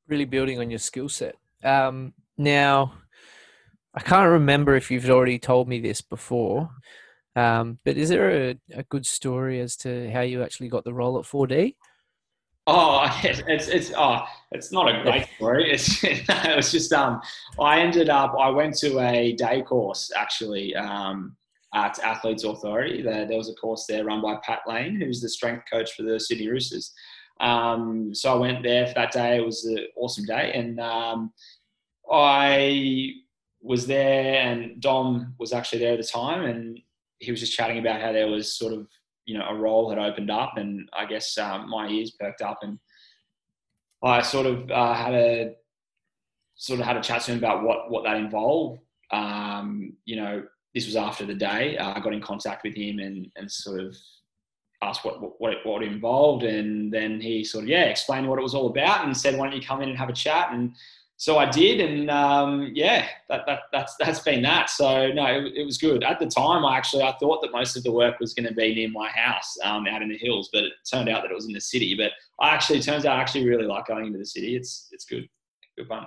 really 0.07 0.25
building 0.25 0.59
on 0.59 0.69
your 0.69 0.79
skill 0.79 1.09
set. 1.09 1.35
Um, 1.63 2.13
now, 2.37 2.93
I 3.93 4.01
can't 4.01 4.29
remember 4.29 4.75
if 4.75 4.91
you've 4.91 5.09
already 5.09 5.39
told 5.39 5.67
me 5.67 5.79
this 5.81 6.01
before, 6.01 6.69
um, 7.35 7.79
but 7.83 7.97
is 7.97 8.09
there 8.09 8.29
a, 8.49 8.55
a 8.73 8.83
good 8.83 9.05
story 9.05 9.59
as 9.59 9.75
to 9.77 10.09
how 10.11 10.21
you 10.21 10.43
actually 10.43 10.69
got 10.69 10.83
the 10.83 10.93
role 10.93 11.17
at 11.19 11.25
4D? 11.25 11.75
Oh, 12.67 13.09
it's 13.23 13.41
it's, 13.47 13.67
it's 13.69 13.91
oh, 13.97 14.23
it's 14.51 14.71
not 14.71 14.93
a 14.93 15.01
great 15.01 15.27
story. 15.37 15.71
It's 15.71 16.03
it 16.03 16.55
was 16.55 16.71
just 16.71 16.91
um, 16.93 17.21
I 17.59 17.79
ended 17.79 18.09
up 18.09 18.35
I 18.39 18.49
went 18.49 18.77
to 18.79 18.99
a 18.99 19.33
day 19.33 19.61
course 19.61 20.11
actually 20.15 20.75
um, 20.75 21.35
at 21.73 21.97
Athletes 21.99 22.43
Authority. 22.43 23.01
There, 23.01 23.25
there 23.25 23.37
was 23.37 23.49
a 23.49 23.55
course 23.55 23.85
there 23.87 24.05
run 24.05 24.21
by 24.21 24.37
Pat 24.43 24.59
Lane, 24.67 24.99
who's 24.99 25.21
the 25.21 25.29
strength 25.29 25.63
coach 25.71 25.93
for 25.93 26.03
the 26.03 26.19
Sydney 26.19 26.49
Roosters. 26.49 26.93
Um, 27.39 28.13
so 28.13 28.33
I 28.33 28.35
went 28.35 28.63
there 28.63 28.87
for 28.87 28.95
that 28.95 29.11
day. 29.11 29.37
It 29.37 29.45
was 29.45 29.63
an 29.65 29.87
awesome 29.95 30.25
day, 30.25 30.51
and 30.53 30.79
um, 30.79 31.31
I 32.11 33.11
was 33.61 33.87
there, 33.87 34.41
and 34.41 34.81
Dom 34.81 35.35
was 35.39 35.53
actually 35.53 35.79
there 35.79 35.93
at 35.93 35.99
the 35.99 36.07
time, 36.07 36.45
and 36.45 36.79
he 37.19 37.31
was 37.31 37.39
just 37.39 37.55
chatting 37.55 37.79
about 37.79 38.01
how 38.01 38.11
there 38.11 38.27
was 38.27 38.53
sort 38.53 38.73
of 38.73 38.87
you 39.27 39.37
know 39.37 39.45
a 39.47 39.53
role 39.53 39.89
had 39.89 39.99
opened 39.99 40.31
up, 40.31 40.57
and 40.57 40.89
I 40.97 41.05
guess 41.05 41.37
um, 41.37 41.69
my 41.69 41.87
ears 41.87 42.11
perked 42.19 42.41
up, 42.41 42.59
and 42.63 42.79
I 44.01 44.21
sort 44.23 44.47
of 44.47 44.71
uh, 44.71 44.93
had 44.93 45.13
a 45.13 45.55
sort 46.55 46.79
of 46.79 46.85
had 46.85 46.97
a 46.97 47.01
chat 47.01 47.21
to 47.23 47.33
him 47.33 47.37
about 47.37 47.63
what 47.63 47.91
what 47.91 48.03
that 48.05 48.17
involved. 48.17 48.79
Um, 49.11 49.93
you 50.05 50.15
know, 50.15 50.43
this 50.73 50.85
was 50.85 50.95
after 50.95 51.25
the 51.25 51.35
day. 51.35 51.77
Uh, 51.77 51.93
I 51.95 51.99
got 51.99 52.13
in 52.13 52.21
contact 52.21 52.63
with 52.63 52.75
him 52.75 52.99
and 52.99 53.29
and 53.35 53.51
sort 53.51 53.81
of 53.81 53.95
asked 54.81 55.03
what 55.03 55.21
what 55.21 55.39
what 55.39 55.53
it, 55.53 55.59
what 55.65 55.83
it 55.83 55.91
involved, 55.91 56.43
and 56.43 56.91
then 56.91 57.19
he 57.19 57.43
sort 57.43 57.65
of 57.65 57.69
yeah 57.69 57.83
explained 57.83 58.27
what 58.27 58.39
it 58.39 58.43
was 58.43 58.55
all 58.55 58.67
about, 58.67 59.05
and 59.05 59.15
said, 59.15 59.37
"Why 59.37 59.47
don't 59.47 59.61
you 59.61 59.67
come 59.67 59.81
in 59.81 59.89
and 59.89 59.97
have 59.97 60.09
a 60.09 60.13
chat?" 60.13 60.53
and 60.53 60.73
so 61.19 61.39
I 61.39 61.49
did, 61.49 61.81
and 61.81 62.11
um, 62.11 62.71
yeah, 62.75 63.07
that, 63.27 63.41
that, 63.47 63.61
that's 63.71 63.95
that's 63.99 64.19
been 64.19 64.43
that. 64.43 64.69
So 64.69 65.11
no, 65.11 65.25
it, 65.25 65.53
it, 65.55 65.65
was 65.65 65.79
good. 65.79 66.03
At 66.03 66.19
the 66.19 66.27
time, 66.27 66.63
I 66.63 66.77
actually 66.77 67.01
I 67.01 67.15
thought 67.19 67.41
that 67.41 67.51
most 67.51 67.75
of 67.75 67.83
the 67.83 67.91
work 67.91 68.19
was 68.19 68.35
going 68.35 68.47
to 68.47 68.53
be 68.53 68.75
near 68.75 68.89
my 68.89 69.09
house, 69.09 69.57
um, 69.63 69.87
out 69.87 70.03
in 70.03 70.09
the 70.09 70.17
hills, 70.17 70.51
but 70.53 70.63
it 70.63 70.73
turned 70.89 71.09
out 71.09 71.23
that 71.23 71.31
it 71.31 71.33
was 71.33 71.47
in 71.47 71.53
the 71.53 71.59
city. 71.59 71.95
But 71.95 72.11
I 72.39 72.53
actually 72.53 72.77
it 72.77 72.83
turns 72.83 73.03
out 73.03 73.17
I 73.17 73.21
actually 73.21 73.49
really 73.49 73.65
like 73.65 73.87
going 73.87 74.05
into 74.05 74.19
the 74.19 74.25
city. 74.25 74.55
It's 74.55 74.89
it's 74.91 75.05
good, 75.05 75.27
good 75.75 75.87
fun. 75.87 76.05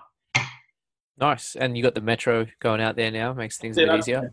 Nice, 1.19 1.57
and 1.57 1.77
you 1.77 1.83
got 1.83 1.97
the 1.97 2.01
metro 2.01 2.47
going 2.61 2.81
out 2.81 2.95
there 2.95 3.11
now, 3.11 3.33
makes 3.33 3.59
things 3.59 3.77
a 3.79 3.87
bit 3.87 3.99
easier. 3.99 4.31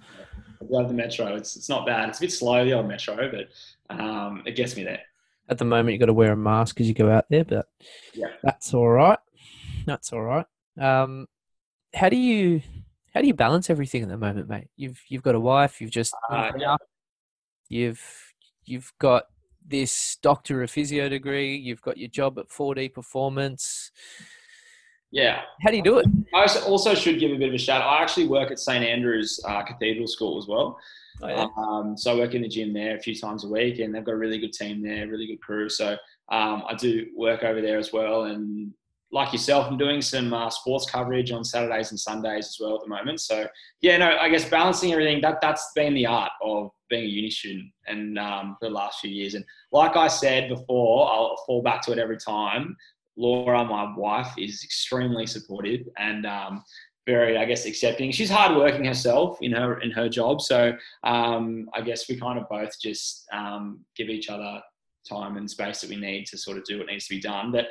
I 0.62 0.66
love 0.70 0.90
the 0.90 0.94
metro. 0.94 1.36
It's 1.36 1.56
it's 1.56 1.70
not 1.70 1.88
bad. 1.88 2.10
It's 2.10 2.20
a 2.20 2.22
bit 2.22 2.32
slow 2.32 2.64
the 2.64 2.74
old 2.74 2.88
metro, 2.88 3.32
but 3.32 4.00
um, 4.00 4.44
it 4.46 4.56
gets 4.56 4.78
me 4.78 4.84
there. 4.84 5.02
At 5.50 5.58
the 5.58 5.66
moment, 5.66 5.88
you 5.88 5.94
have 5.94 6.02
got 6.02 6.06
to 6.08 6.14
wear 6.14 6.34
a 6.34 6.38
mask 6.38 6.80
as 6.82 6.88
you 6.88 6.94
go 6.94 7.10
out 7.10 7.26
there, 7.32 7.46
but 7.46 7.68
Yeah. 8.14 8.28
that's 8.44 8.76
all 8.76 8.90
right. 8.90 9.18
That's 9.88 10.14
all 10.14 10.22
right. 10.22 10.46
Um, 10.80 11.28
how 11.94 12.10
do 12.10 12.18
you 12.18 12.62
how 13.14 13.22
do 13.22 13.28
you 13.28 13.34
balance 13.34 13.70
everything 13.70 14.04
at 14.04 14.10
the 14.10 14.18
moment, 14.18 14.48
mate? 14.50 14.68
You've 14.76 15.02
you've 15.08 15.24
got 15.24 15.36
a 15.36 15.40
wife. 15.40 15.82
You've 15.82 15.92
just 15.92 16.14
Uh, 16.30 16.52
yeah. 16.58 16.76
you've 17.70 18.02
you've 18.66 18.92
got 19.00 19.26
this 19.66 20.18
doctor 20.22 20.64
of 20.64 20.72
physio 20.72 21.10
degree. 21.10 21.56
You've 21.58 21.82
got 21.82 21.98
your 21.98 22.10
job 22.10 22.40
at 22.40 22.48
4D 22.50 22.94
Performance. 22.94 23.92
Yeah. 25.12 25.42
How 25.62 25.72
do 25.72 25.78
you 25.78 25.84
do 25.84 25.98
it? 26.00 26.06
I 26.34 26.46
also- 26.66 26.94
should 26.96 27.20
give 27.20 27.32
a 27.32 27.38
bit 27.38 27.50
of 27.50 27.56
a 27.56 27.58
shout. 27.58 27.82
I 27.82 28.02
actually 28.02 28.28
work 28.28 28.52
at 28.52 28.60
St 28.60 28.84
Andrews 28.84 29.40
uh, 29.48 29.64
Cathedral 29.64 30.08
School 30.08 30.38
as 30.38 30.48
well. 30.48 30.78
Oh, 31.22 31.28
yeah. 31.28 31.48
Um, 31.58 31.98
so 31.98 32.14
I 32.14 32.16
work 32.18 32.36
in 32.36 32.42
the 32.44 32.48
gym 32.48 32.74
there 32.74 32.96
a 32.96 33.00
few 33.00 33.16
times 33.16 33.44
a 33.44 33.48
week, 33.50 33.80
and 33.80 33.94
they've 33.94 34.04
got 34.04 34.12
a 34.14 34.18
really 34.18 34.38
good 34.38 34.54
team 34.54 34.84
there, 34.84 35.08
really 35.08 35.28
good 35.28 35.42
crew. 35.42 35.68
So 35.70 35.94
um, 36.30 36.64
I 36.68 36.76
do 36.78 37.08
work 37.16 37.44
over 37.44 37.62
there 37.62 37.78
as 37.80 37.92
well, 37.92 38.26
and 38.26 38.74
like 39.12 39.32
yourself, 39.32 39.68
I'm 39.68 39.78
doing 39.78 40.02
some 40.02 40.34
uh, 40.34 40.50
sports 40.50 40.90
coverage 40.90 41.32
on 41.32 41.44
Saturdays 41.44 41.92
and 41.92 42.00
Sundays 42.00 42.48
as 42.48 42.58
well 42.60 42.76
at 42.76 42.82
the 42.82 42.90
moment. 42.90 43.22
So 43.22 43.48
yeah, 43.82 43.98
no, 43.98 44.18
I 44.18 44.30
guess 44.30 44.50
balancing 44.50 44.92
everything 44.92 45.22
that 45.22 45.40
that's 45.42 45.72
been 45.76 45.94
the 45.94 46.06
art 46.06 46.32
of 46.44 46.72
being 46.90 47.06
a 47.06 47.08
uni 47.08 47.30
student 47.30 47.72
and 47.88 48.20
um, 48.20 48.58
for 48.60 48.68
the 48.68 48.76
last 48.76 49.00
few 49.00 49.10
years. 49.10 49.34
And 49.34 49.46
like 49.72 49.96
I 49.96 50.08
said 50.08 50.50
before, 50.50 51.10
I'll 51.12 51.38
fall 51.46 51.62
back 51.62 51.82
to 51.84 51.92
it 51.92 52.00
every 52.00 52.18
time. 52.18 52.76
Laura, 53.16 53.64
my 53.64 53.96
wife, 53.96 54.34
is 54.38 54.64
extremely 54.64 55.26
supportive 55.26 55.88
and 55.98 56.26
um, 56.26 56.64
very, 57.08 57.38
I 57.38 57.46
guess, 57.46 57.66
accepting. 57.66 58.12
She's 58.12 58.30
hardworking 58.30 58.86
herself 58.86 59.40
in 59.42 59.54
her 59.54 59.80
in 59.80 59.90
her 59.92 60.08
job, 60.08 60.42
so 60.42 60.74
um, 61.04 61.70
I 61.74 61.82
guess 61.82 62.08
we 62.08 62.20
kind 62.20 62.38
of 62.38 62.48
both 62.50 62.80
just 62.80 63.26
um, 63.32 63.80
give 63.96 64.10
each 64.10 64.30
other 64.30 64.62
time 65.10 65.38
and 65.38 65.50
space 65.50 65.82
that 65.82 65.90
we 65.90 65.96
need 65.96 66.26
to 66.28 66.38
sort 66.38 66.58
of 66.58 66.66
do 66.66 66.78
what 66.78 66.88
needs 66.88 67.08
to 67.08 67.16
be 67.16 67.22
done. 67.22 67.52
But 67.52 67.68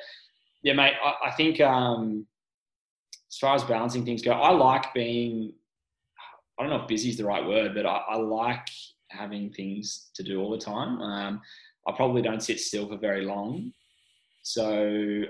yeah, 0.67 0.73
mate, 0.73 0.95
I, 1.01 1.29
I 1.29 1.31
think 1.31 1.61
um, 1.61 2.27
as 3.31 3.39
far 3.39 3.55
as 3.55 3.63
balancing 3.63 4.05
things 4.05 4.21
go, 4.21 4.33
I 4.33 4.51
like 4.51 4.93
being. 4.93 5.53
I 6.59 6.63
don't 6.63 6.71
know 6.71 6.83
if 6.83 6.89
busy 6.89 7.09
is 7.09 7.17
the 7.17 7.25
right 7.25 7.47
word, 7.47 7.73
but 7.73 7.87
I, 7.87 7.99
I 8.09 8.17
like 8.17 8.67
having 9.11 9.53
things 9.53 10.11
to 10.17 10.25
do 10.25 10.41
all 10.41 10.51
the 10.51 10.59
time. 10.59 11.01
Um, 11.01 11.41
I 11.87 11.93
probably 11.93 12.21
don't 12.21 12.43
sit 12.43 12.59
still 12.59 12.89
for 12.89 12.97
very 12.97 13.25
long. 13.25 13.71
So 14.43 14.83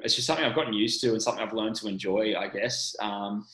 it's 0.03 0.15
just 0.15 0.27
something 0.27 0.47
I've 0.47 0.55
gotten 0.55 0.73
used 0.73 1.03
to 1.03 1.11
and 1.11 1.21
something 1.21 1.43
I've 1.43 1.53
learned 1.53 1.75
to 1.77 1.89
enjoy, 1.89 2.35
I 2.35 2.49
guess. 2.49 2.97
Um, 2.99 3.45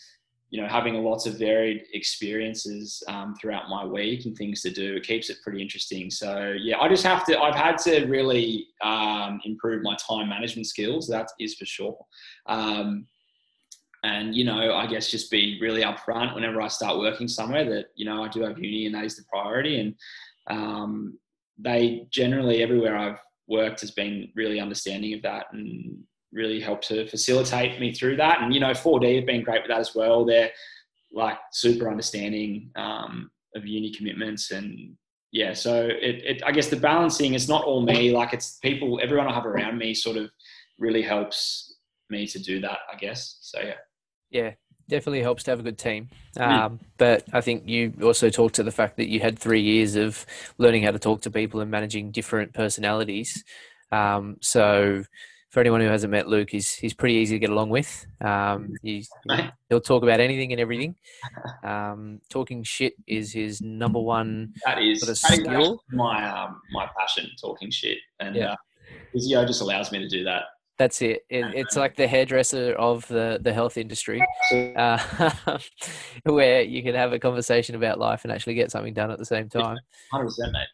you 0.53 0.61
know, 0.61 0.69
having 0.69 1.03
lots 1.03 1.25
of 1.25 1.39
varied 1.39 1.85
experiences 1.95 3.03
um, 3.09 3.35
throughout 3.41 3.71
my 3.71 3.87
week 3.87 4.27
and 4.27 4.37
things 4.37 4.61
to 4.61 4.71
do, 4.71 4.97
it 4.97 5.03
keeps 5.03 5.31
it 5.31 5.39
pretty 5.43 5.63
interesting. 5.63 6.11
So 6.11 6.55
yeah, 6.61 6.79
I 6.79 6.91
just 6.91 7.05
have 7.05 7.25
to. 7.25 7.41
I've 7.41 7.55
had 7.55 7.79
to 7.79 8.05
really 8.05 8.67
um, 8.85 9.41
improve 9.47 9.83
my 9.83 9.97
time 9.97 10.29
management 10.29 10.67
skills. 10.67 11.09
That 11.09 11.29
is 11.41 11.55
for 11.55 11.65
sure. 11.65 11.97
Um, 12.45 13.07
and 14.05 14.35
you 14.37 14.45
know, 14.45 14.75
I 14.75 14.87
guess 14.87 15.11
just 15.11 15.31
be 15.31 15.59
really 15.63 15.85
upfront 15.85 16.35
whenever 16.35 16.61
I 16.61 16.69
start 16.69 16.99
working 16.99 17.29
somewhere 17.29 17.65
that 17.71 17.87
you 17.95 18.05
know 18.05 18.23
I 18.23 18.29
do 18.29 18.43
have 18.43 18.59
uni 18.59 18.85
and 18.85 18.95
that 18.95 19.07
is 19.07 19.17
the 19.17 19.25
priority. 19.33 19.81
And 19.81 19.95
um, 20.49 21.19
they 21.57 22.07
generally 22.11 22.63
everywhere 22.63 22.99
I've 22.99 23.21
worked 23.49 23.81
has 23.81 23.93
been 23.93 24.29
really 24.35 24.61
understanding 24.61 25.15
of 25.15 25.23
that 25.23 25.47
and 25.53 26.05
really 26.33 26.61
helped 26.61 26.89
to 26.89 27.07
facilitate 27.09 27.79
me 27.81 27.93
through 27.93 28.17
that. 28.17 28.41
And 28.43 28.55
you 28.55 28.61
know, 28.61 28.71
4D 28.71 29.17
have 29.17 29.27
been 29.27 29.43
great 29.43 29.63
with 29.63 29.69
that 29.69 29.81
as 29.81 29.95
well. 29.95 30.25
They're 30.25 30.51
like 31.13 31.39
super 31.53 31.91
understanding 31.91 32.71
um, 32.77 33.31
of 33.55 33.67
uni 33.67 33.93
commitments 33.93 34.51
and 34.51 34.97
yeah. 35.33 35.55
So 35.55 35.87
it, 35.87 36.23
it, 36.25 36.43
I 36.45 36.53
guess 36.53 36.69
the 36.69 36.77
balancing 36.77 37.35
is 37.35 37.49
not 37.49 37.65
all 37.65 37.83
me. 37.83 38.13
Like 38.13 38.35
it's 38.35 38.59
people, 38.59 39.01
everyone 39.03 39.29
I 39.29 39.35
have 39.35 39.47
around 39.47 39.79
me, 39.79 39.95
sort 39.95 40.19
of 40.19 40.31
really 40.79 41.03
helps 41.03 41.75
me 42.11 42.27
to 42.27 42.39
do 42.39 42.61
that. 42.61 42.79
I 42.93 42.97
guess. 42.97 43.39
So 43.41 43.61
yeah. 43.61 43.75
Yeah, 44.31 44.53
definitely 44.89 45.23
helps 45.23 45.43
to 45.45 45.51
have 45.51 45.61
a 45.61 45.63
good 45.63 45.79
team. 45.79 46.09
Um, 46.39 46.81
but 46.99 47.25
I 47.33 47.41
think 47.41 47.69
you 47.69 47.93
also 48.03 48.31
talked 48.31 48.55
to 48.57 48.63
the 48.63 48.71
fact 48.71 48.97
that 48.97 49.09
you 49.09 49.21
had 49.21 49.39
three 49.39 49.61
years 49.61 49.97
of 49.97 50.25
learning 50.59 50.83
how 50.83 50.91
to 50.91 50.99
talk 50.99 51.23
to 51.23 51.31
people 51.31 51.61
and 51.61 51.71
managing 51.71 52.11
different 52.11 52.55
personalities. 52.55 53.45
Um, 53.91 54.37
so 54.41 55.05
for 55.53 55.61
anyone 55.61 55.83
who 55.83 55.87
hasn't 55.87 56.11
met 56.11 56.27
Luke, 56.27 56.49
he's 56.51 56.73
he's 56.75 56.95
pretty 56.95 57.15
easy 57.17 57.37
to 57.37 57.39
get 57.39 57.51
along 57.51 57.69
with. 57.69 58.07
Um, 58.23 58.75
he's, 58.83 59.09
he'll 59.69 59.83
talk 59.83 60.03
about 60.03 60.19
anything 60.19 60.51
and 60.53 60.61
everything. 60.61 60.97
Um, 61.63 62.21
talking 62.31 62.63
shit 62.63 62.95
is 63.07 63.33
his 63.35 63.61
number 63.61 64.01
one 64.01 64.55
That 64.65 64.83
is, 64.83 65.01
sort 65.01 65.11
of 65.11 65.13
is 65.13 65.21
skill. 65.21 65.75
actually 65.85 65.97
my 65.99 66.29
um, 66.29 66.61
my 66.73 66.89
passion, 66.99 67.29
talking 67.39 67.71
shit, 67.71 67.99
and 68.19 68.35
Yeah. 68.35 68.53
uh, 68.53 68.57
physio 69.13 69.45
just 69.45 69.61
allows 69.61 69.93
me 69.93 69.99
to 69.99 70.09
do 70.09 70.25
that. 70.25 70.45
That's 70.79 71.03
it. 71.03 71.27
it. 71.29 71.45
It's 71.55 71.77
like 71.77 71.97
the 71.97 72.09
hairdresser 72.09 72.73
of 72.73 73.07
the, 73.07 73.39
the 73.41 73.53
health 73.53 73.77
industry, 73.77 74.25
uh, 74.75 74.99
where 76.25 76.63
you 76.63 76.83
can 76.83 76.95
have 76.95 77.13
a 77.13 77.19
conversation 77.19 77.75
about 77.77 77.99
life 77.99 78.25
and 78.25 78.33
actually 78.33 78.55
get 78.55 78.71
something 78.71 78.95
done 78.95 79.11
at 79.11 79.19
the 79.19 79.25
same 79.27 79.49
time. 79.51 79.79
Hundred 80.11 80.25
percent, 80.25 80.53
mate. 80.53 80.67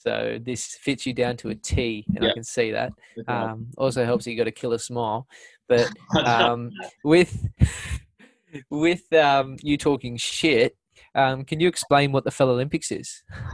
So 0.00 0.38
this 0.40 0.78
fits 0.80 1.04
you 1.04 1.12
down 1.12 1.36
to 1.38 1.50
a 1.50 1.54
T, 1.54 2.06
and 2.16 2.24
I 2.24 2.32
can 2.32 2.42
see 2.42 2.70
that. 2.70 2.92
Um, 3.28 3.66
also 3.76 4.06
helps 4.06 4.26
you 4.26 4.34
got 4.34 4.46
a 4.46 4.50
killer 4.50 4.78
smile. 4.78 5.28
But 5.68 5.90
um, 6.24 6.70
with 7.04 7.46
with 8.70 9.12
um, 9.12 9.56
you 9.62 9.76
talking 9.76 10.16
shit, 10.16 10.74
um, 11.14 11.44
can 11.44 11.60
you 11.60 11.68
explain 11.68 12.12
what 12.12 12.24
the 12.24 12.30
Fell 12.30 12.48
Olympics 12.48 12.90
is? 12.90 13.22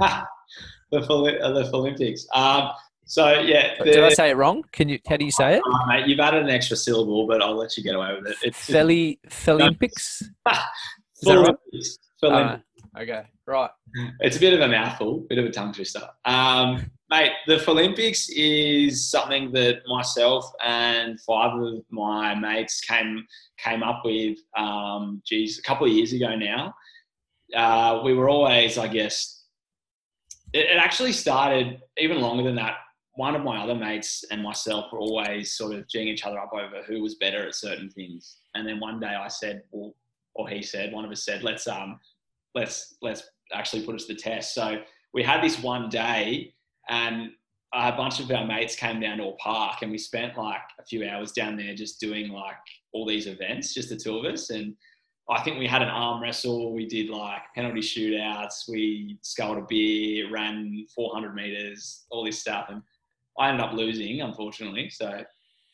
the 0.93 1.03
Phil- 1.03 1.27
uh, 1.27 1.53
the 1.53 1.69
Olympics. 1.75 2.25
Um, 2.33 2.71
so 3.07 3.41
yeah, 3.41 3.75
Did 3.83 4.05
I 4.05 4.11
say 4.11 4.31
it 4.31 4.37
wrong? 4.37 4.63
Can 4.71 4.89
you? 4.89 5.01
How 5.09 5.17
do 5.17 5.25
you 5.25 5.33
say 5.33 5.57
it? 5.57 5.63
Oh, 5.67 5.87
mate, 5.89 6.07
you've 6.07 6.21
added 6.21 6.45
an 6.45 6.51
extra 6.51 6.77
syllable, 6.77 7.27
but 7.27 7.43
I'll 7.43 7.57
let 7.57 7.77
you 7.77 7.83
get 7.83 7.97
away 7.97 8.15
with 8.15 8.29
it. 8.31 8.37
It's 8.45 8.59
Felly 8.71 9.19
Fellympics. 9.29 10.23
Is 10.23 10.29
that 12.23 12.63
Okay, 12.99 13.25
right. 13.47 13.71
it's 14.21 14.37
a 14.37 14.41
bit 14.41 14.55
of 14.55 14.61
a 14.61 14.69
mouthful, 14.69 15.27
bit 15.29 15.39
of 15.39 15.45
a 15.45 15.51
tongue 15.51 15.73
twister. 15.73 16.09
Um, 16.25 16.91
mate, 17.11 17.33
the 17.47 17.57
Fellympics 17.57 18.31
is 18.35 19.11
something 19.11 19.53
that 19.53 19.83
myself 19.87 20.51
and 20.65 21.21
five 21.21 21.59
of 21.61 21.85
my 21.91 22.35
mates 22.35 22.81
came 22.81 23.27
came 23.59 23.83
up 23.83 24.03
with. 24.05 24.39
Um, 24.57 25.23
geez, 25.27 25.59
a 25.59 25.63
couple 25.63 25.87
of 25.87 25.93
years 25.93 26.13
ago 26.13 26.35
now. 26.37 26.75
Uh, 27.55 28.01
we 28.05 28.15
were 28.15 28.29
always, 28.29 28.77
I 28.79 28.89
guess, 28.89 29.45
it, 30.53 30.67
it 30.71 30.79
actually 30.79 31.13
started 31.13 31.81
even 31.99 32.21
longer 32.21 32.43
than 32.43 32.57
that. 32.57 32.77
One 33.15 33.35
of 33.35 33.43
my 33.43 33.63
other 33.63 33.75
mates 33.75 34.25
and 34.31 34.43
myself 34.43 34.93
were 34.93 34.99
always 34.99 35.53
sort 35.53 35.75
of 35.75 35.87
geeing 35.87 36.07
each 36.07 36.25
other 36.25 36.39
up 36.39 36.51
over 36.53 36.83
who 36.87 37.03
was 37.03 37.15
better 37.17 37.47
at 37.47 37.55
certain 37.55 37.91
things. 37.91 38.39
And 38.55 38.67
then 38.67 38.81
one 38.81 39.01
day 39.01 39.15
I 39.15 39.29
said, 39.29 39.63
well, 39.71 39.95
or 40.35 40.49
he 40.49 40.63
said, 40.63 40.93
one 40.93 41.05
of 41.05 41.11
us 41.11 41.25
said, 41.25 41.43
let's 41.43 41.67
um, 41.67 41.99
let's 42.57 42.97
let's 43.03 43.23
actually 43.53 43.85
put 43.85 43.95
us 43.95 44.07
to 44.07 44.15
the 44.15 44.19
test. 44.19 44.55
So 44.55 44.79
we 45.15 45.23
had 45.23 45.43
this 45.43 45.63
one 45.63 45.89
day, 45.89 46.55
and 46.89 47.31
a 47.73 47.93
bunch 47.93 48.19
of 48.19 48.31
our 48.31 48.47
mates 48.47 48.75
came 48.75 48.99
down 48.99 49.19
to 49.19 49.29
a 49.29 49.37
park, 49.37 49.83
and 49.83 49.93
we 49.93 49.99
spent 49.99 50.37
like 50.37 50.63
a 50.81 50.85
few 50.85 51.09
hours 51.09 51.31
down 51.31 51.57
there 51.57 51.75
just 51.75 52.01
doing 52.01 52.31
like 52.31 52.57
all 52.93 53.07
these 53.07 53.27
events, 53.27 53.75
just 53.75 53.91
the 53.91 53.97
two 53.97 54.17
of 54.19 54.25
us. 54.25 54.51
And 54.51 54.75
I 55.29 55.43
think 55.43 55.59
we 55.59 55.67
had 55.67 55.83
an 55.83 55.89
arm 55.89 56.23
wrestle. 56.23 56.73
We 56.73 56.87
did 56.87 57.11
like 57.11 57.43
penalty 57.55 57.81
shootouts. 57.81 58.69
We 58.69 59.19
sculled 59.23 59.59
a 59.59 59.67
beer, 59.69 60.31
ran 60.31 60.87
400 60.95 61.35
meters, 61.35 62.07
all 62.11 62.25
this 62.25 62.41
stuff, 62.41 62.67
and 62.71 62.83
I 63.39 63.51
ended 63.51 63.65
up 63.65 63.75
losing, 63.75 64.23
unfortunately. 64.23 64.89
So 64.89 65.23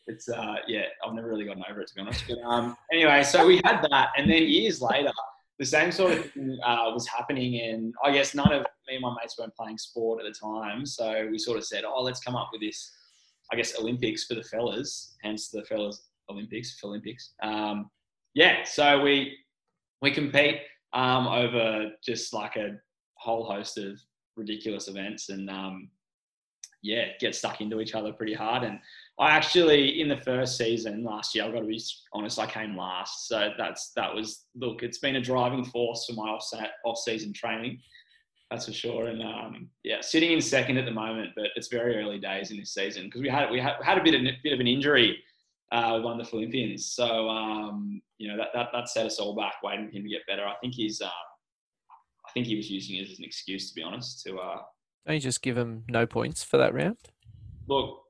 it's 0.08 0.28
uh, 0.28 0.56
yeah, 0.66 0.86
I've 1.06 1.14
never 1.14 1.28
really 1.28 1.44
gotten 1.44 1.62
over 1.70 1.80
it 1.80 1.88
to 1.88 1.94
be 1.94 2.00
honest. 2.00 2.24
But 2.28 2.38
um, 2.40 2.76
anyway, 2.92 3.22
so 3.22 3.46
we 3.46 3.60
had 3.64 3.86
that, 3.90 4.08
and 4.16 4.28
then 4.28 4.42
years 4.42 4.82
later, 4.82 5.12
the 5.58 5.66
same 5.66 5.92
sort 5.92 6.12
of 6.12 6.30
thing 6.32 6.58
uh, 6.64 6.90
was 6.92 7.06
happening, 7.06 7.60
and 7.60 7.94
I 8.04 8.12
guess 8.12 8.34
none 8.34 8.52
of 8.52 8.62
me 8.88 8.94
and 8.94 9.02
my 9.02 9.14
mates 9.20 9.38
weren't 9.38 9.54
playing 9.54 9.78
sport 9.78 10.22
at 10.24 10.32
the 10.32 10.38
time, 10.38 10.84
so 10.86 11.28
we 11.30 11.38
sort 11.38 11.58
of 11.58 11.64
said, 11.64 11.84
oh, 11.84 12.02
let's 12.02 12.20
come 12.20 12.36
up 12.36 12.48
with 12.52 12.60
this, 12.60 12.92
I 13.52 13.56
guess, 13.56 13.78
Olympics 13.78 14.24
for 14.24 14.34
the 14.34 14.42
fellas, 14.42 15.16
hence 15.22 15.48
the 15.50 15.64
fellas 15.64 16.08
Olympics, 16.30 16.78
Fellympics. 16.82 17.30
Um, 17.42 17.90
yeah, 18.34 18.64
so 18.64 19.00
we 19.02 19.36
we 20.00 20.10
compete 20.10 20.60
um, 20.92 21.26
over 21.26 21.92
just 22.04 22.32
like 22.32 22.56
a 22.56 22.78
whole 23.14 23.44
host 23.44 23.78
of 23.78 24.00
ridiculous 24.36 24.88
events, 24.88 25.28
and 25.28 25.50
um, 25.50 25.90
yeah, 26.82 27.08
get 27.20 27.34
stuck 27.34 27.60
into 27.60 27.80
each 27.80 27.94
other 27.94 28.12
pretty 28.12 28.34
hard. 28.34 28.64
And 28.64 28.78
I 29.18 29.30
actually, 29.30 30.00
in 30.00 30.08
the 30.08 30.16
first 30.16 30.56
season 30.56 31.04
last 31.04 31.34
year, 31.34 31.44
I've 31.44 31.52
got 31.52 31.60
to 31.60 31.66
be 31.66 31.80
honest, 32.12 32.38
I 32.38 32.46
came 32.46 32.76
last. 32.76 33.28
So 33.28 33.50
that's 33.58 33.92
that 33.96 34.14
was 34.14 34.46
look, 34.54 34.82
it's 34.82 34.98
been 34.98 35.16
a 35.16 35.20
driving 35.20 35.64
force 35.64 36.06
for 36.06 36.14
my 36.14 36.28
off 36.28 36.48
off 36.84 36.98
season 36.98 37.32
training. 37.32 37.78
That's 38.50 38.66
for 38.66 38.72
sure. 38.72 39.06
And 39.06 39.22
um, 39.22 39.68
yeah, 39.84 40.00
sitting 40.00 40.32
in 40.32 40.40
second 40.40 40.78
at 40.78 40.84
the 40.84 40.90
moment, 40.90 41.30
but 41.36 41.48
it's 41.56 41.68
very 41.68 41.96
early 41.96 42.18
days 42.18 42.50
in 42.50 42.58
this 42.58 42.74
season 42.74 43.04
because 43.04 43.22
we 43.22 43.28
had 43.28 43.50
we 43.50 43.60
had, 43.60 43.74
had 43.82 43.98
a 43.98 44.02
bit 44.02 44.14
of 44.14 44.22
bit 44.42 44.52
of 44.52 44.60
an 44.60 44.66
injury 44.66 45.18
uh, 45.72 45.92
with 45.94 46.04
one 46.04 46.20
of 46.20 46.30
the 46.30 46.36
Olympians. 46.36 46.86
So 46.86 47.28
um, 47.28 48.00
you 48.18 48.28
know 48.28 48.36
that, 48.36 48.48
that 48.54 48.68
that 48.72 48.88
set 48.88 49.06
us 49.06 49.18
all 49.18 49.36
back, 49.36 49.54
waiting 49.62 49.88
for 49.88 49.96
him 49.96 50.04
to 50.04 50.08
get 50.08 50.26
better. 50.26 50.46
I 50.46 50.54
think 50.60 50.74
he's. 50.74 51.00
Uh, 51.00 51.08
I 52.24 52.30
think 52.32 52.46
he 52.46 52.56
was 52.56 52.70
using 52.70 52.96
it 52.96 53.10
as 53.10 53.18
an 53.18 53.24
excuse, 53.24 53.68
to 53.68 53.74
be 53.74 53.82
honest, 53.82 54.22
to 54.22 54.38
uh, 54.38 54.58
Don't 55.06 55.16
you 55.16 55.20
just 55.20 55.42
give 55.42 55.58
him 55.58 55.84
no 55.88 56.06
points 56.06 56.42
for 56.42 56.56
that 56.56 56.72
round? 56.72 56.96
Look, 57.68 58.01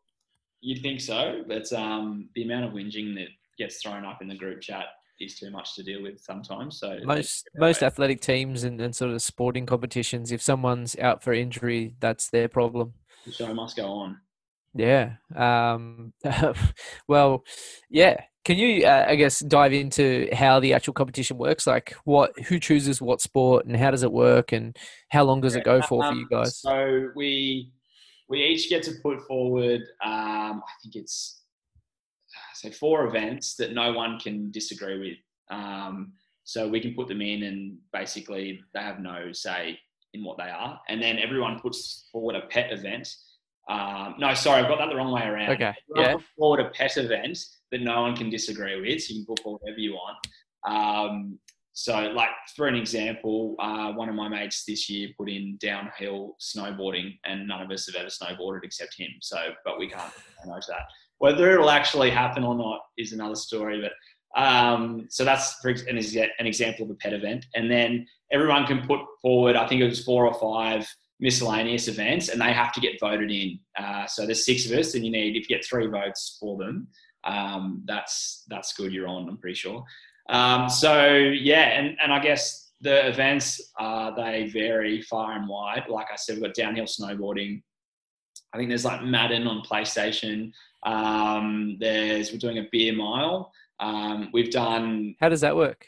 you'd 0.63 0.81
think 0.81 1.01
so, 1.01 1.43
but 1.47 1.71
um, 1.73 2.29
the 2.35 2.45
amount 2.45 2.65
of 2.65 2.73
whinging 2.73 3.15
that 3.17 3.29
gets 3.59 3.83
thrown 3.83 4.07
up 4.07 4.23
in 4.23 4.29
the 4.29 4.35
group 4.35 4.63
chat 4.63 4.87
is 5.21 5.39
too 5.39 5.51
much 5.51 5.75
to 5.75 5.83
deal 5.83 6.03
with 6.03 6.21
sometimes. 6.21 6.79
So 6.81 6.99
Most 7.05 7.49
most 7.57 7.83
athletic 7.83 8.21
teams 8.21 8.65
and, 8.65 8.81
and 8.81 8.97
sort 8.97 9.13
of 9.13 9.21
sporting 9.21 9.67
competitions, 9.67 10.33
if 10.33 10.41
someone's 10.41 10.97
out 10.99 11.23
for 11.23 11.33
injury, 11.33 11.95
that's 12.01 12.31
their 12.31 12.49
problem. 12.49 12.95
the 13.27 13.33
show 13.33 13.53
must 13.53 13.77
go 13.77 13.87
on. 13.87 14.19
Yeah. 14.75 15.15
Um, 15.37 16.15
well, 17.09 17.45
yeah. 17.91 18.23
Can 18.45 18.59
you, 18.59 18.85
uh, 18.85 19.05
I 19.07 19.15
guess, 19.15 19.39
dive 19.39 19.73
into 19.73 20.29
how 20.33 20.59
the 20.59 20.73
actual 20.75 20.95
competition 20.95 21.39
works? 21.39 21.65
Like, 21.65 21.95
what, 22.05 22.37
who 22.49 22.59
chooses 22.59 23.01
what 23.01 23.21
sport, 23.21 23.67
and 23.67 23.77
how 23.77 23.93
does 23.93 24.03
it 24.03 24.11
work, 24.11 24.51
and 24.51 24.77
how 25.11 25.23
long 25.23 25.41
does 25.41 25.55
it 25.55 25.63
go 25.63 25.81
for 25.81 26.03
for 26.03 26.13
you 26.13 26.23
Um, 26.23 26.29
guys? 26.29 26.57
So 26.59 27.11
we 27.15 27.71
we 28.29 28.43
each 28.43 28.69
get 28.69 28.83
to 28.85 28.93
put 29.03 29.23
forward. 29.27 29.83
Um, 30.05 30.63
I 30.63 30.73
think 30.83 30.97
it's 30.97 31.43
say 32.55 32.71
four 32.71 33.07
events 33.07 33.57
that 33.57 33.73
no 33.73 33.93
one 33.93 34.19
can 34.19 34.51
disagree 34.51 34.99
with. 34.99 35.19
Um, 35.51 36.13
so 36.45 36.69
we 36.69 36.81
can 36.81 36.95
put 36.95 37.09
them 37.09 37.23
in, 37.23 37.45
and 37.45 37.79
basically 37.93 38.63
they 38.75 38.81
have 38.81 39.01
no 39.01 39.33
say 39.33 39.79
in 40.15 40.25
what 40.25 40.39
they 40.39 40.51
are. 40.51 40.81
And 40.89 41.03
then 41.03 41.19
everyone 41.19 41.61
puts 41.61 42.09
forward 42.13 42.37
a 42.37 42.43
pet 42.43 42.73
event. 42.73 43.15
Um, 43.69 44.17
no, 44.19 44.35
sorry, 44.35 44.63
I've 44.63 44.69
got 44.69 44.79
that 44.79 44.89
the 44.89 44.97
wrong 44.97 45.13
way 45.13 45.23
around. 45.23 45.51
Okay, 45.51 45.73
Everyone 45.97 46.21
yeah. 46.21 46.27
forward 46.37 46.61
a 46.61 46.71
pet 46.71 46.97
event 46.97 47.39
that 47.71 47.81
no 47.81 48.03
one 48.03 48.17
can 48.17 48.29
disagree 48.29 48.81
with, 48.81 49.03
so 49.03 49.15
you 49.15 49.21
can 49.21 49.27
put 49.27 49.43
forward 49.43 49.61
whatever 49.63 49.81
you 49.81 49.95
want. 49.95 50.19
Um, 50.67 51.39
so, 51.75 51.95
like 52.15 52.29
for 52.55 52.67
an 52.67 52.75
example, 52.75 53.57
uh, 53.59 53.93
one 53.93 54.09
of 54.09 54.15
my 54.15 54.29
mates 54.29 54.65
this 54.65 54.91
year 54.91 55.09
put 55.17 55.31
in 55.31 55.57
downhill 55.59 56.37
snowboarding, 56.39 57.19
and 57.25 57.49
none 57.49 57.63
of 57.63 57.71
us 57.71 57.87
have 57.87 57.95
ever 57.95 58.11
snowboarded 58.11 58.65
except 58.65 58.95
him. 58.97 59.11
So, 59.21 59.39
but 59.65 59.79
we 59.79 59.89
can't 59.89 60.13
manage 60.45 60.67
that. 60.67 60.83
Whether 61.19 61.53
it'll 61.53 61.71
actually 61.71 62.11
happen 62.11 62.45
or 62.45 62.55
not 62.55 62.81
is 62.99 63.13
another 63.13 63.37
story. 63.37 63.81
But 63.81 63.93
um, 64.41 65.07
so 65.09 65.25
that's 65.25 65.55
for 65.61 65.71
an, 65.71 65.99
an 65.99 66.47
example 66.47 66.85
of 66.85 66.91
a 66.91 66.95
pet 66.95 67.15
event, 67.15 67.47
and 67.55 67.71
then 67.71 68.07
everyone 68.31 68.67
can 68.67 68.87
put 68.87 69.01
forward. 69.23 69.57
I 69.57 69.67
think 69.67 69.81
it 69.81 69.89
was 69.89 70.05
four 70.05 70.27
or 70.27 70.35
five 70.35 70.87
miscellaneous 71.21 71.89
events, 71.89 72.29
and 72.29 72.41
they 72.41 72.53
have 72.53 72.73
to 72.75 72.81
get 72.81 73.01
voted 73.01 73.31
in. 73.31 73.59
Uh, 73.79 74.07
so 74.07 74.27
there's 74.27 74.45
six 74.45 74.67
of 74.67 74.79
us, 74.79 74.95
and 74.95 75.07
you 75.07 75.11
need 75.11 75.37
if 75.37 75.49
you 75.49 75.57
get 75.57 75.65
three 75.65 75.87
votes 75.87 76.37
for 76.39 76.59
them, 76.59 76.89
um, 77.25 77.83
that's 77.87 78.45
that's 78.49 78.75
good. 78.75 78.93
You're 78.93 79.09
on. 79.09 79.27
I'm 79.27 79.39
pretty 79.39 79.55
sure. 79.55 79.83
Um, 80.29 80.69
so 80.69 81.07
yeah, 81.09 81.79
and, 81.79 81.97
and 82.03 82.13
I 82.13 82.21
guess 82.21 82.71
the 82.81 83.09
events 83.09 83.61
uh, 83.79 84.11
they 84.13 84.51
vary 84.53 85.03
far 85.03 85.33
and 85.33 85.49
wide. 85.49 85.85
Like 85.89 86.09
I 86.13 86.17
said, 86.17 86.37
we've 86.37 86.45
got 86.45 86.55
downhill 86.55 86.87
snowboarding. 86.87 87.63
I 88.53 88.59
think 88.59 88.69
there's 88.69 88.85
like 88.85 89.03
Madden 89.03 89.47
on 89.47 89.63
PlayStation. 89.63 90.53
Um, 90.85 91.77
there's 91.81 92.33
we're 92.33 92.39
doing 92.39 92.59
a 92.59 92.69
beer 92.71 92.95
mile. 92.95 93.53
Um, 93.81 94.31
we've 94.33 94.51
done 94.51 95.15
How 95.21 95.29
does 95.29 95.41
that 95.41 95.57
work? 95.57 95.87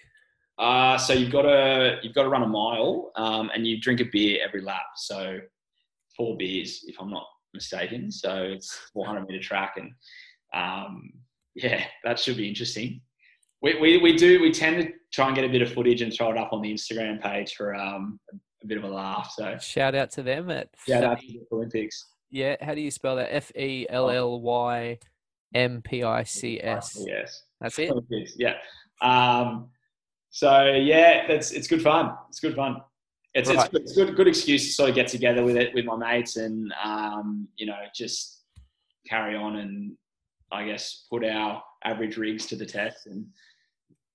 uh, 0.58 0.96
so 0.98 1.12
you've 1.12 1.32
got 1.32 1.42
to 1.42 1.98
you've 2.02 2.14
got 2.14 2.22
to 2.22 2.28
run 2.28 2.42
a 2.42 2.48
mile 2.48 3.12
um, 3.16 3.50
and 3.54 3.66
you 3.66 3.80
drink 3.80 4.00
a 4.00 4.04
beer 4.04 4.38
every 4.46 4.62
lap. 4.62 4.82
So 4.96 5.38
four 6.16 6.36
beers, 6.36 6.84
if 6.86 6.96
I'm 7.00 7.10
not 7.10 7.26
mistaken. 7.52 8.10
So 8.10 8.42
it's 8.42 8.72
400 8.92 9.26
meter 9.28 9.42
track, 9.42 9.76
and 9.76 9.92
um, 10.54 11.12
yeah, 11.54 11.84
that 12.04 12.18
should 12.18 12.36
be 12.36 12.48
interesting. 12.48 13.00
We, 13.64 13.80
we, 13.80 13.96
we 13.96 14.14
do 14.14 14.42
we 14.42 14.52
tend 14.52 14.82
to 14.82 14.92
try 15.10 15.26
and 15.26 15.34
get 15.34 15.46
a 15.46 15.48
bit 15.48 15.62
of 15.62 15.72
footage 15.72 16.02
and 16.02 16.12
throw 16.12 16.30
it 16.30 16.36
up 16.36 16.52
on 16.52 16.60
the 16.60 16.70
Instagram 16.70 17.18
page 17.18 17.54
for 17.54 17.74
um, 17.74 18.20
a 18.62 18.66
bit 18.66 18.76
of 18.76 18.84
a 18.84 18.88
laugh. 18.88 19.32
So 19.34 19.56
Shout 19.58 19.94
out 19.94 20.10
to 20.12 20.22
them 20.22 20.50
at 20.50 20.68
yeah, 20.86 21.00
that's 21.00 21.22
the 21.22 21.40
Fellympics. 21.50 21.94
yeah. 22.30 22.56
How 22.60 22.74
do 22.74 22.82
you 22.82 22.90
spell 22.90 23.16
that? 23.16 23.34
F 23.34 23.50
E 23.56 23.86
L 23.88 24.10
L 24.10 24.38
Y 24.42 24.98
M 25.54 25.80
P 25.80 26.02
I 26.04 26.24
C 26.24 26.60
S. 26.62 27.02
Yes. 27.08 27.44
That's 27.58 27.78
it. 27.78 27.88
Fellympics, 27.90 28.32
Yeah. 28.36 28.56
Um, 29.00 29.70
so 30.28 30.66
yeah, 30.66 31.26
that's 31.26 31.52
it's 31.52 31.66
good 31.66 31.80
fun. 31.80 32.12
It's 32.28 32.40
good 32.40 32.54
fun. 32.54 32.82
It's 33.32 33.48
Right. 33.48 33.66
it's, 33.72 33.74
it's 33.74 33.92
good 33.94 34.14
good 34.14 34.28
excuse 34.28 34.66
to 34.66 34.72
sort 34.74 34.90
of 34.90 34.94
get 34.94 35.08
together 35.08 35.42
with 35.42 35.56
it 35.56 35.72
with 35.72 35.86
my 35.86 35.96
mates 35.96 36.36
and 36.36 36.70
um, 36.84 37.48
you 37.56 37.64
know 37.64 37.78
just 37.94 38.42
carry 39.08 39.34
on 39.34 39.56
and 39.56 39.96
I 40.52 40.66
guess 40.66 41.06
put 41.08 41.24
our 41.24 41.62
average 41.82 42.18
rigs 42.18 42.44
to 42.46 42.56
the 42.56 42.66
test 42.66 43.06
and 43.06 43.24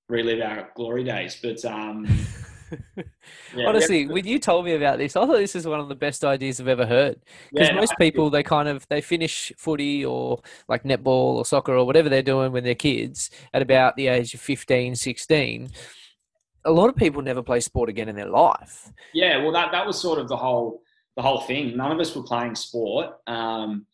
relive 0.09 0.41
our 0.41 0.69
glory 0.75 1.03
days. 1.03 1.39
But 1.41 1.63
um, 1.65 2.05
yeah, 3.55 3.67
Honestly, 3.67 4.01
yeah, 4.01 4.11
when 4.11 4.25
you 4.25 4.39
told 4.39 4.65
me 4.65 4.73
about 4.73 4.97
this, 4.97 5.15
I 5.15 5.25
thought 5.25 5.37
this 5.37 5.55
is 5.55 5.67
one 5.67 5.79
of 5.79 5.87
the 5.87 5.95
best 5.95 6.25
ideas 6.25 6.59
I've 6.59 6.67
ever 6.67 6.85
heard. 6.85 7.19
Because 7.51 7.69
yeah, 7.69 7.75
most 7.75 7.93
people, 7.97 8.29
they 8.29 8.43
kind 8.43 8.67
of 8.67 8.87
they 8.89 9.01
finish 9.01 9.51
footy 9.57 10.03
or 10.03 10.41
like 10.67 10.83
netball 10.83 11.37
or 11.37 11.45
soccer 11.45 11.75
or 11.75 11.85
whatever 11.85 12.09
they're 12.09 12.21
doing 12.21 12.51
when 12.51 12.63
they're 12.63 12.75
kids 12.75 13.29
at 13.53 13.61
about 13.61 13.95
the 13.95 14.07
age 14.07 14.33
of 14.33 14.41
15, 14.41 14.95
16. 14.95 15.69
A 16.65 16.71
lot 16.71 16.89
of 16.89 16.95
people 16.95 17.21
never 17.21 17.41
play 17.41 17.61
sport 17.61 17.89
again 17.89 18.09
in 18.09 18.15
their 18.15 18.29
life. 18.29 18.91
Yeah, 19.13 19.41
well, 19.41 19.53
that 19.53 19.71
that 19.71 19.85
was 19.85 19.99
sort 19.99 20.19
of 20.19 20.27
the 20.27 20.37
whole 20.37 20.81
the 21.15 21.21
whole 21.21 21.41
thing. 21.41 21.75
None 21.75 21.91
of 21.91 21.99
us 21.99 22.15
were 22.15 22.23
playing 22.23 22.55
sport, 22.55 23.13
um, 23.27 23.85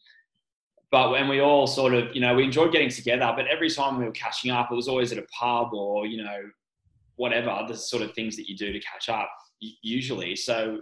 but 0.95 1.11
when 1.11 1.27
we 1.27 1.41
all 1.41 1.67
sort 1.67 1.93
of, 1.93 2.15
you 2.15 2.21
know, 2.21 2.33
we 2.33 2.45
enjoyed 2.45 2.71
getting 2.71 2.87
together. 2.87 3.29
But 3.35 3.47
every 3.47 3.69
time 3.69 3.97
we 3.97 4.05
were 4.05 4.11
catching 4.11 4.49
up, 4.49 4.71
it 4.71 4.75
was 4.75 4.87
always 4.87 5.11
at 5.11 5.17
a 5.17 5.23
pub 5.23 5.73
or 5.73 6.07
you 6.07 6.23
know, 6.23 6.43
whatever 7.17 7.65
the 7.67 7.75
sort 7.75 8.01
of 8.01 8.13
things 8.13 8.37
that 8.37 8.47
you 8.47 8.55
do 8.55 8.71
to 8.71 8.79
catch 8.79 9.09
up 9.09 9.29
usually. 9.59 10.37
So 10.37 10.79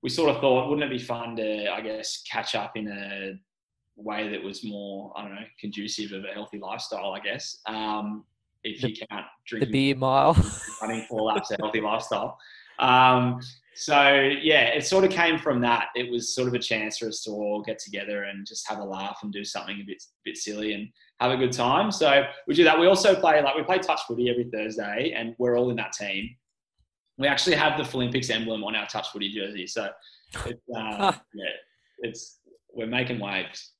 we 0.00 0.08
sort 0.08 0.30
of 0.30 0.40
thought, 0.40 0.70
wouldn't 0.70 0.90
it 0.90 0.98
be 0.98 1.04
fun 1.04 1.36
to, 1.36 1.70
I 1.70 1.82
guess, 1.82 2.22
catch 2.22 2.54
up 2.54 2.74
in 2.74 2.88
a 2.88 3.38
way 3.96 4.30
that 4.30 4.42
was 4.42 4.64
more, 4.64 5.12
I 5.14 5.24
don't 5.24 5.34
know, 5.34 5.46
conducive 5.58 6.12
of 6.12 6.24
a 6.24 6.32
healthy 6.32 6.58
lifestyle, 6.58 7.12
I 7.12 7.20
guess. 7.20 7.58
Um, 7.66 8.24
if 8.64 8.82
you 8.82 8.94
can't 9.10 9.26
drink 9.44 9.66
The 9.66 9.70
beer 9.70 9.94
mile. 9.94 10.34
running 10.80 11.04
four 11.06 11.20
laps 11.20 11.50
a 11.50 11.56
healthy 11.60 11.82
lifestyle. 11.82 12.38
Um, 12.78 13.42
so 13.80 14.12
yeah, 14.42 14.66
it 14.66 14.84
sort 14.84 15.04
of 15.04 15.10
came 15.10 15.38
from 15.38 15.62
that. 15.62 15.86
It 15.94 16.10
was 16.10 16.34
sort 16.34 16.48
of 16.48 16.52
a 16.52 16.58
chance 16.58 16.98
for 16.98 17.08
us 17.08 17.22
to 17.22 17.30
all 17.30 17.62
get 17.62 17.78
together 17.78 18.24
and 18.24 18.46
just 18.46 18.68
have 18.68 18.78
a 18.78 18.84
laugh 18.84 19.20
and 19.22 19.32
do 19.32 19.42
something 19.42 19.80
a 19.80 19.84
bit 19.84 20.02
bit 20.22 20.36
silly 20.36 20.74
and 20.74 20.86
have 21.18 21.30
a 21.30 21.36
good 21.38 21.50
time. 21.50 21.90
So 21.90 22.24
we 22.46 22.52
do 22.52 22.62
that. 22.64 22.78
We 22.78 22.88
also 22.88 23.18
play 23.18 23.42
like 23.42 23.56
we 23.56 23.62
play 23.62 23.78
touch 23.78 24.02
footy 24.06 24.28
every 24.28 24.50
Thursday, 24.52 25.14
and 25.16 25.34
we're 25.38 25.56
all 25.58 25.70
in 25.70 25.76
that 25.76 25.94
team. 25.94 26.28
We 27.16 27.26
actually 27.26 27.56
have 27.56 27.78
the 27.78 27.84
Fellympics 27.84 28.28
emblem 28.28 28.64
on 28.64 28.76
our 28.76 28.86
touch 28.86 29.08
footy 29.12 29.32
jersey. 29.32 29.66
So 29.66 29.88
it's, 30.44 30.60
uh, 30.76 31.12
yeah, 31.32 31.44
it's 32.00 32.40
we're 32.74 32.86
making 32.86 33.18
waves. 33.18 33.72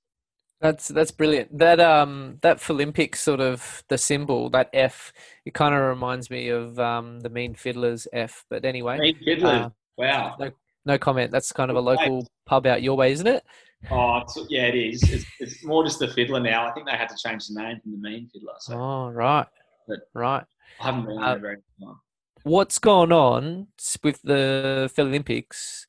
That's 0.63 0.89
that's 0.89 1.11
brilliant. 1.11 1.59
That 1.59 1.79
um 1.79 2.39
that 2.41 2.71
Olympic 2.71 3.17
sort 3.17 3.41
of 3.41 3.85
the 3.89 3.99
symbol 3.99 4.49
that 4.51 4.71
F. 4.73 5.13
It 5.45 5.53
kind 5.53 5.75
of 5.75 5.83
reminds 5.83 6.31
me 6.31 6.49
of 6.49 6.79
um 6.79 7.21
the 7.21 7.29
Mean 7.29 7.55
Fiddlers 7.55 8.07
F. 8.15 8.47
But 8.49 8.65
anyway, 8.65 8.99
Mean 8.99 9.19
Fiddlers. 9.23 9.67
uh, 9.67 9.71
wow. 10.01 10.37
no 10.85 10.99
comment. 10.99 11.31
That's 11.31 11.53
kind 11.53 11.71
of 11.71 11.77
a 11.77 11.81
local 11.81 12.27
pub 12.47 12.67
out 12.67 12.83
your 12.83 12.97
way, 12.97 13.13
isn't 13.13 13.27
it? 13.27 13.45
Oh, 13.91 14.23
yeah, 14.51 14.67
it 14.67 14.75
is. 14.75 15.03
It's, 15.11 15.25
it's 15.39 15.65
more 15.65 15.85
just 15.85 15.99
the 15.99 16.09
fiddler 16.09 16.41
now. 16.41 16.67
I 16.67 16.73
think 16.73 16.87
they 16.87 16.93
had 16.93 17.09
to 17.09 17.17
change 17.17 17.47
the 17.49 17.61
name 17.63 17.81
from 17.81 17.93
the 17.93 17.99
Mean 17.99 18.29
Fiddler. 18.33 18.53
So 18.59 18.75
Oh 18.79 19.09
right, 19.11 19.47
But- 19.89 20.01
right. 20.15 20.45
I 20.81 20.85
haven't 20.85 21.07
been 21.07 21.19
Uh, 21.23 21.31
there 21.33 21.39
very 21.41 21.57
long. 21.81 21.99
What's 22.43 22.79
gone 22.79 23.13
on 23.13 23.67
with 24.03 24.21
the 24.23 24.91
Phil 24.95 25.07
Olympics 25.07 25.87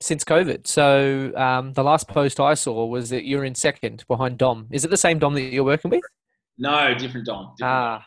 since 0.00 0.24
COVID? 0.24 0.66
So 0.66 1.32
um, 1.36 1.72
the 1.74 1.82
last 1.82 2.08
post 2.08 2.38
I 2.40 2.54
saw 2.54 2.86
was 2.86 3.10
that 3.10 3.24
you're 3.26 3.44
in 3.44 3.54
second 3.54 4.04
behind 4.08 4.38
Dom. 4.38 4.68
Is 4.70 4.84
it 4.84 4.88
the 4.90 4.96
same 4.96 5.18
Dom 5.18 5.34
that 5.34 5.42
you're 5.42 5.64
working 5.64 5.90
with? 5.90 6.02
No, 6.58 6.94
different 6.94 7.26
Dom. 7.26 7.52
Different 7.58 7.74
Ah, 7.74 8.04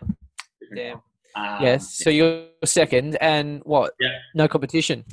different 0.59 0.75
damn. 0.77 0.91
Dom. 0.93 1.01
Um, 1.36 1.63
yes. 1.63 1.95
So 1.97 2.09
you're 2.09 2.45
second, 2.65 3.15
and 3.21 3.61
what? 3.65 3.93
Yeah. 3.99 4.17
No 4.34 4.47
competition. 4.47 5.05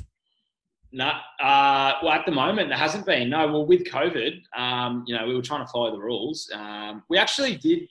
No, 0.91 1.11
uh, 1.41 1.93
well, 2.01 2.13
at 2.13 2.25
the 2.25 2.31
moment 2.31 2.69
there 2.69 2.77
hasn't 2.77 3.05
been. 3.05 3.29
No, 3.29 3.45
well, 3.47 3.65
with 3.65 3.83
COVID, 3.85 4.41
um, 4.55 5.03
you 5.05 5.15
know, 5.15 5.27
we 5.27 5.35
were 5.35 5.41
trying 5.41 5.65
to 5.65 5.71
follow 5.71 5.91
the 5.91 5.99
rules. 5.99 6.49
Um, 6.53 7.03
we 7.09 7.17
actually 7.17 7.55
did. 7.57 7.89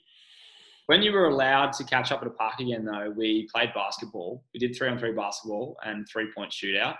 When 0.87 1.03
you 1.03 1.11
were 1.11 1.27
allowed 1.27 1.73
to 1.73 1.83
catch 1.83 2.11
up 2.11 2.21
at 2.21 2.27
a 2.27 2.31
park 2.31 2.59
again, 2.59 2.85
though, 2.85 3.13
we 3.15 3.47
played 3.53 3.73
basketball. 3.75 4.43
We 4.53 4.59
did 4.59 4.75
three 4.75 4.87
on 4.87 4.97
three 4.97 5.11
basketball 5.11 5.77
and 5.85 6.07
three 6.11 6.31
point 6.35 6.51
shootout. 6.51 6.95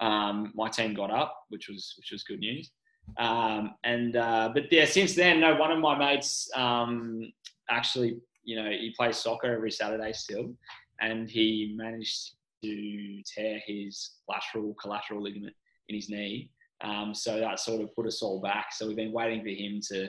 Um, 0.00 0.52
my 0.54 0.68
team 0.68 0.94
got 0.94 1.10
up, 1.10 1.36
which 1.48 1.68
was 1.68 1.94
which 1.98 2.12
was 2.12 2.22
good 2.22 2.40
news. 2.40 2.70
Um, 3.18 3.74
and 3.84 4.16
uh, 4.16 4.50
but 4.54 4.72
yeah, 4.72 4.84
since 4.84 5.14
then, 5.14 5.40
no, 5.40 5.54
one 5.56 5.70
of 5.70 5.78
my 5.78 5.98
mates 5.98 6.50
um, 6.54 7.32
actually, 7.68 8.18
you 8.44 8.56
know, 8.56 8.70
he 8.70 8.94
plays 8.96 9.16
soccer 9.16 9.52
every 9.52 9.70
Saturday 9.70 10.12
still, 10.12 10.54
and 11.00 11.28
he 11.28 11.74
managed 11.76 12.36
to 12.66 13.22
tear 13.34 13.60
his 13.66 14.10
lateral 14.28 14.74
collateral 14.80 15.22
ligament 15.22 15.54
in 15.88 15.96
his 15.96 16.08
knee. 16.08 16.50
Um, 16.82 17.14
so 17.14 17.38
that 17.40 17.58
sort 17.60 17.80
of 17.82 17.94
put 17.94 18.06
us 18.06 18.22
all 18.22 18.40
back. 18.40 18.72
So 18.72 18.86
we've 18.86 18.96
been 18.96 19.12
waiting 19.12 19.42
for 19.42 19.48
him 19.48 19.80
to 19.88 20.08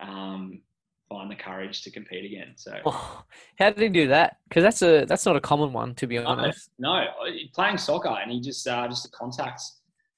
um, 0.00 0.62
find 1.08 1.30
the 1.30 1.36
courage 1.36 1.82
to 1.82 1.90
compete 1.90 2.24
again. 2.24 2.54
So 2.56 2.78
Oh, 2.86 3.24
how 3.58 3.70
did 3.70 3.80
he 3.82 3.88
do 3.88 4.08
that? 4.08 4.36
Because 4.48 4.62
that's 4.62 4.82
a 4.82 5.04
that's 5.04 5.26
not 5.26 5.36
a 5.36 5.40
common 5.40 5.72
one, 5.72 5.94
to 5.96 6.06
be 6.06 6.18
honest. 6.18 6.70
no, 6.78 7.04
playing 7.54 7.78
soccer 7.78 8.08
and 8.08 8.30
he 8.30 8.40
just 8.40 8.66
uh, 8.66 8.86
just 8.88 9.06
a 9.06 9.10
contact 9.10 9.60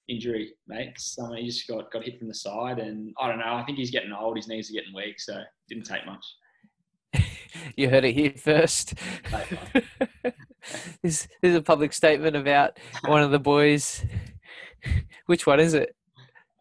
injury, 0.08 0.52
mate. 0.66 0.94
So 0.98 1.32
he 1.32 1.46
just 1.46 1.66
got 1.66 1.90
got 1.92 2.04
hit 2.04 2.18
from 2.18 2.28
the 2.28 2.34
side, 2.34 2.78
and 2.78 3.14
I 3.20 3.28
don't 3.28 3.38
know. 3.38 3.54
I 3.54 3.64
think 3.64 3.78
he's 3.78 3.90
getting 3.90 4.12
old. 4.12 4.36
His 4.36 4.48
knees 4.48 4.70
are 4.70 4.74
getting 4.74 4.94
weak, 4.94 5.20
so 5.20 5.40
didn't 5.68 5.84
take 5.84 6.06
much. 6.06 6.24
You 7.76 7.90
heard 7.90 8.04
it 8.04 8.14
here 8.14 8.32
first. 8.36 8.94
this, 11.02 11.28
this 11.40 11.50
is 11.50 11.56
a 11.56 11.62
public 11.62 11.92
statement 11.92 12.36
about 12.36 12.78
one 13.06 13.22
of 13.22 13.30
the 13.30 13.38
boys. 13.38 14.04
Which 15.26 15.46
one 15.46 15.60
is 15.60 15.74
it? 15.74 15.94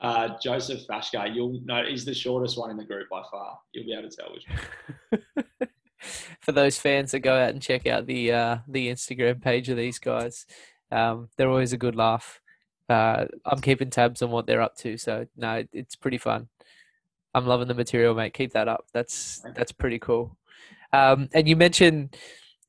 Uh, 0.02 0.30
Joseph 0.42 0.82
Fashka, 0.88 1.34
you'll 1.34 1.60
know 1.66 1.84
he's 1.86 2.06
the 2.06 2.14
shortest 2.14 2.58
one 2.58 2.72
in 2.72 2.78
the 2.78 2.86
group 2.86 3.10
by 3.10 3.22
far. 3.30 3.60
You'll 3.74 3.86
be 3.86 3.94
able 3.94 4.10
to 4.10 4.16
tell 4.16 4.32
which 4.32 4.46
one. 4.48 5.70
for 6.40 6.54
those 6.54 6.78
fans 6.80 7.12
that 7.12 7.20
go 7.20 7.36
out 7.36 7.50
and 7.50 7.62
check 7.62 7.86
out 7.86 8.06
the 8.06 8.32
uh, 8.32 8.58
the 8.66 8.90
Instagram 8.90 9.42
page 9.42 9.68
of 9.68 9.76
these 9.76 10.00
guys, 10.00 10.46
um, 10.90 11.28
they're 11.36 11.50
always 11.50 11.74
a 11.74 11.78
good 11.78 11.98
laugh. 11.98 12.40
Uh, 12.88 13.26
I'm 13.46 13.60
keeping 13.60 13.90
tabs 13.90 14.22
on 14.22 14.32
what 14.32 14.48
they're 14.48 14.62
up 14.62 14.78
to, 14.78 14.98
so 14.98 15.28
no, 15.36 15.66
it's 15.74 15.98
pretty 15.98 16.18
fun. 16.18 16.48
I'm 17.34 17.46
loving 17.46 17.68
the 17.68 17.74
material, 17.74 18.16
mate. 18.16 18.34
Keep 18.34 18.54
that 18.54 18.70
up. 18.70 18.86
That's 18.94 19.44
that's 19.54 19.74
pretty 19.74 20.00
cool. 20.00 20.38
Um, 20.94 21.30
and 21.34 21.48
you 21.48 21.56
mentioned 21.56 22.16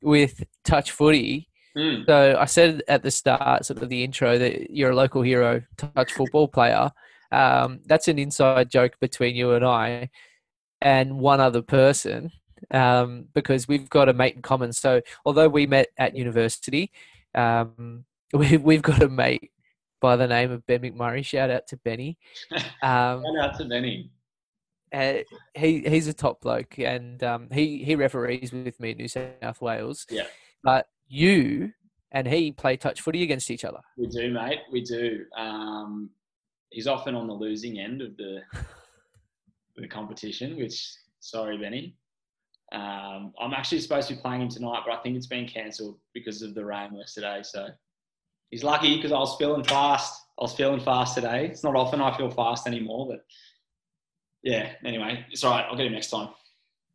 with 0.02 0.42
touch 0.64 0.90
footy. 0.90 1.48
Mm. 1.76 2.06
So 2.06 2.36
I 2.38 2.44
said 2.46 2.82
at 2.88 3.02
the 3.02 3.10
start, 3.10 3.64
sort 3.64 3.82
of 3.82 3.88
the 3.88 4.02
intro, 4.02 4.38
that 4.38 4.70
you're 4.70 4.90
a 4.90 4.96
local 4.96 5.22
hero, 5.22 5.62
touch 5.76 6.12
football 6.12 6.48
player. 6.48 6.90
Um, 7.32 7.80
that's 7.86 8.08
an 8.08 8.18
inside 8.18 8.70
joke 8.70 8.96
between 9.00 9.36
you 9.36 9.52
and 9.52 9.64
I, 9.64 10.10
and 10.80 11.18
one 11.18 11.40
other 11.40 11.62
person, 11.62 12.32
um, 12.72 13.26
because 13.34 13.68
we've 13.68 13.88
got 13.88 14.08
a 14.08 14.12
mate 14.12 14.34
in 14.34 14.42
common. 14.42 14.72
So 14.72 15.00
although 15.24 15.48
we 15.48 15.66
met 15.66 15.88
at 15.96 16.16
university, 16.16 16.90
um, 17.34 18.04
we, 18.32 18.56
we've 18.56 18.82
got 18.82 19.02
a 19.02 19.08
mate 19.08 19.50
by 20.00 20.16
the 20.16 20.26
name 20.26 20.50
of 20.50 20.66
Ben 20.66 20.80
McMurray. 20.80 21.24
Shout 21.24 21.50
out 21.50 21.66
to 21.68 21.76
Benny. 21.76 22.18
Um, 22.82 23.22
Shout 23.22 23.50
out 23.50 23.58
to 23.58 23.64
Benny. 23.66 24.10
Uh, 24.92 25.14
he 25.54 25.80
he's 25.80 26.08
a 26.08 26.14
top 26.14 26.40
bloke, 26.40 26.78
and 26.78 27.22
um, 27.22 27.48
he 27.52 27.84
he 27.84 27.94
referees 27.94 28.52
with 28.52 28.78
me 28.80 28.90
in 28.90 28.98
New 28.98 29.08
South 29.08 29.60
Wales. 29.60 30.06
Yeah. 30.10 30.26
But 30.62 30.86
you 31.08 31.72
and 32.12 32.26
he 32.26 32.52
play 32.52 32.76
touch 32.76 33.00
footy 33.00 33.22
against 33.22 33.50
each 33.50 33.64
other. 33.64 33.80
We 33.96 34.06
do, 34.06 34.32
mate. 34.32 34.60
We 34.72 34.82
do. 34.82 35.24
Um, 35.36 36.10
he's 36.70 36.86
often 36.86 37.14
on 37.14 37.26
the 37.26 37.34
losing 37.34 37.78
end 37.78 38.02
of 38.02 38.16
the 38.16 38.40
the 39.76 39.88
competition, 39.88 40.56
which 40.56 40.92
sorry, 41.20 41.58
Benny. 41.58 41.94
Um, 42.72 43.32
I'm 43.40 43.52
actually 43.52 43.80
supposed 43.80 44.08
to 44.08 44.14
be 44.14 44.20
playing 44.20 44.42
him 44.42 44.48
tonight, 44.48 44.82
but 44.86 44.96
I 44.96 45.02
think 45.02 45.16
it's 45.16 45.26
been 45.26 45.46
cancelled 45.46 45.98
because 46.14 46.42
of 46.42 46.54
the 46.54 46.64
rain 46.64 46.94
yesterday. 46.94 47.40
So 47.42 47.68
he's 48.50 48.62
lucky 48.62 48.96
because 48.96 49.12
I 49.12 49.18
was 49.18 49.36
feeling 49.36 49.64
fast. 49.64 50.22
I 50.38 50.42
was 50.42 50.54
feeling 50.54 50.80
fast 50.80 51.14
today. 51.16 51.46
It's 51.46 51.64
not 51.64 51.74
often 51.74 52.00
I 52.00 52.16
feel 52.16 52.30
fast 52.30 52.66
anymore, 52.66 53.08
but 53.08 53.24
yeah. 54.42 54.72
Anyway, 54.84 55.24
it's 55.30 55.44
all 55.44 55.52
right. 55.52 55.64
I'll 55.68 55.76
get 55.76 55.86
him 55.86 55.92
next 55.92 56.10
time. 56.10 56.28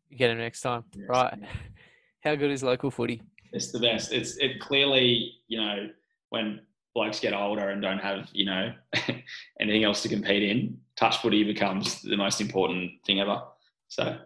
You 0.09 0.17
get 0.17 0.31
him 0.31 0.37
next 0.37 0.61
time, 0.61 0.83
Yes. 0.95 1.05
right? 1.09 1.33
How 2.23 2.35
good 2.35 2.51
is 2.51 2.63
local 2.63 2.89
footy? 2.91 3.21
It's 3.51 3.71
the 3.71 3.79
best. 3.79 4.11
It's 4.11 4.37
it 4.37 4.59
clearly, 4.59 5.33
you 5.47 5.59
know, 5.61 5.89
when 6.29 6.61
blokes 6.93 7.19
get 7.19 7.33
older 7.33 7.69
and 7.69 7.81
don't 7.81 7.99
have, 7.99 8.29
you 8.33 8.45
know, 8.45 8.73
anything 9.59 9.83
else 9.83 10.01
to 10.03 10.09
compete 10.09 10.43
in, 10.43 10.77
touch 10.95 11.17
footy 11.21 11.43
becomes 11.43 12.01
the 12.01 12.17
most 12.17 12.41
important 12.41 12.91
thing 13.05 13.19
ever. 13.19 13.41
So 13.89 14.17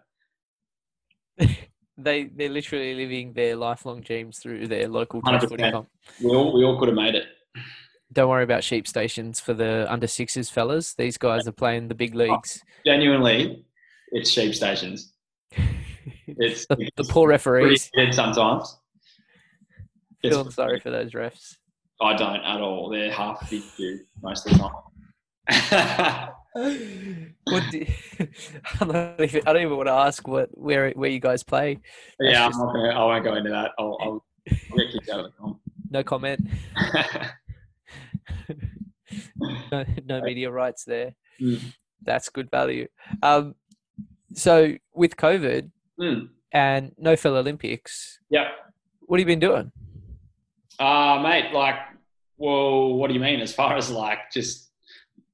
They 1.98 2.24
they're 2.34 2.50
literally 2.50 2.96
living 2.96 3.34
their 3.34 3.58
lifelong 3.58 4.00
dreams 4.02 4.40
through 4.40 4.68
their 4.68 4.88
local 4.88 5.22
touch 5.22 5.44
footy 5.44 5.64
100%. 5.64 5.72
comp. 5.74 5.90
we 6.24 6.30
all 6.32 6.54
we 6.54 6.64
all 6.64 6.80
could 6.80 6.88
have 6.88 6.96
made 6.96 7.16
it. 7.16 7.26
Don't 8.12 8.30
worry 8.30 8.44
about 8.44 8.64
sheep 8.64 8.88
stations 8.88 9.40
for 9.40 9.54
the 9.54 9.86
under 9.92 10.08
sixes 10.08 10.50
fellas. 10.50 10.96
These 10.96 11.18
guys 11.18 11.48
are 11.48 11.52
playing 11.52 11.88
the 11.90 11.96
big 11.96 12.16
oh, 12.16 12.20
leagues. 12.20 12.64
Genuinely, 12.86 13.64
it's 14.12 14.30
sheep 14.30 14.56
stations. 14.56 15.14
It's, 16.38 16.68
the, 16.68 16.76
the 16.76 16.92
it's 16.96 17.12
poor 17.12 17.28
referees. 17.28 17.90
sometimes. 18.12 18.78
It's- 20.24 20.36
Feeling 20.36 20.52
sorry 20.52 20.80
for 20.80 20.92
those 20.92 21.14
refs. 21.14 21.56
I 22.02 22.16
don't 22.16 22.38
at 22.38 22.62
all. 22.62 22.90
They're 22.90 23.12
half 23.12 23.50
big 23.50 23.64
dude 23.78 24.02
most 24.22 24.46
of 24.48 24.54
the 24.54 24.60
time. 24.60 24.72
what 27.44 27.64
do, 27.72 27.86
I'm 28.80 28.88
not 28.88 29.20
even, 29.20 29.42
I 29.46 29.54
don't 29.54 29.64
even 29.64 29.76
want 29.76 29.88
to 29.88 29.94
ask 29.94 30.28
what 30.28 30.50
where 30.54 30.92
where 30.92 31.10
you 31.10 31.20
guys 31.20 31.44
play. 31.44 31.80
yeah, 32.20 32.46
I'm 32.46 32.52
not 32.52 32.74
gonna. 32.74 32.90
I 32.90 33.06
won't 33.06 33.24
go 33.24 33.36
into 33.36 33.50
that. 33.50 33.72
I'll, 33.78 33.98
I'll, 34.02 34.26
I'll 34.72 34.78
get 34.78 34.92
kicked 34.92 35.10
out 35.10 35.20
of 35.20 35.26
the 35.26 35.32
comp. 35.32 35.60
No 35.90 36.04
comment. 36.04 36.48
no, 39.72 39.86
no 40.06 40.22
media 40.22 40.52
rights 40.52 40.84
there. 40.86 41.16
Mm. 41.42 41.74
That's 42.04 42.30
good 42.30 42.50
value. 42.52 42.88
Um, 43.24 43.56
so 44.34 44.74
with 44.94 45.16
COVID 45.16 45.72
Mm. 46.00 46.30
and 46.54 46.94
no 46.98 47.16
Phil 47.18 47.36
Olympics, 47.36 48.20
Yep. 48.30 48.48
what 49.02 49.20
have 49.20 49.28
you 49.28 49.34
been 49.36 49.40
doing? 49.40 49.72
Uh, 50.80 51.20
mate, 51.22 51.52
like, 51.54 51.76
well, 52.38 52.94
what 52.94 53.08
do 53.10 53.14
you 53.14 53.20
mean 53.20 53.42
as 53.42 53.54
far 53.54 53.76
as 53.76 53.92
like 53.92 54.32
just 54.32 54.72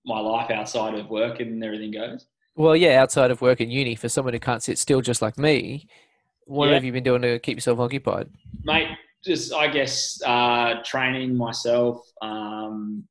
my 0.06 0.20
life 0.20 0.50
outside 0.50 0.96
of 0.96 1.10
work 1.10 1.40
and 1.40 1.64
everything 1.64 1.92
goes? 1.92 2.26
Well, 2.56 2.76
yeah, 2.76 3.00
outside 3.02 3.30
of 3.32 3.42
work 3.42 3.60
and 3.60 3.72
uni, 3.72 3.96
for 3.96 4.10
someone 4.10 4.34
who 4.34 4.40
can't 4.40 4.64
sit 4.64 4.80
still 4.80 5.02
just 5.02 5.22
like 5.22 5.38
me, 5.38 5.88
what 6.46 6.68
Yeah. 6.70 6.76
have 6.76 6.84
you 6.84 6.92
been 6.92 7.04
doing 7.04 7.22
to 7.22 7.38
keep 7.40 7.58
yourself 7.58 7.80
occupied? 7.80 8.30
Mate, 8.64 8.88
just, 9.26 9.54
I 9.54 9.68
guess, 9.68 10.22
uh, 10.26 10.76
training 10.84 11.36
myself. 11.36 12.06
Um, 12.22 13.08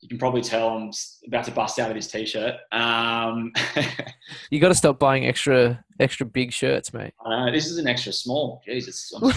you 0.00 0.08
can 0.08 0.18
probably 0.18 0.42
tell 0.42 0.68
I'm 0.68 0.90
about 1.26 1.44
to 1.46 1.50
bust 1.50 1.78
out 1.78 1.90
of 1.90 1.96
this 1.96 2.08
t-shirt. 2.08 2.54
Um, 2.72 3.52
You 4.50 4.60
got 4.60 4.68
to 4.68 4.74
stop 4.74 4.98
buying 4.98 5.26
extra 5.26 5.84
extra 5.98 6.26
big 6.26 6.52
shirts, 6.52 6.92
mate. 6.92 7.14
I 7.24 7.46
know, 7.46 7.52
this 7.52 7.66
is 7.66 7.78
an 7.78 7.86
extra 7.86 8.12
small. 8.12 8.60
Jesus. 8.64 9.12
I'm 9.14 9.32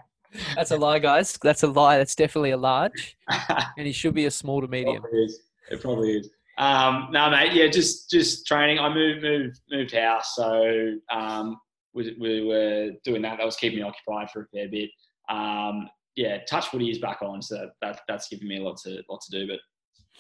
That's 0.55 0.70
a 0.70 0.76
lie, 0.76 0.99
guys. 0.99 1.39
That's 1.43 1.62
a 1.62 1.66
lie. 1.66 1.99
That's 1.99 2.14
definitely 2.14 2.51
a 2.53 2.57
large, 2.57 3.16
and 3.28 3.87
he 3.87 3.93
should 3.93 4.14
be 4.14 4.26
a 4.26 4.31
small 4.31 4.61
to 4.61 4.68
medium. 4.68 5.03
Probably 5.03 5.24
is. 5.24 5.41
It 5.70 5.81
probably 5.81 6.12
is. 6.18 6.31
Um, 6.59 7.09
no, 7.11 7.31
mate. 7.31 7.53
Yeah, 7.53 7.66
just 7.68 8.11
just 8.11 8.47
training. 8.47 8.78
I 8.78 8.93
moved 8.93 9.22
moved 9.22 9.61
moved 9.70 9.93
house, 9.93 10.35
so 10.37 10.95
um, 11.11 11.59
we, 11.95 12.16
we 12.20 12.45
were 12.45 12.91
doing 13.05 13.22
that. 13.22 13.38
That 13.38 13.47
was 13.47 13.57
keeping 13.57 13.78
me 13.78 13.84
occupied 13.84 14.30
for 14.30 14.43
a 14.43 14.47
fair 14.47 14.68
bit. 14.68 14.91
Um, 15.28 15.88
yeah, 16.16 16.38
touch 16.49 16.68
footy 16.68 16.91
is 16.91 16.99
back 16.99 17.22
on, 17.22 17.41
so 17.41 17.70
that 17.80 18.01
that's 18.09 18.28
giving 18.28 18.49
me 18.49 18.59
a 18.59 18.62
lot 18.62 18.78
to 18.84 19.03
lot 19.09 19.20
to 19.22 19.30
do. 19.30 19.47
But 19.47 19.61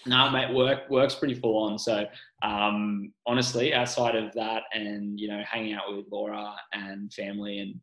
no, 0.06 0.30
mate, 0.30 0.54
work 0.54 0.88
work's 0.88 1.14
pretty 1.14 1.34
full 1.34 1.58
on. 1.64 1.78
So 1.78 2.06
um, 2.42 3.12
honestly, 3.26 3.74
outside 3.74 4.14
of 4.16 4.32
that, 4.34 4.62
and 4.72 5.18
you 5.18 5.28
know, 5.28 5.42
hanging 5.48 5.74
out 5.74 5.94
with 5.94 6.06
Laura 6.10 6.54
and 6.72 7.12
family, 7.12 7.58
and 7.58 7.80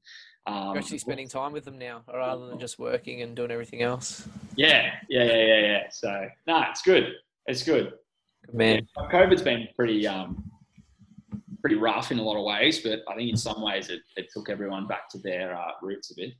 um, 0.47 0.69
You're 0.69 0.79
actually 0.79 0.97
spending 0.99 1.27
time 1.27 1.51
with 1.51 1.65
them 1.65 1.77
now, 1.77 2.03
rather 2.11 2.47
than 2.47 2.59
just 2.59 2.79
working 2.79 3.21
and 3.21 3.35
doing 3.35 3.51
everything 3.51 3.81
else. 3.81 4.27
yeah, 4.55 4.91
yeah, 5.09 5.23
yeah, 5.25 5.45
yeah, 5.45 5.59
yeah. 5.59 5.83
So 5.91 6.27
no, 6.47 6.63
it's 6.69 6.81
good. 6.81 7.13
It's 7.45 7.63
good. 7.63 7.93
Good 8.45 8.55
man. 8.55 8.87
COVID's 9.11 9.41
been 9.41 9.67
pretty 9.75 10.07
um, 10.07 10.49
pretty 11.67 11.81
rough 11.81 12.13
in 12.13 12.17
a 12.17 12.23
lot 12.23 12.37
of 12.37 12.45
ways, 12.45 12.79
but 12.79 13.03
I 13.09 13.15
think 13.15 13.29
in 13.29 13.35
some 13.35 13.61
ways 13.61 13.89
it, 13.89 13.99
it 14.15 14.29
took 14.33 14.49
everyone 14.49 14.87
back 14.87 15.09
to 15.09 15.17
their 15.17 15.53
uh, 15.53 15.71
roots 15.81 16.11
a 16.11 16.15
bit. 16.15 16.31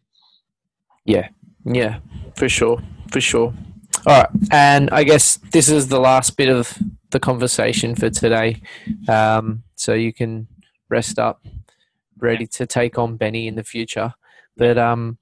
Yeah, 1.04 1.28
yeah, 1.66 2.00
for 2.38 2.48
sure, 2.48 2.82
for 3.12 3.20
sure. 3.20 3.54
All 4.06 4.22
right, 4.22 4.30
and 4.52 4.90
I 4.92 5.04
guess 5.04 5.36
this 5.52 5.68
is 5.68 5.90
the 5.90 6.00
last 6.00 6.38
bit 6.38 6.48
of 6.48 6.78
the 7.10 7.20
conversation 7.20 7.94
for 7.94 8.10
today, 8.10 8.62
um, 9.10 9.64
so 9.76 9.94
you 9.94 10.14
can 10.14 10.48
rest 10.88 11.20
up, 11.20 11.46
ready 12.20 12.48
to 12.48 12.66
take 12.66 12.98
on 12.98 13.18
Benny 13.18 13.50
in 13.50 13.56
the 13.56 13.66
future. 13.66 14.14
But 14.56 14.78
um, 14.78 15.18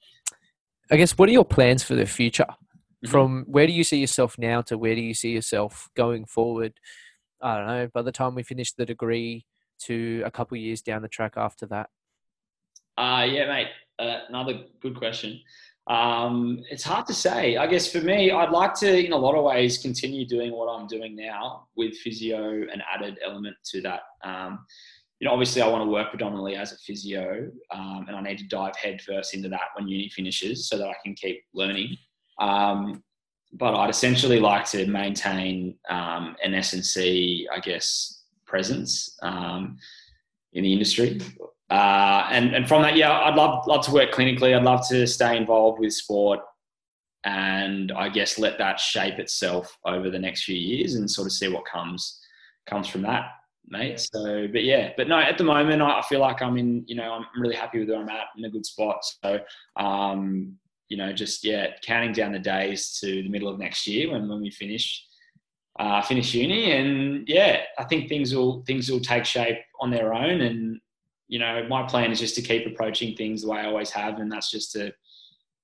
I 0.91 0.97
guess 0.97 1.17
what 1.17 1.29
are 1.29 1.31
your 1.31 1.45
plans 1.45 1.81
for 1.81 1.95
the 1.95 2.05
future? 2.05 2.45
Mhm. 3.03 3.09
From 3.09 3.45
where 3.47 3.65
do 3.65 3.73
you 3.73 3.83
see 3.83 3.97
yourself 3.97 4.37
now 4.37 4.61
to 4.61 4.77
where 4.77 4.93
do 4.93 5.01
you 5.01 5.15
see 5.15 5.31
yourself 5.31 5.89
going 5.95 6.25
forward? 6.25 6.73
I 7.41 7.57
don't 7.57 7.67
know. 7.67 7.87
By 7.91 8.03
the 8.03 8.11
time 8.11 8.35
we 8.35 8.43
finish 8.43 8.71
the 8.73 8.85
degree, 8.85 9.45
to 9.83 10.23
a 10.25 10.31
couple 10.31 10.57
years 10.57 10.81
down 10.81 11.01
the 11.01 11.07
track 11.07 11.33
after 11.37 11.65
that. 11.67 11.89
Uh, 12.97 13.25
yeah, 13.29 13.47
mate. 13.47 13.67
Uh, 13.99 14.19
another 14.29 14.63
good 14.81 14.97
question. 14.97 15.39
Um, 15.87 16.63
it's 16.71 16.83
hard 16.83 17.05
to 17.07 17.13
say. 17.13 17.57
I 17.57 17.67
guess 17.67 17.91
for 17.91 18.01
me, 18.01 18.31
I'd 18.31 18.49
like 18.49 18.73
to, 18.75 19.05
in 19.05 19.13
a 19.13 19.17
lot 19.17 19.35
of 19.35 19.43
ways, 19.43 19.77
continue 19.77 20.25
doing 20.25 20.51
what 20.51 20.65
I'm 20.65 20.87
doing 20.87 21.15
now 21.15 21.67
with 21.75 21.95
physio, 21.97 22.63
an 22.63 22.81
added 22.91 23.19
element 23.23 23.55
to 23.65 23.81
that. 23.81 24.01
Um, 24.23 24.65
you 25.19 25.27
know, 25.27 25.33
obviously, 25.33 25.61
I 25.61 25.67
want 25.67 25.83
to 25.83 25.89
work 25.89 26.09
predominantly 26.09 26.55
as 26.55 26.73
a 26.73 26.77
physio, 26.77 27.49
um, 27.71 28.05
and 28.07 28.17
I 28.17 28.21
need 28.21 28.39
to 28.39 28.47
dive 28.47 28.75
headfirst 28.75 29.33
into 29.33 29.47
that 29.49 29.69
when 29.75 29.87
uni 29.87 30.09
finishes, 30.09 30.67
so 30.67 30.77
that 30.77 30.87
I 30.87 30.95
can 31.03 31.13
keep 31.13 31.43
learning. 31.53 31.95
Um, 32.39 33.03
but 33.53 33.75
I'd 33.75 33.89
essentially 33.89 34.39
like 34.39 34.65
to 34.71 34.85
maintain 34.87 35.77
um, 35.89 36.35
an 36.43 36.53
S 36.53 36.73
and 36.73 36.83
C, 36.83 37.47
I 37.53 37.59
guess, 37.59 38.14
presence 38.45 39.17
um, 39.21 39.77
in 40.53 40.63
the 40.63 40.73
industry. 40.73 41.19
Uh, 41.69 42.27
and 42.29 42.55
and 42.55 42.67
from 42.67 42.83
that, 42.83 42.95
yeah, 42.95 43.11
I'd 43.11 43.35
love 43.35 43.65
love 43.65 43.83
to 43.85 43.91
work 43.91 44.11
clinically. 44.11 44.55
I'd 44.55 44.63
love 44.63 44.87
to 44.89 45.07
stay 45.07 45.35
involved 45.35 45.79
with 45.79 45.93
sport, 45.93 46.39
and 47.23 47.91
I 47.91 48.09
guess 48.09 48.37
let 48.37 48.59
that 48.59 48.79
shape 48.79 49.17
itself 49.17 49.75
over 49.83 50.09
the 50.11 50.19
next 50.19 50.43
few 50.43 50.55
years, 50.55 50.95
and 50.95 51.09
sort 51.09 51.25
of 51.25 51.31
see 51.31 51.47
what 51.47 51.65
comes 51.65 52.19
comes 52.67 52.87
from 52.87 53.01
that, 53.01 53.31
mate. 53.67 53.99
So, 53.99 54.47
but 54.51 54.63
yeah, 54.63 54.91
but 54.95 55.07
no, 55.07 55.17
at 55.17 55.39
the 55.39 55.43
moment, 55.43 55.81
I 55.81 56.03
feel 56.03 56.19
like 56.19 56.43
I'm 56.43 56.57
in. 56.57 56.83
You 56.87 56.95
know, 56.97 57.13
I'm 57.13 57.25
really 57.41 57.55
happy 57.55 57.79
with 57.79 57.89
where 57.89 57.99
I'm 57.99 58.09
at, 58.09 58.27
in 58.37 58.45
a 58.45 58.49
good 58.49 58.65
spot. 58.65 59.03
So, 59.23 59.39
um, 59.75 60.53
you 60.89 60.97
know, 60.97 61.13
just 61.13 61.43
yeah, 61.43 61.71
counting 61.81 62.13
down 62.13 62.31
the 62.31 62.39
days 62.39 62.99
to 62.99 63.07
the 63.07 63.29
middle 63.29 63.49
of 63.49 63.57
next 63.57 63.87
year 63.87 64.11
when 64.11 64.29
when 64.29 64.39
we 64.39 64.51
finish 64.51 65.03
uh, 65.77 66.01
finish 66.01 66.33
uni, 66.33 66.71
and 66.71 67.27
yeah, 67.27 67.61
I 67.77 67.83
think 67.83 68.07
things 68.07 68.33
will 68.33 68.63
things 68.65 68.89
will 68.89 68.99
take 69.01 69.25
shape 69.25 69.57
on 69.79 69.91
their 69.91 70.13
own, 70.13 70.41
and 70.41 70.79
you 71.27 71.39
know, 71.39 71.65
my 71.67 71.83
plan 71.83 72.11
is 72.11 72.19
just 72.19 72.35
to 72.35 72.41
keep 72.41 72.65
approaching 72.67 73.15
things 73.15 73.41
the 73.41 73.49
way 73.49 73.59
I 73.59 73.65
always 73.65 73.91
have, 73.91 74.19
and 74.19 74.31
that's 74.31 74.51
just 74.51 74.71
to 74.73 74.93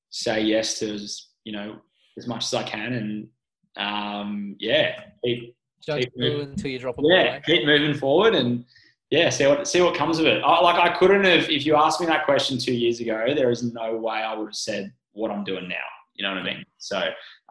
say 0.10 0.42
yes 0.42 0.80
to 0.80 0.94
as 0.94 1.28
you 1.44 1.54
know 1.54 1.78
as 2.18 2.28
much 2.28 2.46
as 2.46 2.54
I 2.54 2.64
can, 2.64 2.94
and 2.94 3.28
um, 3.78 4.56
yeah, 4.60 5.00
keep 5.24 5.56
keep 5.82 6.12
moving. 6.18 6.50
until 6.50 6.72
you 6.72 6.80
drop 6.80 6.98
a 6.98 7.02
ball. 7.02 7.12
yeah, 7.12 7.24
eh? 7.24 7.40
keep 7.40 7.66
moving 7.66 7.96
forward, 7.96 8.36
and 8.36 8.66
yeah, 9.12 9.30
see 9.30 9.48
what 9.48 9.68
see 9.68 9.82
what 9.82 9.96
comes 9.96 10.20
of 10.20 10.26
it. 10.26 10.44
I, 10.44 10.60
like 10.62 10.80
I 10.80 10.98
couldn't 10.98 11.24
have 11.24 11.50
if 11.50 11.66
you 11.66 11.76
asked 11.76 12.02
me 12.02 12.08
that 12.08 12.26
question 12.26 12.58
two 12.58 12.74
years 12.74 13.00
ago, 13.00 13.34
there 13.36 13.50
is 13.50 13.64
no 13.64 13.96
way 13.96 14.16
I 14.16 14.36
would 14.36 14.48
have 14.48 14.56
said 14.56 14.92
what 15.14 15.32
I'm 15.32 15.44
doing 15.44 15.70
now. 15.70 15.76
You 16.16 16.24
know 16.24 16.34
what 16.34 16.40
I 16.40 16.44
mean? 16.44 16.66
So 16.78 17.02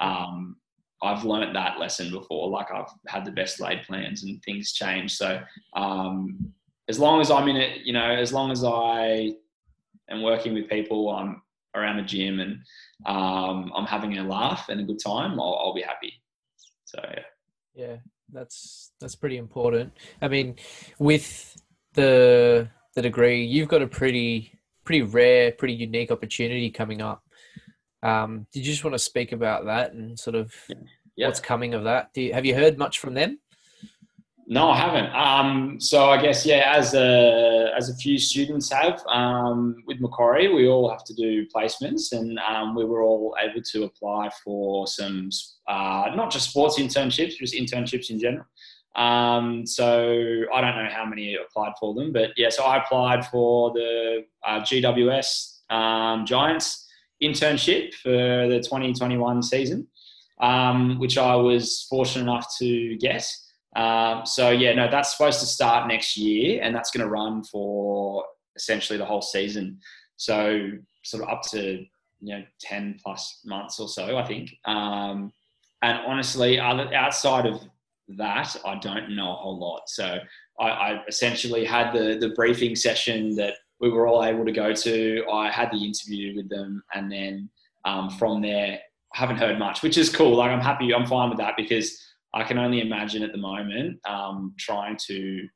um, 0.00 0.56
I've 1.03 1.24
learnt 1.24 1.55
that 1.55 1.78
lesson 1.78 2.11
before. 2.11 2.48
Like 2.48 2.70
I've 2.72 2.90
had 3.09 3.24
the 3.24 3.32
best 3.32 3.61
laid 3.61 3.82
plans, 3.84 4.22
and 4.24 4.42
things 4.42 4.72
change. 4.72 5.16
So 5.16 5.40
um, 5.74 6.53
as 6.88 6.98
long 6.98 7.20
as 7.20 7.30
I'm 7.30 7.48
in 7.48 7.57
it, 7.57 7.82
you 7.84 7.92
know, 7.92 8.11
as 8.11 8.32
long 8.32 8.51
as 8.51 8.64
I 8.64 9.34
am 10.11 10.22
working 10.22 10.55
with 10.55 10.68
people, 10.68 11.11
I'm 11.11 11.42
around 11.74 11.96
the 11.96 12.03
gym, 12.03 12.40
and 12.40 12.59
um, 13.07 13.72
I'm 13.74 13.86
having 13.86 14.18
a 14.18 14.24
laugh 14.24 14.68
and 14.68 14.80
a 14.80 14.84
good 14.84 14.98
time, 14.98 15.38
I'll, 15.40 15.59
I'll 15.62 15.74
be 15.74 15.82
happy. 15.82 16.12
So 16.84 16.98
yeah. 17.03 17.22
Yeah, 17.74 17.96
that's 18.32 18.92
that's 19.01 19.14
pretty 19.14 19.36
important. 19.36 19.92
I 20.20 20.28
mean, 20.28 20.57
with 20.98 21.57
the 21.94 22.68
the 22.94 23.03
degree, 23.03 23.44
you've 23.44 23.68
got 23.68 23.82
a 23.82 23.86
pretty 23.86 24.59
pretty 24.84 25.03
rare, 25.03 25.53
pretty 25.53 25.74
unique 25.74 26.11
opportunity 26.11 26.70
coming 26.70 27.01
up. 27.01 27.22
Um, 28.03 28.46
did 28.53 28.61
you 28.66 28.72
just 28.72 28.84
want 28.84 28.94
to 28.94 28.98
speak 28.98 29.32
about 29.32 29.66
that 29.66 29.92
and 29.92 30.18
sort 30.18 30.36
of 30.36 30.53
Yeah. 31.16 31.26
what's 31.26 31.40
coming 31.40 31.74
of 31.74 31.84
that? 31.84 32.12
Do 32.14 32.22
you, 32.22 32.32
have 32.32 32.46
you 32.46 32.55
heard 32.55 32.78
much 32.78 32.98
from 32.98 33.14
them? 33.14 33.38
No, 34.46 34.68
I 34.70 34.78
haven't. 34.78 35.14
Um, 35.14 35.78
so 35.80 36.11
I 36.11 36.20
guess 36.20 36.44
yeah, 36.44 36.72
as 36.74 36.92
a 36.94 37.72
as 37.76 37.88
a 37.88 37.94
few 37.94 38.18
students 38.18 38.72
have 38.72 39.01
um, 39.07 39.76
with 39.86 40.01
Macquarie, 40.01 40.53
we 40.53 40.66
all 40.66 40.90
have 40.90 41.05
to 41.05 41.14
do 41.14 41.46
placements, 41.55 42.11
and 42.11 42.36
um, 42.40 42.74
we 42.74 42.84
were 42.84 43.03
all 43.05 43.36
able 43.40 43.62
to 43.62 43.84
apply 43.84 44.28
for 44.42 44.88
some 44.88 45.30
uh, 45.68 46.11
not 46.16 46.32
just 46.32 46.51
sports 46.51 46.80
internships, 46.80 47.36
just 47.36 47.55
internships 47.55 48.11
in 48.11 48.18
general. 48.18 48.44
Um, 48.96 49.64
so 49.66 50.42
I 50.53 50.61
don't 50.61 50.74
know 50.74 50.90
how 50.90 51.05
many 51.05 51.36
applied 51.36 51.74
for 51.78 51.94
them, 51.94 52.12
but 52.12 52.30
yeah, 52.36 52.48
so 52.48 52.64
I 52.64 52.78
applied 52.78 53.24
for 53.26 53.72
the 53.72 54.24
uh, 54.44 54.62
GWS 54.62 55.70
um, 55.72 56.26
Giants 56.26 56.88
internship 57.22 57.94
for 57.94 58.10
the 58.10 58.60
2021 58.62 59.42
season, 59.42 59.86
um, 60.40 60.98
which 60.98 61.18
I 61.18 61.34
was 61.34 61.86
fortunate 61.88 62.22
enough 62.22 62.46
to 62.58 62.96
get. 62.98 63.30
Um, 63.76 64.26
so 64.26 64.50
yeah, 64.50 64.74
no, 64.74 64.90
that's 64.90 65.16
supposed 65.16 65.40
to 65.40 65.46
start 65.46 65.88
next 65.88 66.16
year, 66.16 66.60
and 66.62 66.74
that's 66.74 66.90
going 66.90 67.04
to 67.04 67.10
run 67.10 67.44
for 67.44 68.24
essentially 68.56 68.98
the 68.98 69.04
whole 69.04 69.22
season. 69.22 69.78
So 70.16 70.70
sort 71.02 71.22
of 71.22 71.28
up 71.28 71.42
to 71.50 71.84
you 72.20 72.36
know 72.36 72.44
ten 72.60 72.98
plus 73.02 73.40
months 73.44 73.78
or 73.78 73.88
so, 73.88 74.18
I 74.18 74.26
think. 74.26 74.50
Um, 74.64 75.32
and 75.82 75.98
honestly, 76.06 76.58
outside 76.58 77.46
of 77.46 77.62
that, 78.18 78.54
I 78.66 78.74
don't 78.76 79.14
know 79.14 79.32
a 79.32 79.36
whole 79.36 79.58
lot. 79.58 79.82
So 79.86 80.18
I, 80.58 80.68
I 80.68 81.04
essentially 81.08 81.64
had 81.64 81.92
the 81.92 82.18
the 82.18 82.30
briefing 82.30 82.76
session 82.76 83.36
that 83.36 83.54
we 83.81 83.91
were 83.91 84.07
all 84.07 84.22
able 84.24 84.45
to 84.45 84.53
go 84.53 84.72
to. 84.72 85.24
I 85.33 85.51
had 85.51 85.70
the 85.72 85.85
interview 85.85 86.37
with 86.37 86.49
them, 86.49 86.83
and 86.95 87.11
then 87.11 87.51
um, 87.85 88.11
from 88.11 88.43
there, 88.43 88.78
I 89.14 89.18
haven't 89.18 89.39
heard 89.39 89.59
much, 89.59 89.83
which 89.83 89.99
is 89.99 90.14
cool. 90.14 90.37
Like 90.37 90.51
I'm 90.51 90.61
happy, 90.61 90.95
I'm 90.95 91.07
fine 91.07 91.31
with 91.31 91.39
that 91.39 91.55
because 91.57 92.01
I 92.35 92.45
can 92.45 92.59
only 92.59 92.81
imagine 92.81 93.22
at 93.22 93.33
the 93.33 93.39
moment 93.39 93.99
um, 94.07 94.55
trying 94.59 94.97
to 95.07 95.49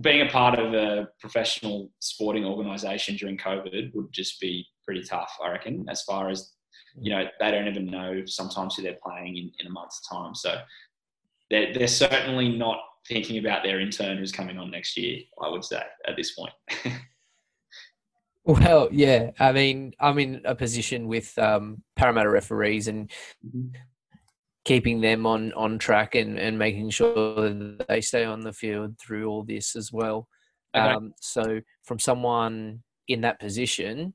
being 0.00 0.26
a 0.26 0.30
part 0.30 0.58
of 0.58 0.72
a 0.72 1.08
professional 1.20 1.90
sporting 1.98 2.44
organisation 2.44 3.16
during 3.16 3.36
COVID 3.36 3.94
would 3.94 4.10
just 4.10 4.40
be 4.40 4.66
pretty 4.84 5.02
tough. 5.02 5.36
I 5.44 5.50
reckon, 5.50 5.86
as 5.88 6.02
far 6.02 6.28
as 6.28 6.52
you 7.00 7.10
know, 7.10 7.24
they 7.40 7.50
don't 7.50 7.68
even 7.68 7.86
know 7.86 8.22
sometimes 8.26 8.74
who 8.74 8.82
they're 8.82 8.98
playing 9.04 9.36
in, 9.38 9.50
in 9.58 9.66
a 9.66 9.70
month's 9.70 10.06
time. 10.08 10.34
So 10.34 10.60
they're 11.50 11.72
they're 11.72 11.88
certainly 11.88 12.56
not 12.56 12.78
thinking 13.08 13.38
about 13.38 13.64
their 13.64 13.80
intern 13.80 14.18
who's 14.18 14.32
coming 14.32 14.58
on 14.58 14.70
next 14.70 14.96
year. 14.96 15.20
I 15.42 15.48
would 15.48 15.64
say 15.64 15.82
at 16.06 16.16
this 16.16 16.32
point. 16.32 16.52
Well, 18.44 18.88
yeah. 18.90 19.30
I 19.38 19.52
mean, 19.52 19.92
I'm 20.00 20.18
in 20.18 20.42
a 20.44 20.54
position 20.54 21.06
with 21.06 21.36
um, 21.38 21.82
Parramatta 21.96 22.28
referees 22.28 22.88
and 22.88 23.10
keeping 24.64 25.00
them 25.00 25.26
on, 25.26 25.52
on 25.52 25.78
track 25.78 26.14
and, 26.14 26.38
and 26.38 26.58
making 26.58 26.90
sure 26.90 27.48
that 27.50 27.86
they 27.88 28.00
stay 28.00 28.24
on 28.24 28.40
the 28.40 28.52
field 28.52 28.98
through 28.98 29.26
all 29.28 29.44
this 29.44 29.76
as 29.76 29.92
well. 29.92 30.28
Okay. 30.74 30.86
Um, 30.86 31.12
so, 31.20 31.60
from 31.84 31.98
someone 31.98 32.82
in 33.08 33.20
that 33.22 33.38
position, 33.38 34.14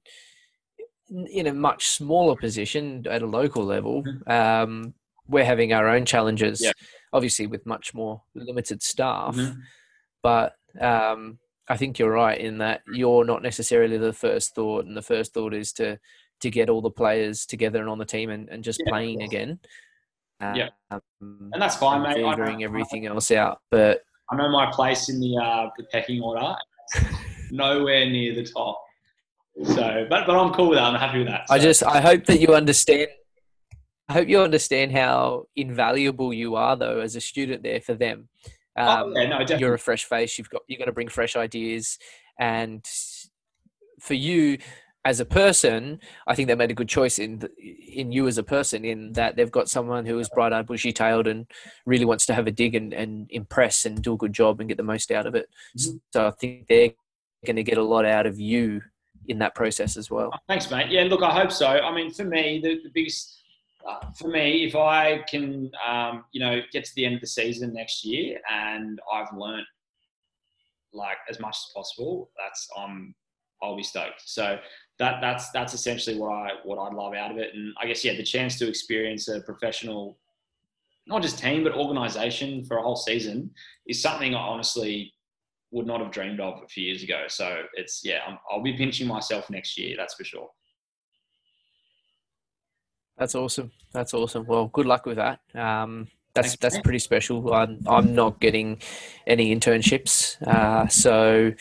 in- 1.10 1.48
a 1.48 1.54
much 1.54 1.88
smaller 1.88 2.36
position 2.36 3.06
at 3.10 3.22
a 3.22 3.28
local 3.28 3.64
level, 3.64 4.04
um, 4.28 4.94
we're 5.28 5.46
having 5.46 5.72
our 5.74 5.88
own 5.90 6.06
challenges, 6.06 6.62
Yeah. 6.62 6.72
obviously 7.14 7.48
with 7.48 7.66
much 7.66 7.94
more 7.94 8.24
limited 8.36 8.82
staff. 8.82 9.36
Mhm. 9.36 9.58
But 10.24 10.56
um, 10.82 11.40
I 11.70 11.78
think 11.78 12.00
you're 12.00 12.12
right 12.12 12.40
in 12.40 12.60
that 12.60 12.82
you're 12.94 13.26
not 13.26 13.44
necessarily 13.44 13.98
the 13.98 14.14
first 14.14 14.56
thought, 14.56 14.86
and 14.86 14.96
the 14.96 15.02
first 15.02 15.34
thought 15.34 15.54
is 15.54 15.74
to 15.74 16.00
to 16.40 16.50
get 16.50 16.70
all 16.70 16.82
the 16.82 16.92
players 16.92 17.46
together 17.46 17.80
and 17.80 17.90
on 17.90 17.98
the 17.98 18.06
team 18.06 18.30
and, 18.30 18.48
and 18.50 18.64
just 18.64 18.80
Yeah, 18.80 18.92
playing 18.92 19.24
again. 19.24 19.60
Yeah. 20.40 20.70
Um, 20.92 21.02
And 21.52 21.62
that's 21.62 21.78
fine, 21.78 22.04
mate. 22.04 22.16
Figuring 22.16 22.64
everything 22.64 23.08
else 23.08 23.32
out, 23.32 23.60
but 23.72 24.02
I 24.30 24.36
know 24.36 24.50
my 24.50 24.72
place 24.72 25.10
in 25.10 25.20
the 25.20 25.38
uh, 25.38 25.70
the 25.78 25.84
pecking 25.92 26.22
order. 26.22 26.56
Nowhere 27.52 28.06
near 28.06 28.36
the 28.36 28.44
top. 28.44 28.82
So, 29.64 30.06
but 30.10 30.28
but 30.28 30.38
I'm 30.38 30.54
cool 30.54 30.70
with 30.70 30.78
that. 30.78 30.84
I'm 30.84 31.00
happy 31.00 31.20
with 31.20 31.28
that. 31.28 31.46
I 31.50 31.60
just 31.60 31.84
I 31.84 32.02
hope 32.02 32.26
that 32.26 32.40
you 32.40 32.54
understand. 32.54 33.08
I 34.10 34.14
hope 34.14 34.30
you 34.30 34.40
understand 34.42 34.94
how 34.94 35.48
invaluable 35.56 36.34
you 36.34 36.56
are, 36.56 36.78
though, 36.78 37.00
as 37.00 37.16
a 37.16 37.22
student 37.22 37.64
there 37.64 37.82
for 37.82 37.94
them. 37.94 38.30
Oh, 38.78 38.84
Um, 39.08 39.14
yeah, 39.16 39.24
no, 39.24 39.40
definitely. 39.40 39.60
you're 39.60 39.74
a 39.74 39.80
fresh 39.80 40.06
face. 40.06 40.38
You've 40.38 40.50
got 40.50 40.62
you 40.68 40.78
got 40.78 40.86
to 40.86 40.92
bring 40.92 41.08
fresh 41.08 41.36
ideas, 41.36 41.98
and 42.40 42.86
for 44.00 44.14
you 44.14 44.58
as 45.06 45.20
a 45.22 45.26
person, 45.26 46.00
I 46.28 46.36
think 46.36 46.48
they 46.50 46.56
made 46.56 46.70
a 46.70 46.74
good 46.74 46.90
choice 46.90 47.18
in 47.18 47.40
the, 47.40 47.50
in 47.58 48.12
you 48.12 48.28
as 48.28 48.38
a 48.38 48.44
person. 48.44 48.84
In 48.84 49.14
that 49.14 49.36
they've 49.38 49.50
got 49.52 49.70
someone 49.70 50.06
who 50.06 50.20
is 50.20 50.30
bright-eyed, 50.30 50.68
bushy-tailed, 50.68 51.28
and 51.28 51.46
really 51.86 52.04
wants 52.06 52.26
to 52.26 52.34
have 52.34 52.46
a 52.48 52.52
dig 52.52 52.76
and, 52.76 52.94
and 52.94 53.28
impress 53.32 53.86
and 53.86 54.02
do 54.02 54.14
a 54.14 54.18
good 54.18 54.34
job 54.34 54.60
and 54.60 54.68
get 54.68 54.76
the 54.78 54.84
most 54.84 55.10
out 55.12 55.26
of 55.26 55.34
it. 55.36 55.48
Mhm. 55.78 56.00
So 56.12 56.28
I 56.28 56.32
think 56.32 56.68
they're 56.68 56.92
going 57.46 57.56
to 57.56 57.64
get 57.64 57.78
a 57.78 57.84
lot 57.84 58.06
out 58.06 58.26
of 58.26 58.38
you 58.40 58.82
in 59.30 59.40
that 59.40 59.56
process 59.56 59.96
as 59.96 60.12
well. 60.12 60.32
Thanks, 60.48 60.70
mate. 60.70 60.88
Yeah, 60.90 61.04
look, 61.04 61.24
I 61.24 61.32
hope 61.32 61.52
so. 61.52 61.68
I 61.68 61.94
mean, 61.94 62.12
for 62.12 62.24
me, 62.26 62.60
the, 62.62 62.82
the 62.84 62.90
biggest 62.94 63.42
for 64.18 64.28
me, 64.28 64.66
if 64.66 64.76
I 64.76 65.20
can, 65.30 65.72
um, 65.88 66.26
you 66.32 66.42
know, 66.42 66.62
get 66.72 66.84
to 66.86 66.92
the 66.96 67.06
end 67.06 67.16
of 67.16 67.22
the 67.22 67.28
season 67.28 67.74
next 67.74 68.04
year 68.04 68.40
and 68.52 69.00
I've 69.14 69.32
learnt 69.36 69.68
like 70.94 71.18
as 71.30 71.40
much 71.40 71.56
as 71.56 71.72
possible, 71.74 72.32
that's 72.38 72.68
um, 72.78 73.14
I'll 73.62 73.78
be 73.78 73.84
stoked. 73.84 74.22
So 74.26 74.60
that 75.00 75.22
that's 75.22 75.50
that's 75.52 75.74
essentially 75.74 76.18
what 76.18 76.30
I 76.30 76.50
what 76.64 76.78
I'd 76.78 76.94
love 76.94 77.14
out 77.14 77.32
of 77.32 77.38
it, 77.38 77.54
and 77.54 77.74
I 77.82 77.88
guess 77.88 78.04
yeah, 78.04 78.16
the 78.16 78.24
chance 78.24 78.58
to 78.60 78.68
experience 78.68 79.28
a 79.28 79.42
professional, 79.42 80.18
not 81.06 81.22
just 81.22 81.40
team 81.40 81.64
but 81.64 81.74
organisation 81.74 82.64
for 82.66 82.78
a 82.78 82.82
whole 82.82 82.96
season 82.96 83.52
is 83.88 84.02
something 84.02 84.36
I 84.36 84.40
honestly 84.40 85.14
would 85.72 85.86
not 85.86 86.00
have 86.02 86.12
dreamed 86.12 86.40
of 86.40 86.64
a 86.64 86.68
few 86.68 86.86
years 86.86 87.04
ago. 87.04 87.26
So 87.28 87.64
it's 87.74 88.02
yeah, 88.04 88.20
I'm, 88.28 88.38
I'll 88.50 88.64
be 88.64 88.78
pinching 88.78 89.08
myself 89.08 89.50
next 89.50 89.78
year, 89.78 89.96
that's 89.98 90.16
for 90.16 90.24
sure. 90.24 90.50
That's 93.18 93.36
awesome. 93.36 93.72
That's 93.94 94.14
awesome. 94.14 94.46
Well, 94.46 94.68
good 94.68 94.86
luck 94.86 95.06
with 95.06 95.18
that. 95.18 95.40
Um, 95.56 96.08
that's 96.36 96.56
that's 96.58 96.80
pretty 96.82 97.00
special. 97.00 97.52
I'm 97.52 97.80
I'm 97.88 98.14
not 98.14 98.40
getting 98.40 98.80
any 99.26 99.56
internships, 99.56 100.40
uh, 100.46 100.88
so 100.88 101.52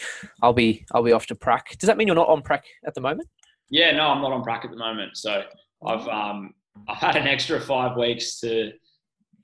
I'll 0.43 0.53
be 0.53 0.85
I'll 0.93 1.03
be 1.03 1.13
off 1.13 1.27
to 1.29 1.35
prac. 1.35 1.79
Does 1.79 1.87
that 1.87 1.97
mean 1.97 2.07
you're 2.09 2.15
not 2.17 2.29
on 2.29 2.43
prac 2.43 2.65
at 2.87 2.95
the 2.95 3.01
moment? 3.01 3.29
Yeah, 3.71 3.93
no, 3.93 4.09
I'm 4.09 4.21
not 4.21 4.33
on 4.33 4.43
prac 4.43 4.67
at 4.67 4.71
the 4.71 4.77
moment. 4.77 5.17
So 5.17 5.45
I've 5.87 6.07
um, 6.09 6.53
I've 6.89 6.99
had 6.99 7.17
an 7.17 7.27
extra 7.27 7.59
five 7.59 7.97
weeks 7.97 8.39
to 8.41 8.73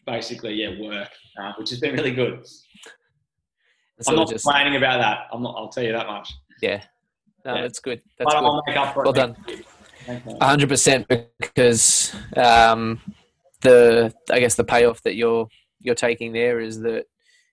basically 0.06 0.52
yeah 0.54 0.78
work, 0.78 1.08
uh, 1.42 1.52
which 1.58 1.70
has 1.70 1.80
been 1.80 1.94
really 1.94 2.12
good. 2.12 2.40
It's 3.98 4.08
I'm 4.08 4.16
not 4.16 4.28
just 4.28 4.44
complaining 4.44 4.76
about 4.76 4.98
that. 5.00 5.28
I'm 5.32 5.42
not. 5.42 5.54
I'll 5.56 5.68
tell 5.70 5.84
you 5.84 5.92
that 5.92 6.06
much. 6.08 6.30
yeah. 6.60 6.82
No, 7.44 7.54
Yeah. 7.56 7.62
that's 7.62 7.80
good. 7.80 8.02
That's 8.18 8.32
But 8.34 8.38
good. 8.40 8.46
I'll 8.46 8.62
make 8.66 8.76
up 8.76 8.94
for 8.94 9.00
it. 9.02 9.06
Well 9.06 9.12
done. 9.14 9.36
Next 10.06 10.08
year. 10.08 10.14
Thanks, 10.20 10.26
mate. 10.26 10.42
hundred 10.42 10.68
percent 10.68 11.08
because 11.40 12.14
um, 12.36 13.00
the 13.62 14.12
I 14.30 14.40
guess 14.40 14.54
the 14.54 14.64
payoff 14.64 15.02
that 15.02 15.14
you're 15.14 15.48
you're 15.80 15.94
taking 15.94 16.32
there 16.32 16.60
is 16.60 16.80
that 16.80 17.06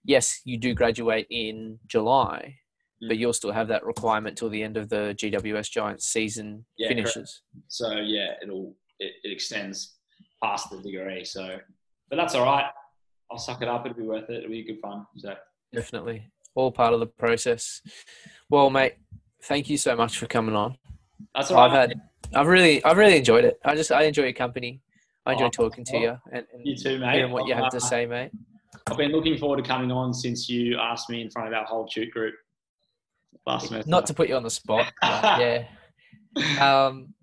yes, 0.03 0.41
you 0.45 0.57
do 0.57 0.73
graduate 0.73 1.27
in 1.29 1.79
July, 1.87 2.55
but 3.01 3.11
Mm. 3.17 3.19
you'll 3.19 3.33
still 3.33 3.51
have 3.51 3.67
that 3.69 3.85
requirement 3.85 4.37
till 4.37 4.49
the 4.49 4.61
end 4.63 4.77
of 4.77 4.89
the 4.89 5.15
GWS 5.17 5.69
Giants 5.71 6.05
season 6.07 6.65
Yeah, 6.77 6.87
correct. 6.89 6.99
finishes. 7.13 7.41
So 7.67 7.91
yeah, 7.93 8.33
it'll 8.41 8.75
it, 8.99 9.13
it 9.23 9.31
extends 9.31 9.95
past 10.43 10.69
the 10.69 10.77
degree. 10.81 11.23
So, 11.25 11.57
but 12.09 12.15
that's 12.17 12.35
all 12.35 12.45
right. 12.45 12.65
I'll 13.31 13.37
suck 13.37 13.61
it 13.61 13.67
up. 13.67 13.85
It'll 13.85 13.97
be 13.97 14.03
worth 14.03 14.29
it. 14.29 14.37
It'll 14.39 14.49
be 14.49 14.63
good 14.63 14.79
fun. 14.81 15.05
So 15.17 15.35
Definitely. 15.73 16.25
All 16.55 16.71
part 16.71 16.93
of 16.93 16.99
the 16.99 17.05
process. 17.05 17.81
Well, 18.49 18.69
mate, 18.71 18.95
thank 19.43 19.69
you 19.69 19.77
so 19.77 19.95
much 19.95 20.17
for 20.17 20.25
coming 20.25 20.55
on. 20.55 20.77
That's 21.35 21.51
all 21.51 21.59
I've 21.59 21.71
right. 21.71 21.89
had, 21.89 22.01
I've 22.35 22.47
really, 22.47 22.83
I've 22.83 22.97
really 22.97 23.17
enjoyed 23.17 23.45
it. 23.45 23.59
I 23.65 23.75
just, 23.75 23.91
I 23.91 24.03
enjoy 24.03 24.23
your 24.23 24.33
company. 24.33 24.81
I 25.25 25.33
enjoy 25.33 25.45
Oh, 25.45 25.49
talking 25.49 25.83
to 25.85 25.93
well, 25.93 26.01
you 26.01 26.17
and, 26.31 26.45
and 26.53 26.65
You 26.65 26.75
too, 26.75 26.99
mate. 26.99 27.13
hearing 27.15 27.31
what 27.31 27.47
you 27.47 27.53
have 27.55 27.69
to 27.71 27.79
say, 27.91 28.05
mate. 28.05 28.31
I've 28.89 28.97
been 28.97 29.11
looking 29.11 29.37
forward 29.37 29.57
to 29.57 29.63
coming 29.63 29.91
on 29.91 30.13
since 30.13 30.49
you 30.49 30.77
asked 30.77 31.09
me 31.09 31.21
in 31.21 31.29
front 31.29 31.47
of 31.47 31.53
our 31.53 31.65
whole 31.65 31.87
shoot 31.89 32.09
group 32.11 32.33
last 33.45 33.67
semester. 33.67 33.89
Not 33.89 34.05
to 34.07 34.13
put 34.13 34.29
you 34.29 34.35
on 34.35 34.43
the 34.43 34.49
spot, 34.49 34.91
but 35.01 35.39
yeah. 35.39 35.65
Um, 36.59 37.13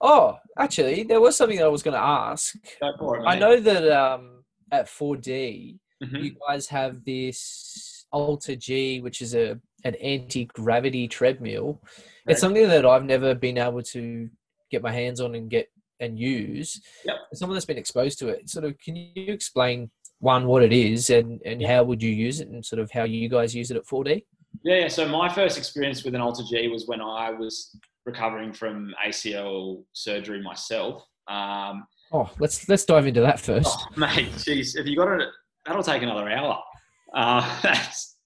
oh, 0.00 0.38
actually, 0.58 1.02
there 1.04 1.20
was 1.20 1.36
something 1.36 1.58
that 1.58 1.64
I 1.64 1.68
was 1.68 1.82
going 1.82 1.94
to 1.96 2.02
ask. 2.02 2.54
It, 2.56 2.94
I 3.26 3.38
know 3.38 3.60
that 3.60 3.88
um, 3.90 4.44
at 4.70 4.86
4D, 4.86 5.78
Mhm. 6.02 6.20
you 6.24 6.34
guys 6.48 6.66
have 6.66 7.04
this 7.04 8.06
AlterG, 8.12 9.00
which 9.04 9.22
is 9.22 9.36
a 9.36 9.60
an 9.84 9.94
anti 9.96 10.46
gravity 10.46 11.06
treadmill. 11.06 11.80
Right. 11.84 12.32
It's 12.32 12.40
something 12.40 12.66
that 12.68 12.84
I've 12.84 13.04
never 13.04 13.36
been 13.36 13.56
able 13.56 13.82
to 13.82 14.28
get 14.72 14.82
my 14.82 14.90
hands 14.90 15.20
on 15.20 15.34
and 15.36 15.48
get 15.48 15.68
and 16.00 16.18
use. 16.18 16.80
Yep. 17.04 17.14
Someone 17.34 17.54
that's 17.54 17.64
been 17.66 17.78
exposed 17.78 18.18
to 18.18 18.28
it, 18.28 18.50
sort 18.50 18.64
of, 18.64 18.76
can 18.78 18.96
you 18.96 19.32
explain 19.32 19.88
one 20.18 20.46
what 20.46 20.62
it 20.64 20.72
is 20.72 21.10
and 21.10 21.40
and 21.44 21.64
how 21.64 21.84
would 21.84 22.02
you 22.02 22.10
use 22.10 22.40
it 22.40 22.48
and 22.48 22.64
sort 22.64 22.80
of 22.80 22.90
how 22.90 23.04
you 23.04 23.28
guys 23.28 23.54
use 23.54 23.70
it 23.70 23.76
at 23.76 23.86
4D? 23.86 24.24
Yeah. 24.64 24.88
So 24.88 25.06
my 25.06 25.28
first 25.32 25.56
experience 25.58 26.02
with 26.04 26.14
an 26.14 26.20
AlterG 26.20 26.70
was 26.72 26.86
when 26.88 27.00
I 27.00 27.30
was 27.30 27.76
recovering 28.04 28.52
from 28.52 28.92
ACL 29.06 29.84
surgery 29.92 30.42
myself. 30.42 31.04
Um, 31.28 31.86
Oh, 32.14 32.28
let's 32.40 32.68
let's 32.68 32.84
dive 32.84 33.06
into 33.06 33.22
that 33.22 33.40
first. 33.40 33.68
oh, 33.80 33.86
mate, 33.96 34.30
jeez, 34.32 34.76
if 34.76 34.86
you 34.86 34.96
got 34.96 35.18
it, 35.20 35.28
that'll 35.64 35.82
take 35.82 36.02
another 36.02 36.28
hour. 36.28 36.58
Uh, 37.14 37.40
that's, 37.62 38.16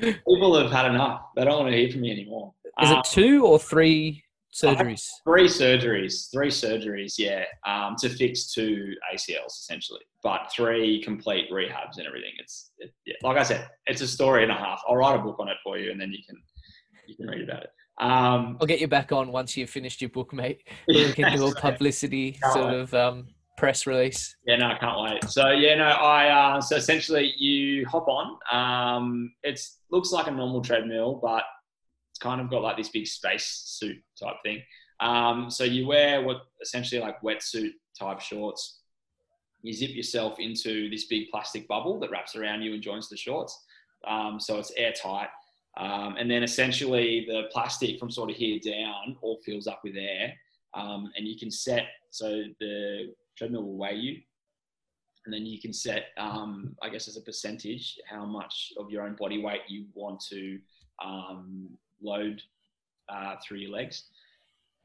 people 0.00 0.60
have 0.60 0.70
had 0.70 0.86
enough. 0.92 1.22
They 1.36 1.44
don't 1.44 1.58
want 1.60 1.70
to 1.70 1.76
hear 1.78 1.90
from 1.90 2.02
me 2.02 2.10
anymore. 2.12 2.52
Is 2.82 2.90
Um, 2.90 2.98
it 2.98 3.04
two 3.10 3.46
or 3.46 3.58
three 3.58 4.22
surgeries? 4.52 5.06
Three 5.24 5.46
surgeries, 5.46 6.30
three 6.32 6.48
surgeries, 6.48 7.14
yeah, 7.18 7.44
um, 7.66 7.96
to 8.00 8.08
fix 8.08 8.52
two 8.52 8.94
ACLs 9.12 9.48
essentially, 9.48 10.00
but 10.22 10.50
three 10.54 11.02
complete 11.02 11.50
rehabs 11.50 11.98
and 11.98 12.06
everything. 12.06 12.32
It's 12.38 12.72
it, 12.78 12.92
yeah, 13.06 13.14
like 13.22 13.36
I 13.36 13.42
said, 13.42 13.68
it's 13.86 14.00
a 14.00 14.06
story 14.06 14.42
and 14.42 14.52
a 14.52 14.56
half. 14.56 14.82
I'll 14.88 14.96
write 14.96 15.18
a 15.18 15.22
book 15.22 15.36
on 15.38 15.48
it 15.48 15.56
for 15.62 15.78
you, 15.78 15.90
and 15.90 16.00
then 16.00 16.12
you 16.12 16.18
can 16.26 16.36
you 17.06 17.16
can 17.16 17.26
read 17.26 17.48
about 17.48 17.64
it. 17.64 17.70
Um, 18.00 18.56
I'll 18.60 18.66
get 18.66 18.80
you 18.80 18.88
back 18.88 19.12
on 19.12 19.30
once 19.30 19.56
you've 19.56 19.70
finished 19.70 20.00
your 20.00 20.10
book, 20.10 20.32
mate. 20.32 20.66
We 20.88 21.12
can 21.12 21.36
do 21.36 21.46
a 21.46 21.54
publicity 21.54 22.38
sort 22.52 22.72
of 22.72 22.94
um, 22.94 23.28
press 23.58 23.86
release. 23.86 24.34
Yeah, 24.46 24.56
no, 24.56 24.68
I 24.68 24.78
can't 24.78 25.00
wait. 25.02 25.30
So 25.30 25.50
yeah, 25.50 25.74
no, 25.74 25.84
I 25.84 26.56
uh, 26.56 26.60
so 26.62 26.76
essentially 26.76 27.34
you 27.36 27.86
hop 27.86 28.08
on. 28.08 28.38
Um, 28.50 29.32
it 29.42 29.60
looks 29.90 30.12
like 30.12 30.26
a 30.28 30.30
normal 30.30 30.62
treadmill, 30.62 31.20
but 31.22 31.44
kind 32.20 32.40
of 32.40 32.50
got 32.50 32.62
like 32.62 32.76
this 32.76 32.88
big 32.88 33.06
space 33.06 33.62
suit 33.64 33.96
type 34.18 34.36
thing. 34.42 34.62
Um, 35.00 35.50
so 35.50 35.64
you 35.64 35.86
wear 35.86 36.22
what 36.22 36.42
essentially 36.62 37.00
like 37.00 37.20
wetsuit 37.22 37.72
type 37.98 38.20
shorts. 38.20 38.80
You 39.62 39.72
zip 39.72 39.90
yourself 39.90 40.38
into 40.38 40.90
this 40.90 41.04
big 41.04 41.30
plastic 41.30 41.66
bubble 41.68 41.98
that 42.00 42.10
wraps 42.10 42.36
around 42.36 42.62
you 42.62 42.74
and 42.74 42.82
joins 42.82 43.08
the 43.08 43.16
shorts. 43.16 43.58
Um, 44.06 44.38
so 44.38 44.58
it's 44.58 44.72
airtight. 44.76 45.28
Um, 45.76 46.16
and 46.18 46.30
then 46.30 46.42
essentially 46.42 47.24
the 47.28 47.44
plastic 47.52 47.98
from 47.98 48.10
sort 48.10 48.30
of 48.30 48.36
here 48.36 48.58
down 48.58 49.16
all 49.22 49.40
fills 49.44 49.66
up 49.66 49.80
with 49.84 49.96
air. 49.96 50.34
Um, 50.74 51.10
and 51.16 51.26
you 51.26 51.38
can 51.38 51.50
set, 51.50 51.86
so 52.10 52.44
the 52.60 53.14
treadmill 53.36 53.64
will 53.64 53.76
weigh 53.76 53.96
you. 53.96 54.20
And 55.24 55.34
then 55.34 55.44
you 55.44 55.60
can 55.60 55.72
set, 55.72 56.06
um, 56.16 56.74
I 56.82 56.88
guess, 56.88 57.06
as 57.08 57.16
a 57.16 57.22
percentage, 57.22 57.98
how 58.08 58.24
much 58.24 58.72
of 58.78 58.90
your 58.90 59.02
own 59.02 59.16
body 59.16 59.42
weight 59.42 59.60
you 59.68 59.84
want 59.94 60.20
to 60.30 60.58
um, 61.04 61.68
load 62.02 62.42
uh, 63.08 63.36
through 63.46 63.58
your 63.58 63.72
legs. 63.72 64.04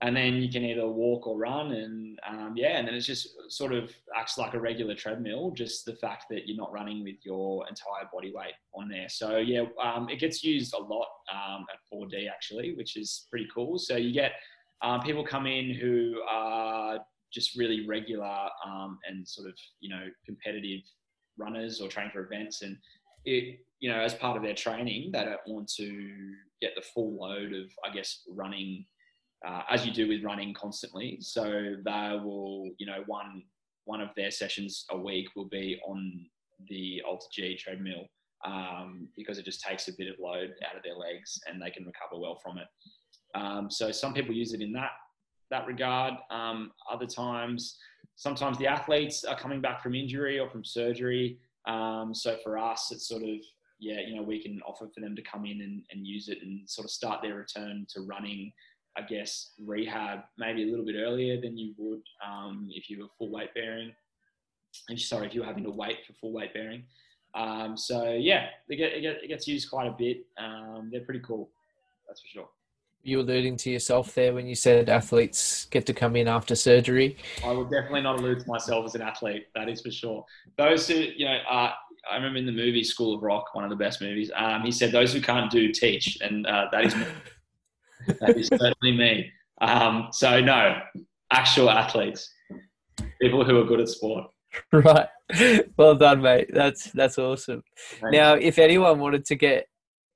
And 0.02 0.16
then 0.16 0.36
you 0.36 0.52
can 0.52 0.66
either 0.66 0.88
walk 0.88 1.26
or 1.26 1.38
run, 1.38 1.72
and 1.72 2.20
um, 2.28 2.54
yeah, 2.58 2.78
and 2.78 2.88
then 2.88 2.96
it's 2.96 3.06
just 3.06 3.30
sort 3.48 3.72
of 3.72 3.92
acts 4.14 4.38
like 4.38 4.54
a 4.54 4.60
regular 4.60 4.94
treadmill. 4.94 5.52
Just 5.52 5.86
the 5.86 5.96
fact 5.96 6.26
that 6.30 6.48
you're 6.48 6.58
not 6.58 6.74
running 6.74 7.02
with 7.04 7.16
your 7.24 7.66
entire 7.68 8.08
body 8.12 8.34
weight 8.36 8.54
on 8.76 8.90
there. 8.90 9.08
So 9.08 9.38
yeah, 9.38 9.64
um, 9.82 10.10
it 10.10 10.20
gets 10.20 10.44
used 10.44 10.74
a 10.74 10.78
lot 10.78 11.08
um, 11.34 11.66
at 11.72 11.80
4D 11.92 12.30
actually, 12.30 12.76
which 12.76 12.98
is 12.98 13.26
pretty 13.30 13.48
cool. 13.54 13.80
So 13.80 13.96
you 13.96 14.14
get 14.14 14.34
um, 14.82 15.00
people 15.02 15.26
come 15.26 15.48
in 15.48 15.74
who 15.74 16.22
are 16.30 17.00
just 17.34 17.58
really 17.58 17.88
regular 17.88 18.50
um, 18.66 19.00
and 19.08 19.28
sort 19.28 19.48
of 19.48 19.56
you 19.80 19.90
know 19.90 20.08
competitive 20.26 20.82
runners 21.38 21.80
or 21.80 21.88
train 21.88 22.10
for 22.12 22.26
events, 22.26 22.62
and 22.64 22.78
it 23.24 23.65
you 23.80 23.92
know 23.92 24.00
as 24.00 24.14
part 24.14 24.38
of 24.38 24.44
their 24.44 24.54
training, 24.54 25.12
they 25.12 25.24
don't 25.24 25.40
want 25.48 25.68
to 25.78 26.34
get 26.62 26.72
the 26.76 26.82
full 26.82 27.18
load 27.20 27.54
of 27.54 27.66
I 27.86 27.94
guess 27.94 28.22
running 28.30 28.86
uh, 29.46 29.62
as 29.70 29.86
you 29.86 29.92
do 29.92 30.08
with 30.08 30.24
running 30.24 30.54
constantly. 30.54 31.18
So 31.22 31.76
they 31.84 32.20
will, 32.24 32.70
you 32.78 32.86
know, 32.86 33.04
one 33.06 33.44
one 33.86 34.02
of 34.02 34.10
their 34.16 34.32
sessions 34.32 34.86
a 34.90 34.98
week 34.98 35.28
will 35.36 35.48
be 35.48 35.80
on 35.88 36.26
the 36.70 37.02
AlterG 37.08 37.58
treadmill 37.60 38.08
um, 38.44 39.08
because 39.16 39.38
it 39.38 39.46
just 39.46 39.62
takes 39.62 39.88
a 39.88 39.94
bit 39.96 40.08
of 40.08 40.16
load 40.20 40.54
out 40.68 40.76
of 40.76 40.84
their 40.84 40.96
legs 40.96 41.40
and 41.46 41.62
they 41.62 41.70
can 41.70 41.86
recover 41.86 42.20
well 42.20 42.40
from 42.42 42.58
it. 42.58 42.68
Um, 43.36 43.70
so 43.70 43.92
some 43.92 44.14
people 44.14 44.34
use 44.34 44.54
it 44.54 44.62
in 44.62 44.74
that 44.74 44.92
that 45.52 45.68
regard. 45.68 46.16
Um, 46.32 46.72
other 46.92 47.06
times, 47.06 47.78
sometimes 48.16 48.58
the 48.58 48.66
athletes 48.66 49.24
are 49.24 49.38
coming 49.38 49.62
back 49.62 49.84
from 49.84 49.94
injury 49.94 50.40
or 50.40 50.50
from 50.50 50.64
surgery. 50.64 51.38
Um, 51.68 52.14
so 52.14 52.38
for 52.44 52.58
us, 52.58 52.92
it's 52.92 53.08
sort 53.08 53.22
of 53.22 53.38
yeah, 53.80 54.00
you 54.06 54.16
know, 54.16 54.24
we 54.24 54.42
can 54.42 54.62
offer 54.66 54.88
for 54.94 55.02
them 55.02 55.16
to 55.16 55.22
come 55.22 55.46
in 55.46 55.62
and, 55.62 55.84
and 55.92 56.08
use 56.08 56.30
it 56.30 56.40
and 56.42 56.70
sort 56.70 56.86
of 56.86 56.92
start 56.92 57.22
their 57.22 57.36
return 57.36 57.86
to 57.90 58.02
running 58.02 58.52
I 58.98 59.02
guess, 59.02 59.52
rehab 59.64 60.22
maybe 60.38 60.64
a 60.64 60.68
little 60.68 60.86
bit 60.86 60.96
earlier 60.96 61.40
than 61.40 61.58
you 61.58 61.74
would 61.78 62.02
um, 62.26 62.70
if 62.72 62.90
you 62.90 63.02
were 63.02 63.10
full 63.18 63.30
weight 63.30 63.54
bearing. 63.54 63.92
And 64.90 65.00
sorry, 65.00 65.28
if 65.28 65.34
you 65.34 65.42
were 65.42 65.48
having 65.48 65.64
to 65.64 65.70
wait 65.70 66.06
for 66.06 66.14
full 66.14 66.32
weight 66.32 66.54
bearing. 66.54 66.84
Um, 67.34 67.76
so 67.76 68.14
yeah, 68.14 68.48
they 68.70 68.78
get, 68.78 68.94
it, 68.94 69.02
get, 69.02 69.24
it 69.24 69.28
gets 69.28 69.48
used 69.48 69.70
quite 69.70 69.88
a 69.88 69.92
bit. 69.92 70.26
Um, 70.38 70.90
they're 70.92 71.04
pretty 71.04 71.20
cool, 71.22 71.50
that's 72.08 72.22
for 72.22 72.28
sure. 72.28 72.50
You 73.04 73.20
alluding 73.20 73.58
to 73.58 73.70
yourself 73.70 74.16
there 74.16 74.34
when 74.34 74.48
you 74.48 74.56
said 74.56 74.90
athletes 74.90 75.66
get 75.66 75.86
to 75.88 75.94
come 75.94 76.16
in 76.16 76.28
after 76.28 76.56
surgery. 76.56 77.18
I 77.44 77.52
will 77.52 77.66
definitely 77.66 78.02
not 78.02 78.20
allude 78.20 78.40
to 78.40 78.48
myself 78.48 78.86
as 78.86 78.96
an 78.96 79.02
athlete. 79.02 79.48
That 79.54 79.70
is 79.70 79.82
for 79.82 79.92
sure. 79.92 80.26
Those 80.58 80.88
who, 80.88 80.96
you 80.96 81.26
know, 81.26 81.38
uh, 81.48 81.74
I 82.10 82.16
remember 82.16 82.38
in 82.40 82.46
the 82.46 82.52
movie 82.52 82.84
School 82.84 83.16
of 83.16 83.24
Rock, 83.24 83.54
one 83.54 83.64
of 83.64 83.70
the 83.70 83.76
best 83.76 84.02
movies. 84.02 84.32
Um, 84.36 84.64
he 84.64 84.72
said, 84.72 84.92
"Those 84.92 85.14
who 85.14 85.22
can't 85.22 85.52
do 85.52 85.72
teach," 85.72 86.18
and 86.22 86.46
uh, 86.46 86.68
that 86.72 86.86
is 86.86 86.96
me. 86.96 87.06
that 88.20 88.38
is 88.38 88.48
certainly 88.48 88.98
me. 88.98 89.32
Um, 89.62 90.10
so 90.12 90.40
no, 90.42 90.80
actual 91.32 91.70
athletes, 91.70 92.32
people 93.22 93.44
who 93.44 93.60
are 93.60 93.66
good 93.66 93.80
at 93.80 93.90
sport. 93.90 94.26
Right. 94.72 95.08
Well 95.76 95.96
done, 95.96 96.22
mate. 96.22 96.50
That's 96.54 96.92
that's 96.92 97.18
awesome. 97.18 97.64
Now, 98.02 98.36
if 98.36 98.58
anyone 98.58 99.00
wanted 99.00 99.26
to 99.26 99.36
get 99.36 99.68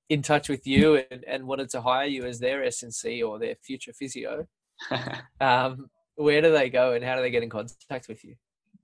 in 0.09 0.21
touch 0.21 0.49
with 0.49 0.65
you 0.65 1.03
and, 1.11 1.23
and 1.25 1.47
wanted 1.47 1.69
to 1.71 1.81
hire 1.81 2.07
you 2.07 2.25
as 2.25 2.39
their 2.39 2.61
SNC 2.61 3.27
or 3.27 3.37
their 3.39 3.55
future 3.55 3.91
physio, 3.91 4.47
um, 5.41 5.87
where 6.15 6.41
do 6.41 6.51
they 6.51 6.69
go 6.69 6.93
and 6.93 7.03
how 7.03 7.15
do 7.15 7.21
they 7.21 7.31
get 7.31 7.43
in 7.43 7.49
contact 7.49 8.07
with 8.07 8.23
you? 8.23 8.35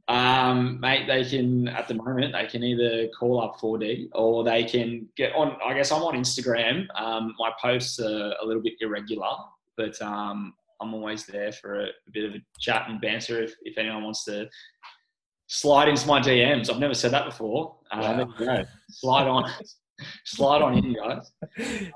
Um, 0.07 0.79
mate, 0.79 1.07
they 1.07 1.23
can 1.23 1.67
at 1.67 1.87
the 1.87 1.95
moment 1.95 2.33
they 2.33 2.45
can 2.45 2.63
either 2.63 3.07
call 3.17 3.41
up 3.41 3.59
4D 3.59 4.09
or 4.13 4.43
they 4.43 4.63
can 4.63 5.07
get 5.17 5.33
on. 5.33 5.57
I 5.65 5.73
guess 5.73 5.91
I'm 5.91 6.03
on 6.03 6.13
Instagram. 6.13 6.85
Um, 6.95 7.33
my 7.39 7.51
posts 7.59 7.99
are 7.99 8.33
a 8.41 8.45
little 8.45 8.61
bit 8.61 8.73
irregular, 8.81 9.35
but 9.77 9.99
um, 10.01 10.53
I'm 10.79 10.93
always 10.93 11.25
there 11.25 11.51
for 11.51 11.81
a, 11.81 11.85
a 11.85 12.11
bit 12.13 12.25
of 12.25 12.35
a 12.35 12.43
chat 12.59 12.85
and 12.87 13.01
banter 13.01 13.41
if, 13.41 13.55
if 13.63 13.77
anyone 13.77 14.03
wants 14.03 14.25
to 14.25 14.47
slide 15.47 15.87
into 15.87 16.05
my 16.07 16.19
DMs. 16.19 16.69
I've 16.69 16.79
never 16.79 16.93
said 16.93 17.11
that 17.11 17.25
before. 17.25 17.75
Um, 17.91 18.33
Wow. 18.39 18.65
Slide 18.89 19.27
on, 19.27 19.51
slide 20.25 20.61
on 20.61 20.77
in, 20.77 20.93
guys. 20.93 21.31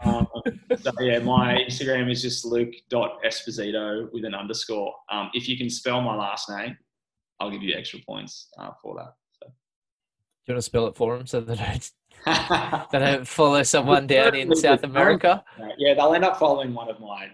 Um, 0.03 0.27
so 0.81 0.91
yeah, 1.01 1.19
my 1.19 1.55
Instagram 1.55 2.11
is 2.11 2.21
just 2.21 2.45
luke.esposito 2.45 4.11
with 4.11 4.25
an 4.25 4.33
underscore. 4.33 4.93
Um, 5.11 5.29
if 5.33 5.47
you 5.47 5.57
can 5.57 5.69
spell 5.69 6.01
my 6.01 6.15
last 6.15 6.49
name, 6.49 6.77
I'll 7.39 7.51
give 7.51 7.63
you 7.63 7.75
extra 7.75 7.99
points 8.05 8.49
uh, 8.57 8.71
for 8.81 8.95
that. 8.95 9.13
Do 9.41 9.47
you 10.47 10.55
want 10.55 10.57
to 10.59 10.61
spell 10.63 10.87
it 10.87 10.95
for 10.95 11.15
them 11.17 11.27
so 11.27 11.41
they 11.41 11.55
don't, 11.55 11.91
So. 12.25 12.85
they 12.91 12.99
don't 12.99 13.27
follow 13.27 13.61
someone 13.63 14.07
down 14.07 14.35
in 14.35 14.55
South 14.55 14.83
America? 14.83 15.43
yeah, 15.77 15.93
they'll 15.93 16.13
end 16.13 16.25
up 16.25 16.37
following 16.39 16.73
one 16.73 16.89
of 16.89 16.99
my 16.99 17.29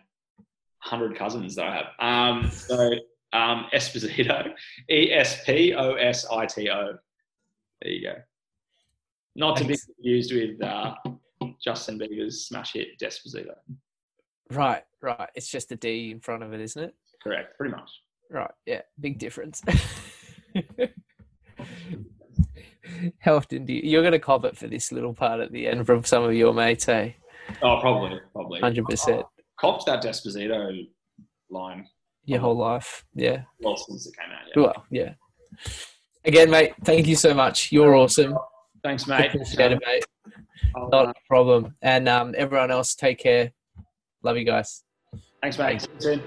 hundred 0.80 1.16
cousins 1.16 1.56
that 1.56 1.66
I 1.66 1.76
have. 1.76 1.86
Um, 2.00 2.52
so 2.52 2.92
um, 3.34 3.68
Esposito, 3.74 4.54
E 4.90 5.12
S 5.14 5.44
P 5.46 5.74
O 5.74 5.94
S 5.94 6.26
I 6.30 6.46
T 6.46 6.70
O. 6.70 6.98
There 7.82 7.92
you 7.92 8.02
go. 8.08 8.16
Not 9.36 9.58
to 9.58 9.64
be 9.66 9.78
confused 9.78 10.34
with 10.34 10.62
uh, 10.62 10.94
Justin 11.64 11.98
Bieber's 12.00 12.48
smash 12.48 12.74
hit 12.74 13.00
Despacito. 13.02 13.56
Right, 14.52 14.84
right. 15.02 15.30
It's 15.36 15.50
just 15.50 15.72
a 15.72 15.76
D 15.76 16.12
in 16.12 16.20
front 16.20 16.44
of 16.44 16.54
it, 16.54 16.62
isn't 16.62 16.84
it? 16.84 16.96
Correct, 17.24 17.58
pretty 17.58 17.76
much. 17.76 17.90
Right. 18.30 18.52
Yeah. 18.66 18.82
Big 19.00 19.20
difference. 19.20 19.62
How 23.20 23.36
often 23.36 23.66
do 23.66 23.74
you, 23.74 23.82
you're 23.84 24.02
going 24.02 24.12
to 24.14 24.20
cop 24.20 24.46
it 24.46 24.58
for 24.58 24.68
this 24.68 24.92
little 24.92 25.14
part 25.14 25.40
at 25.42 25.52
the 25.52 25.68
end 25.68 25.86
from 25.86 26.04
some 26.04 26.24
of 26.24 26.34
your 26.34 26.54
mates, 26.54 26.88
eh? 26.88 27.12
Oh, 27.62 27.80
probably, 27.82 28.20
probably. 28.32 28.62
100%. 28.62 29.24
copped 29.60 29.86
that 29.86 30.04
Despacito 30.04 30.88
line 31.50 31.88
Your 32.26 32.40
whole 32.40 32.58
life. 32.58 33.06
Yeah. 33.14 33.44
well 33.62 33.78
since 33.78 34.08
it 34.08 34.16
came 34.18 34.32
out. 34.32 34.48
Yeah. 34.56 34.62
Well, 34.62 34.86
yeah. 34.90 35.14
Again, 36.26 36.50
mate, 36.50 36.74
thank 36.84 37.08
you 37.08 37.16
so 37.16 37.34
much. 37.34 37.72
You're 37.72 37.96
awesome. 37.96 38.36
Thanks, 38.84 39.08
mate. 39.08 39.28
Appreciate 39.28 39.72
it, 39.74 39.82
mate. 39.86 40.06
I'll, 40.76 40.90
Not 40.90 41.08
uh, 41.08 41.12
a 41.12 41.14
problem. 41.28 41.76
And 41.82 42.10
um, 42.10 42.34
everyone 42.38 42.72
else, 42.72 42.96
take 42.96 43.20
care. 43.20 43.52
Love 44.24 44.38
you 44.38 44.46
guys. 44.46 44.84
thanks, 45.42 45.58
mate. 45.58 45.82
See 45.82 45.88
you 45.94 46.02
soon. 46.02 46.24